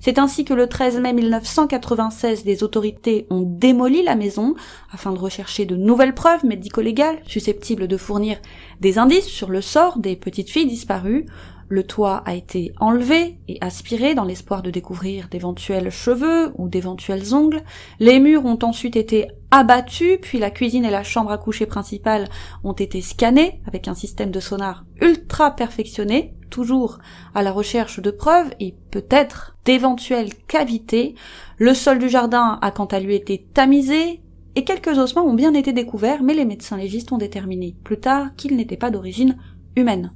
C'est 0.00 0.18
ainsi 0.18 0.44
que 0.44 0.52
le 0.52 0.66
13 0.66 0.98
mai 0.98 1.12
1996, 1.12 2.44
les 2.44 2.64
autorités 2.64 3.28
ont 3.30 3.42
démoli 3.42 4.02
la 4.02 4.16
maison 4.16 4.56
afin 4.90 5.12
de 5.12 5.18
rechercher 5.18 5.64
de 5.64 5.76
nouvelles 5.76 6.14
preuves 6.14 6.44
médico-légales 6.44 7.20
susceptibles 7.24 7.86
de 7.86 7.96
fournir 7.96 8.38
des 8.80 8.98
indices 8.98 9.28
sur 9.28 9.48
le 9.48 9.60
sort 9.60 9.98
des 9.98 10.16
petites 10.16 10.50
filles 10.50 10.66
disparues. 10.66 11.26
Le 11.68 11.84
toit 11.84 12.24
a 12.26 12.34
été 12.34 12.72
enlevé 12.80 13.38
et 13.46 13.58
aspiré 13.60 14.16
dans 14.16 14.24
l'espoir 14.24 14.62
de 14.62 14.72
découvrir 14.72 15.28
d'éventuels 15.28 15.90
cheveux 15.90 16.50
ou 16.58 16.68
d'éventuels 16.68 17.32
ongles. 17.32 17.62
Les 18.00 18.18
murs 18.18 18.44
ont 18.44 18.58
ensuite 18.62 18.96
été 18.96 19.28
abattus, 19.52 20.18
puis 20.20 20.40
la 20.40 20.50
cuisine 20.50 20.84
et 20.84 20.90
la 20.90 21.04
chambre 21.04 21.30
à 21.30 21.38
coucher 21.38 21.66
principale 21.66 22.26
ont 22.64 22.72
été 22.72 23.00
scannés 23.02 23.60
avec 23.68 23.86
un 23.86 23.94
système 23.94 24.32
de 24.32 24.40
sonar 24.40 24.84
ultra 25.00 25.52
perfectionné 25.52 26.34
toujours 26.50 26.98
à 27.34 27.42
la 27.42 27.52
recherche 27.52 28.00
de 28.00 28.10
preuves 28.10 28.50
et 28.60 28.74
peut-être 28.90 29.56
d'éventuelles 29.64 30.34
cavités. 30.46 31.14
Le 31.56 31.72
sol 31.72 31.98
du 31.98 32.08
jardin 32.08 32.58
a 32.60 32.70
quant 32.70 32.86
à 32.86 33.00
lui 33.00 33.14
été 33.14 33.46
tamisé 33.54 34.20
et 34.56 34.64
quelques 34.64 34.98
ossements 34.98 35.24
ont 35.24 35.34
bien 35.34 35.54
été 35.54 35.72
découverts, 35.72 36.22
mais 36.22 36.34
les 36.34 36.44
médecins 36.44 36.76
légistes 36.76 37.12
ont 37.12 37.18
déterminé 37.18 37.76
plus 37.84 38.00
tard 38.00 38.34
qu'ils 38.36 38.56
n'étaient 38.56 38.76
pas 38.76 38.90
d'origine 38.90 39.36
humaine. 39.76 40.12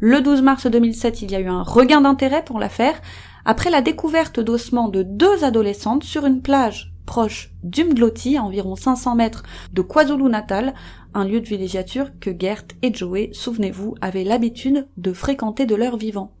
Le 0.00 0.20
12 0.20 0.42
mars 0.42 0.66
2007, 0.66 1.22
il 1.22 1.30
y 1.30 1.34
a 1.34 1.40
eu 1.40 1.48
un 1.48 1.62
regain 1.62 2.00
d'intérêt 2.00 2.44
pour 2.44 2.58
l'affaire 2.58 3.00
après 3.44 3.70
la 3.70 3.80
découverte 3.80 4.40
d'ossements 4.40 4.88
de 4.88 5.02
deux 5.02 5.42
adolescentes 5.42 6.04
sur 6.04 6.26
une 6.26 6.42
plage 6.42 6.92
proche 7.06 7.50
d'Umgloti, 7.64 8.36
à 8.36 8.44
environ 8.44 8.76
500 8.76 9.14
mètres 9.14 9.42
de 9.72 9.80
KwaZulu-Natal, 9.80 10.74
un 11.14 11.24
lieu 11.24 11.40
de 11.40 11.46
villégiature 11.46 12.10
que 12.20 12.30
Gert 12.38 12.64
et 12.82 12.92
Joey, 12.92 13.30
souvenez-vous, 13.32 13.94
avaient 14.00 14.24
l'habitude 14.24 14.86
de 14.96 15.12
fréquenter 15.12 15.66
de 15.66 15.74
leur 15.74 15.96
vivant. 15.96 16.32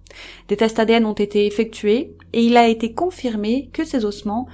Des 0.48 0.56
tests 0.56 0.78
ADN 0.78 1.06
ont 1.06 1.12
été 1.12 1.46
effectués 1.46 2.16
et 2.32 2.42
il 2.42 2.56
a 2.56 2.68
été 2.68 2.94
confirmé 2.94 3.70
que 3.72 3.84
ces 3.84 4.04
ossements 4.04 4.46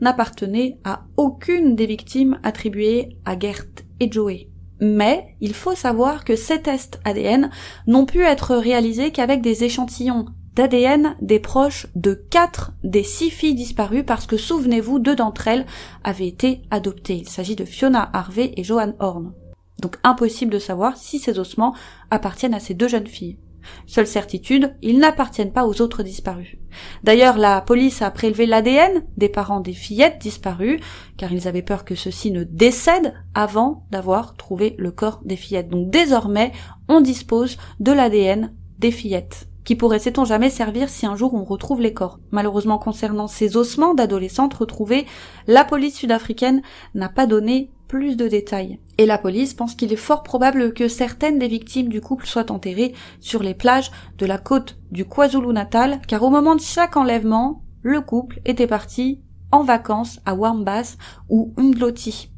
n'appartenaient 0.00 0.78
à 0.84 1.04
aucune 1.16 1.74
des 1.74 1.86
victimes 1.86 2.38
attribuées 2.42 3.16
à 3.24 3.38
Gert 3.38 3.66
et 4.00 4.10
Joey. 4.10 4.48
Mais 4.80 5.36
il 5.40 5.54
faut 5.54 5.74
savoir 5.74 6.24
que 6.24 6.36
ces 6.36 6.60
tests 6.60 7.00
ADN 7.04 7.50
n'ont 7.86 8.04
pu 8.04 8.22
être 8.22 8.54
réalisés 8.56 9.10
qu'avec 9.10 9.40
des 9.40 9.64
échantillons 9.64 10.26
d'ADN 10.56 11.16
des 11.20 11.38
proches 11.38 11.86
de 11.94 12.14
quatre 12.14 12.72
des 12.82 13.02
six 13.02 13.30
filles 13.30 13.54
disparues 13.54 14.04
parce 14.04 14.26
que 14.26 14.38
souvenez-vous, 14.38 14.98
deux 14.98 15.14
d'entre 15.14 15.48
elles 15.48 15.66
avaient 16.02 16.26
été 16.26 16.62
adoptées. 16.70 17.16
Il 17.16 17.28
s'agit 17.28 17.56
de 17.56 17.66
Fiona 17.66 18.10
Harvey 18.12 18.52
et 18.56 18.64
Joanne 18.64 18.96
Horn. 18.98 19.32
Donc 19.80 19.96
impossible 20.02 20.52
de 20.52 20.58
savoir 20.58 20.96
si 20.96 21.18
ces 21.18 21.38
ossements 21.38 21.74
appartiennent 22.10 22.54
à 22.54 22.60
ces 22.60 22.74
deux 22.74 22.88
jeunes 22.88 23.06
filles. 23.06 23.38
Seule 23.86 24.06
certitude, 24.06 24.76
ils 24.80 24.98
n'appartiennent 24.98 25.52
pas 25.52 25.66
aux 25.66 25.80
autres 25.80 26.02
disparus. 26.02 26.56
D'ailleurs, 27.02 27.36
la 27.36 27.60
police 27.60 28.00
a 28.00 28.10
prélevé 28.10 28.46
l'ADN 28.46 29.04
des 29.16 29.28
parents 29.28 29.60
des 29.60 29.72
fillettes 29.72 30.20
disparues, 30.20 30.80
car 31.16 31.32
ils 31.32 31.48
avaient 31.48 31.62
peur 31.62 31.84
que 31.84 31.94
ceux-ci 31.94 32.30
ne 32.30 32.44
décèdent 32.44 33.14
avant 33.34 33.84
d'avoir 33.90 34.36
trouvé 34.36 34.76
le 34.78 34.92
corps 34.92 35.20
des 35.24 35.36
fillettes. 35.36 35.68
Donc 35.68 35.90
désormais, 35.90 36.52
on 36.88 37.00
dispose 37.00 37.56
de 37.80 37.92
l'ADN 37.92 38.54
des 38.78 38.92
fillettes 38.92 39.48
qui 39.66 39.74
pourrait, 39.74 39.98
sait-on 39.98 40.24
jamais, 40.24 40.48
servir 40.48 40.88
si 40.88 41.06
un 41.06 41.16
jour 41.16 41.34
on 41.34 41.42
retrouve 41.42 41.80
les 41.80 41.92
corps? 41.92 42.20
Malheureusement, 42.30 42.78
concernant 42.78 43.26
ces 43.26 43.56
ossements 43.56 43.94
d'adolescentes 43.94 44.54
retrouvés, 44.54 45.06
la 45.48 45.64
police 45.64 45.96
sud-africaine 45.96 46.62
n'a 46.94 47.08
pas 47.08 47.26
donné 47.26 47.72
plus 47.88 48.16
de 48.16 48.28
détails. 48.28 48.78
Et 48.98 49.06
la 49.06 49.18
police 49.18 49.54
pense 49.54 49.74
qu'il 49.74 49.92
est 49.92 49.96
fort 49.96 50.22
probable 50.22 50.72
que 50.72 50.88
certaines 50.88 51.38
des 51.38 51.48
victimes 51.48 51.88
du 51.88 52.00
couple 52.00 52.26
soient 52.26 52.50
enterrées 52.50 52.94
sur 53.20 53.42
les 53.42 53.54
plages 53.54 53.90
de 54.18 54.26
la 54.26 54.38
côte 54.38 54.78
du 54.90 55.04
KwaZulu-Natal, 55.04 56.00
car 56.06 56.22
au 56.22 56.30
moment 56.30 56.56
de 56.56 56.60
chaque 56.60 56.96
enlèvement, 56.96 57.62
le 57.82 58.00
couple 58.00 58.40
était 58.44 58.66
parti 58.66 59.20
en 59.52 59.62
vacances 59.62 60.20
à 60.24 60.34
Warmbas 60.34 60.96
ou 61.28 61.54
Umdloti, 61.56 62.30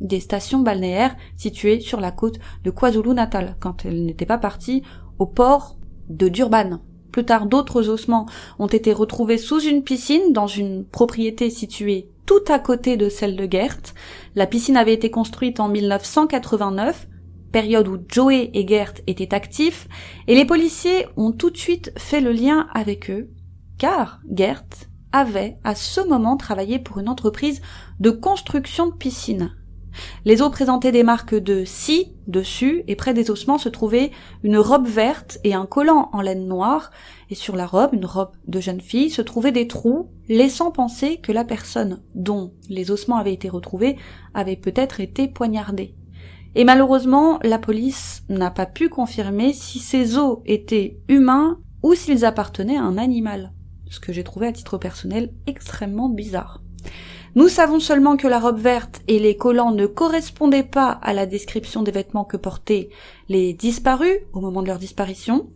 des 0.00 0.20
stations 0.20 0.60
balnéaires 0.60 1.16
situées 1.36 1.80
sur 1.80 2.00
la 2.00 2.10
côte 2.10 2.38
de 2.64 2.70
KwaZulu-Natal, 2.70 3.56
quand 3.60 3.84
elles 3.84 4.04
n'étaient 4.04 4.26
pas 4.26 4.38
parties 4.38 4.82
au 5.18 5.26
port 5.26 5.78
de 6.08 6.28
Durban. 6.28 6.80
Plus 7.12 7.24
tard, 7.24 7.46
d'autres 7.46 7.88
ossements 7.88 8.26
ont 8.58 8.66
été 8.66 8.92
retrouvés 8.92 9.38
sous 9.38 9.60
une 9.60 9.84
piscine 9.84 10.32
dans 10.32 10.48
une 10.48 10.84
propriété 10.84 11.48
située 11.48 12.10
tout 12.26 12.44
à 12.48 12.58
côté 12.58 12.96
de 12.96 13.08
celle 13.08 13.36
de 13.36 13.50
Gert. 13.50 13.80
La 14.34 14.46
piscine 14.46 14.76
avait 14.76 14.94
été 14.94 15.10
construite 15.10 15.60
en 15.60 15.68
1989, 15.68 17.08
période 17.52 17.88
où 17.88 17.98
Joey 18.08 18.50
et 18.54 18.66
Gert 18.66 18.94
étaient 19.06 19.34
actifs, 19.34 19.88
et 20.26 20.34
les 20.34 20.44
policiers 20.44 21.06
ont 21.16 21.32
tout 21.32 21.50
de 21.50 21.56
suite 21.56 21.92
fait 21.96 22.20
le 22.20 22.32
lien 22.32 22.66
avec 22.74 23.10
eux, 23.10 23.30
car 23.78 24.20
Gert 24.30 24.64
avait 25.12 25.58
à 25.62 25.74
ce 25.74 26.00
moment 26.00 26.36
travaillé 26.36 26.78
pour 26.78 26.98
une 26.98 27.08
entreprise 27.08 27.62
de 28.00 28.10
construction 28.10 28.88
de 28.88 28.94
piscines. 28.94 29.52
Les 30.24 30.42
os 30.42 30.50
présentaient 30.50 30.92
des 30.92 31.04
marques 31.04 31.36
de 31.36 31.64
scie 31.64 32.12
dessus 32.26 32.82
et 32.88 32.96
près 32.96 33.14
des 33.14 33.30
ossements 33.30 33.58
se 33.58 33.68
trouvait 33.68 34.10
une 34.42 34.58
robe 34.58 34.88
verte 34.88 35.38
et 35.44 35.54
un 35.54 35.66
collant 35.66 36.08
en 36.12 36.20
laine 36.20 36.48
noire 36.48 36.90
et 37.30 37.34
sur 37.34 37.56
la 37.56 37.66
robe, 37.66 37.94
une 37.94 38.06
robe 38.06 38.32
de 38.46 38.60
jeune 38.60 38.80
fille, 38.80 39.10
se 39.10 39.22
trouvaient 39.22 39.52
des 39.52 39.68
trous 39.68 40.10
laissant 40.28 40.70
penser 40.70 41.18
que 41.18 41.32
la 41.32 41.44
personne 41.44 42.02
dont 42.14 42.52
les 42.68 42.90
ossements 42.90 43.16
avaient 43.16 43.34
été 43.34 43.48
retrouvés 43.48 43.96
avait 44.34 44.56
peut-être 44.56 45.00
été 45.00 45.28
poignardée. 45.28 45.94
Et 46.54 46.64
malheureusement, 46.64 47.38
la 47.42 47.58
police 47.58 48.22
n'a 48.28 48.50
pas 48.50 48.66
pu 48.66 48.88
confirmer 48.88 49.52
si 49.52 49.78
ces 49.78 50.16
os 50.18 50.38
étaient 50.46 50.98
humains 51.08 51.58
ou 51.82 51.94
s'ils 51.94 52.24
appartenaient 52.24 52.76
à 52.76 52.82
un 52.82 52.96
animal, 52.96 53.52
ce 53.90 54.00
que 54.00 54.12
j'ai 54.12 54.24
trouvé 54.24 54.46
à 54.46 54.52
titre 54.52 54.78
personnel 54.78 55.32
extrêmement 55.46 56.08
bizarre. 56.08 56.62
Nous 57.34 57.48
savons 57.48 57.80
seulement 57.80 58.16
que 58.16 58.28
la 58.28 58.38
robe 58.38 58.60
verte 58.60 59.02
et 59.08 59.18
les 59.18 59.36
collants 59.36 59.72
ne 59.72 59.86
correspondaient 59.86 60.62
pas 60.62 60.90
à 60.90 61.12
la 61.12 61.26
description 61.26 61.82
des 61.82 61.90
vêtements 61.90 62.24
que 62.24 62.36
portaient 62.36 62.90
les 63.28 63.52
disparus 63.52 64.20
au 64.32 64.40
moment 64.40 64.62
de 64.62 64.68
leur 64.68 64.78
disparition, 64.78 65.48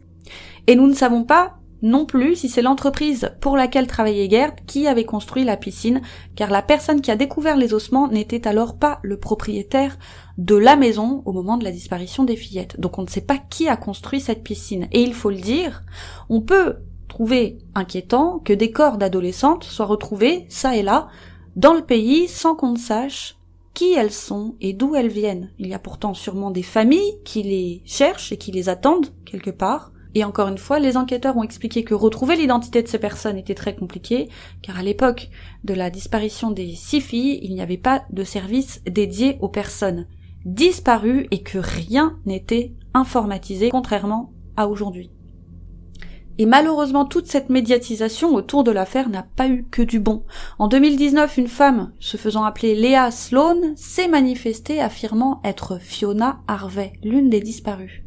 et 0.66 0.76
nous 0.76 0.86
ne 0.86 0.94
savons 0.94 1.24
pas 1.24 1.54
non 1.82 2.06
plus 2.06 2.34
si 2.34 2.48
c'est 2.48 2.62
l'entreprise 2.62 3.30
pour 3.40 3.56
laquelle 3.56 3.86
travaillait 3.86 4.28
Gerd 4.28 4.54
qui 4.66 4.86
avait 4.86 5.04
construit 5.04 5.44
la 5.44 5.56
piscine, 5.56 6.02
car 6.34 6.50
la 6.50 6.62
personne 6.62 7.00
qui 7.00 7.10
a 7.10 7.16
découvert 7.16 7.56
les 7.56 7.72
ossements 7.72 8.08
n'était 8.08 8.48
alors 8.48 8.78
pas 8.78 8.98
le 9.02 9.16
propriétaire 9.18 9.96
de 10.38 10.56
la 10.56 10.76
maison 10.76 11.22
au 11.24 11.32
moment 11.32 11.56
de 11.56 11.64
la 11.64 11.70
disparition 11.70 12.24
des 12.24 12.36
fillettes. 12.36 12.80
Donc 12.80 12.98
on 12.98 13.02
ne 13.02 13.08
sait 13.08 13.20
pas 13.20 13.38
qui 13.38 13.68
a 13.68 13.76
construit 13.76 14.20
cette 14.20 14.42
piscine. 14.42 14.88
Et 14.92 15.02
il 15.02 15.14
faut 15.14 15.30
le 15.30 15.36
dire, 15.36 15.82
on 16.28 16.40
peut 16.40 16.76
trouver 17.08 17.58
inquiétant 17.74 18.40
que 18.40 18.52
des 18.52 18.70
corps 18.70 18.98
d'adolescentes 18.98 19.64
soient 19.64 19.86
retrouvés, 19.86 20.46
ça 20.48 20.76
et 20.76 20.82
là, 20.82 21.08
dans 21.56 21.74
le 21.74 21.82
pays 21.82 22.28
sans 22.28 22.54
qu'on 22.54 22.72
ne 22.72 22.78
sache 22.78 23.36
qui 23.74 23.92
elles 23.92 24.12
sont 24.12 24.56
et 24.60 24.72
d'où 24.72 24.96
elles 24.96 25.08
viennent. 25.08 25.50
Il 25.58 25.68
y 25.68 25.74
a 25.74 25.78
pourtant 25.78 26.12
sûrement 26.12 26.50
des 26.50 26.64
familles 26.64 27.14
qui 27.24 27.44
les 27.44 27.82
cherchent 27.84 28.32
et 28.32 28.36
qui 28.36 28.50
les 28.50 28.68
attendent 28.68 29.12
quelque 29.24 29.50
part. 29.50 29.92
Et 30.14 30.24
encore 30.24 30.48
une 30.48 30.59
fois, 30.59 30.78
les 30.78 30.96
enquêteurs 30.96 31.36
ont 31.36 31.42
expliqué 31.42 31.84
que 31.84 31.94
retrouver 31.94 32.36
l'identité 32.36 32.82
de 32.82 32.88
ces 32.88 32.98
personnes 32.98 33.36
était 33.36 33.54
très 33.54 33.74
compliqué, 33.74 34.28
car 34.62 34.78
à 34.78 34.82
l'époque 34.82 35.28
de 35.64 35.74
la 35.74 35.90
disparition 35.90 36.50
des 36.50 36.74
six 36.74 37.00
filles, 37.00 37.40
il 37.42 37.54
n'y 37.54 37.61
avait 37.61 37.76
pas 37.76 38.04
de 38.11 38.24
service 38.24 38.82
dédié 38.86 39.38
aux 39.40 39.48
personnes 39.48 40.06
disparues 40.44 41.26
et 41.30 41.42
que 41.42 41.59
rien 41.59 42.18
n'était 42.24 42.74
informatisé, 42.94 43.70
contrairement 43.70 44.32
à 44.56 44.68
aujourd'hui. 44.68 45.11
Et 46.40 46.46
malheureusement, 46.46 47.04
toute 47.04 47.26
cette 47.26 47.50
médiatisation 47.50 48.32
autour 48.32 48.62
de 48.62 48.70
l'affaire 48.70 49.09
n'a 49.09 49.24
pas 49.24 49.48
eu 49.48 49.66
que 49.68 49.82
du 49.82 49.98
bon. 49.98 50.24
En 50.61 50.68
2019, 50.68 51.36
une 51.36 51.48
femme, 51.48 51.92
se 51.98 52.16
faisant 52.16 52.44
appeler 52.44 52.76
Léa 52.76 53.11
Sloan, 53.11 53.74
s'est 53.74 54.06
manifestée 54.06 54.80
affirmant 54.80 55.40
être 55.42 55.80
Fiona 55.80 56.40
Harvey, 56.46 56.92
l'une 57.02 57.28
des 57.28 57.40
disparues. 57.40 58.04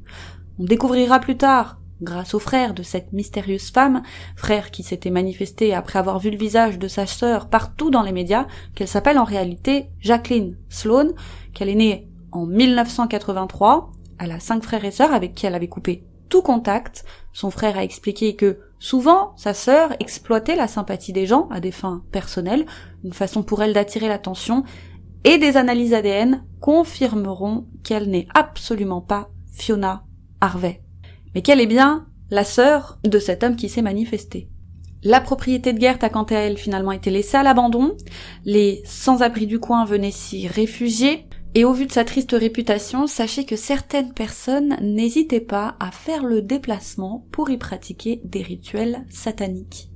On 0.60 0.64
découvrira 0.64 1.20
plus 1.20 1.36
tard, 1.36 1.81
grâce 2.02 2.34
au 2.34 2.40
frère 2.40 2.74
de 2.74 2.84
cette 2.84 3.14
mystérieuse 3.14 3.72
femme, 3.72 4.04
frère 4.36 4.72
qui 4.72 4.84
s'était 4.84 5.10
manifesté 5.10 5.74
après 5.74 6.00
avoir 6.00 6.20
vu 6.20 6.30
le 6.30 6.38
visage 6.38 6.80
de 6.80 6.88
sa 6.88 7.06
sœur 7.06 7.50
partout 7.50 7.90
dans 7.90 8.02
les 8.02 8.12
médias, 8.12 8.48
qu'elle 8.76 8.88
s'appelle 8.88 9.20
en 9.20 9.24
réalité 9.24 9.90
Jacqueline 10.00 10.58
Sloan, 10.70 11.10
qu'elle 11.54 11.70
est 11.70 11.76
née 11.76 12.08
en 12.32 12.46
1983, 12.46 13.92
elle 14.20 14.32
a 14.32 14.40
cinq 14.40 14.64
frères 14.64 14.86
et 14.86 14.92
sœurs 14.92 15.14
avec 15.14 15.36
qui 15.36 15.46
elle 15.46 15.56
avait 15.56 15.68
coupé 15.68 16.04
tout 16.30 16.42
contact. 16.42 17.06
Son 17.34 17.52
frère 17.52 17.78
a 17.78 17.84
expliqué 17.84 18.36
que 18.36 18.60
souvent 18.80 19.34
sa 19.36 19.54
sœur 19.54 19.94
exploitait 20.00 20.56
la 20.56 20.68
sympathie 20.68 21.14
des 21.14 21.28
gens 21.28 21.48
à 21.52 21.60
des 21.60 21.72
fins 21.72 22.04
personnelles, 22.12 22.66
une 23.04 23.14
façon 23.14 23.44
pour 23.44 23.62
elle 23.62 23.74
d'attirer 23.74 24.08
l'attention, 24.08 24.64
et 25.24 25.38
des 25.38 25.58
analyses 25.58 25.94
ADN 25.94 26.44
confirmeront 26.60 27.68
qu'elle 27.84 28.10
n'est 28.10 28.28
absolument 28.34 29.02
pas 29.02 29.30
Fiona 29.52 30.04
Harvey, 30.40 30.82
mais 31.34 31.42
qu'elle 31.42 31.62
est 31.62 31.68
bien 31.68 32.08
la 32.30 32.44
sœur 32.44 33.00
de 33.04 33.20
cet 33.20 33.44
homme 33.44 33.56
qui 33.56 33.70
s'est 33.70 33.82
manifesté. 33.82 34.50
La 35.04 35.20
propriété 35.20 35.74
de 35.74 35.82
Gert 35.82 35.98
a 36.02 36.10
quant 36.10 36.24
à 36.24 36.36
elle 36.36 36.58
finalement 36.58 36.92
été 36.92 37.10
laissée 37.10 37.38
à 37.38 37.44
l'abandon, 37.44 37.98
les 38.46 38.82
sans-abri 38.86 39.48
du 39.48 39.60
coin 39.60 39.84
venaient 39.84 40.12
s'y 40.12 40.48
réfugier, 40.48 41.26
et 41.54 41.66
au 41.66 41.74
vu 41.74 41.86
de 41.86 41.92
sa 41.92 42.06
triste 42.06 42.32
réputation, 42.32 43.08
sachez 43.08 43.46
que 43.46 43.56
certaines 43.56 44.14
personnes 44.14 44.78
n'hésitaient 44.82 45.42
pas 45.42 45.76
à 45.80 45.92
faire 45.92 46.24
le 46.24 46.42
déplacement 46.42 47.26
pour 47.32 47.50
y 47.50 47.58
pratiquer 47.58 48.22
des 48.24 48.42
rituels 48.42 49.06
sataniques. 49.10 49.90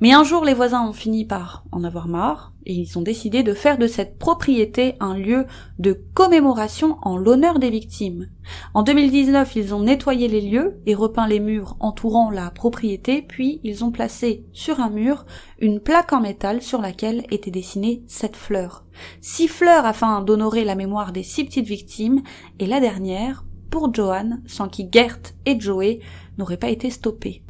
Mais 0.00 0.12
un 0.12 0.24
jour, 0.24 0.44
les 0.44 0.54
voisins 0.54 0.86
ont 0.86 0.92
fini 0.92 1.24
par 1.24 1.64
en 1.72 1.84
avoir 1.84 2.08
marre, 2.08 2.52
et 2.66 2.74
ils 2.74 2.98
ont 2.98 3.02
décidé 3.02 3.42
de 3.42 3.52
faire 3.52 3.78
de 3.78 3.86
cette 3.86 4.18
propriété 4.18 4.94
un 5.00 5.14
lieu 5.14 5.46
de 5.78 6.00
commémoration 6.14 6.96
en 7.02 7.16
l'honneur 7.16 7.58
des 7.58 7.70
victimes. 7.70 8.28
En 8.72 8.82
2019, 8.82 9.56
ils 9.56 9.74
ont 9.74 9.80
nettoyé 9.80 10.28
les 10.28 10.40
lieux 10.40 10.80
et 10.86 10.94
repeint 10.94 11.26
les 11.26 11.40
murs 11.40 11.76
entourant 11.80 12.30
la 12.30 12.50
propriété, 12.50 13.22
puis 13.22 13.60
ils 13.62 13.84
ont 13.84 13.90
placé 13.90 14.44
sur 14.52 14.80
un 14.80 14.90
mur 14.90 15.26
une 15.60 15.80
plaque 15.80 16.12
en 16.12 16.20
métal 16.20 16.62
sur 16.62 16.80
laquelle 16.80 17.24
était 17.30 17.50
dessinée 17.50 18.02
cette 18.06 18.36
fleur. 18.36 18.84
Six 19.20 19.48
fleurs 19.48 19.86
afin 19.86 20.22
d'honorer 20.22 20.64
la 20.64 20.74
mémoire 20.74 21.12
des 21.12 21.22
six 21.22 21.44
petites 21.44 21.66
victimes, 21.66 22.22
et 22.58 22.66
la 22.66 22.80
dernière 22.80 23.44
pour 23.70 23.92
Johan, 23.92 24.38
sans 24.46 24.68
qui 24.68 24.88
Gert 24.90 25.18
et 25.46 25.58
Joey 25.58 26.00
n'auraient 26.38 26.56
pas 26.56 26.70
été 26.70 26.90
stoppés. 26.90 27.42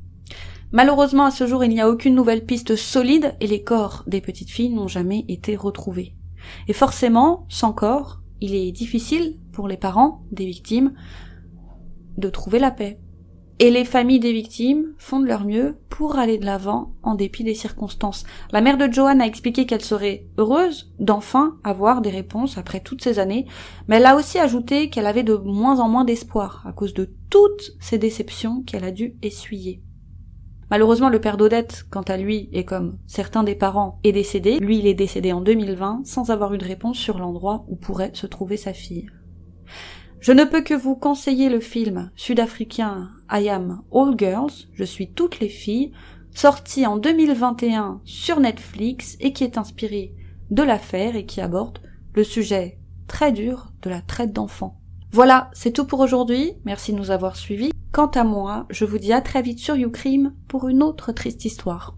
Malheureusement, 0.75 1.27
à 1.27 1.31
ce 1.31 1.47
jour, 1.47 1.63
il 1.63 1.69
n'y 1.69 1.81
a 1.81 1.89
aucune 1.89 2.17
nouvelle 2.17 2.45
piste 2.45 2.75
solide 2.75 3.37
et 3.41 3.47
les 3.47 3.63
corps 3.63 4.03
des 4.09 4.21
petites 4.21 4.51
filles 4.51 4.71
n'ont 4.71 4.89
jamais 4.89 5.25
été 5.29 5.55
retrouvés. 5.55 6.17
Et 6.67 6.73
forcément, 6.73 7.47
sans 7.49 7.73
corps, 7.73 8.23
il 8.41 8.57
est 8.57 8.73
difficile 8.73 9.39
pour 9.53 9.69
les 9.69 9.77
parents 9.77 10.25
des 10.33 10.47
victimes 10.47 10.93
de 12.17 12.29
trouver 12.29 12.59
la 12.59 12.73
paix. 12.73 12.99
Et 13.61 13.71
les 13.71 13.85
familles 13.85 14.19
des 14.19 14.33
victimes 14.33 14.87
font 14.99 15.21
de 15.21 15.29
leur 15.29 15.45
mieux 15.45 15.79
pour 15.91 16.19
aller 16.19 16.39
de 16.39 16.45
l'avant 16.45 16.97
en 17.05 17.15
dépit 17.15 17.45
des 17.45 17.55
circonstances. 17.55 18.25
La 18.51 18.61
mère 18.61 18.77
de 18.77 18.93
Joanne 18.93 19.21
a 19.21 19.29
expliqué 19.29 19.67
qu'elle 19.67 19.81
serait 19.81 20.27
heureuse 20.39 20.93
d'enfin 20.99 21.57
avoir 21.63 22.01
des 22.01 22.11
réponses 22.11 22.59
après 22.59 22.81
toutes 22.81 23.05
ces 23.05 23.21
années, 23.21 23.47
mais 23.87 23.99
elle 23.99 24.07
a 24.07 24.17
aussi 24.17 24.41
ajouté 24.41 24.91
qu'elle 24.91 25.07
avait 25.07 25.23
de 25.23 25.37
moins 25.37 25.79
en 25.79 25.89
moins 25.89 26.05
d'espoir 26.05 26.65
à 26.67 26.73
cause 26.73 26.95
de 26.95 27.15
toutes 27.31 27.77
ces 27.79 27.99
déceptions 27.99 28.65
qu'elle 28.65 28.83
a 28.83 28.91
dû 28.91 29.15
essuyer. 29.23 29.84
Malheureusement, 30.71 31.09
le 31.09 31.21
père 31.21 31.37
d'Odette, 31.37 31.85
quant 31.91 32.03
à 32.03 32.17
lui, 32.17 32.49
et 32.53 32.65
comme 32.65 32.99
certains 33.07 33.45
des 33.45 33.55
parents, 33.55 33.99
est 34.05 34.13
décédé. 34.13 34.59
Lui, 34.59 34.79
il 34.79 34.87
est 34.87 34.95
décédé 34.95 35.33
en 35.33 35.41
2020 35.41 36.03
sans 36.05 36.31
avoir 36.31 36.55
eu 36.55 36.59
de 36.59 36.65
réponse 36.65 36.99
sur 36.99 37.19
l'endroit 37.19 37.65
où 37.69 37.77
pourrait 37.77 38.13
se 38.15 38.27
trouver 38.27 38.57
sa 38.57 38.73
fille. 38.73 39.07
Je 40.21 40.33
ne 40.33 40.45
peux 40.45 40.63
que 40.63 40.73
vous 40.73 40.97
conseiller 40.97 41.51
le 41.51 41.61
film 41.61 42.11
sud-africain 42.17 43.11
I 43.31 43.51
Am 43.51 43.83
All 43.93 44.15
Girls, 44.17 44.69
je 44.73 44.85
suis 44.85 45.13
toutes 45.13 45.39
les 45.41 45.51
filles, 45.51 45.93
sorti 46.35 46.87
en 46.87 46.97
2021 46.97 48.01
sur 48.05 48.41
Netflix 48.41 49.19
et 49.21 49.35
qui 49.35 49.45
est 49.45 49.59
inspiré 49.59 50.15
de 50.51 50.63
l'affaire 50.63 51.15
et 51.15 51.27
qui 51.27 51.43
aborde 51.43 51.79
le 52.15 52.25
sujet 52.25 52.79
très 53.07 53.33
dur 53.33 53.73
de 53.83 53.91
la 53.91 54.01
traite 54.01 54.33
d'enfants. 54.33 54.81
Voilà, 55.13 55.51
c'est 55.53 55.73
tout 55.73 55.85
pour 55.85 56.01
aujourd'hui. 56.01 56.55
Merci 56.65 56.93
de 56.93 56.99
nous 56.99 57.11
avoir 57.11 57.37
suivis. 57.37 57.74
Quant 57.95 58.09
à 58.09 58.25
moi, 58.25 58.67
je 58.71 58.85
vous 58.85 58.99
dis 58.99 59.13
à 59.13 59.21
très 59.21 59.41
vite 59.41 59.61
sur 59.61 59.77
YouCrime 59.77 60.35
pour 60.49 60.67
une 60.69 60.83
autre 60.83 61.13
triste 61.13 61.45
histoire. 61.45 61.95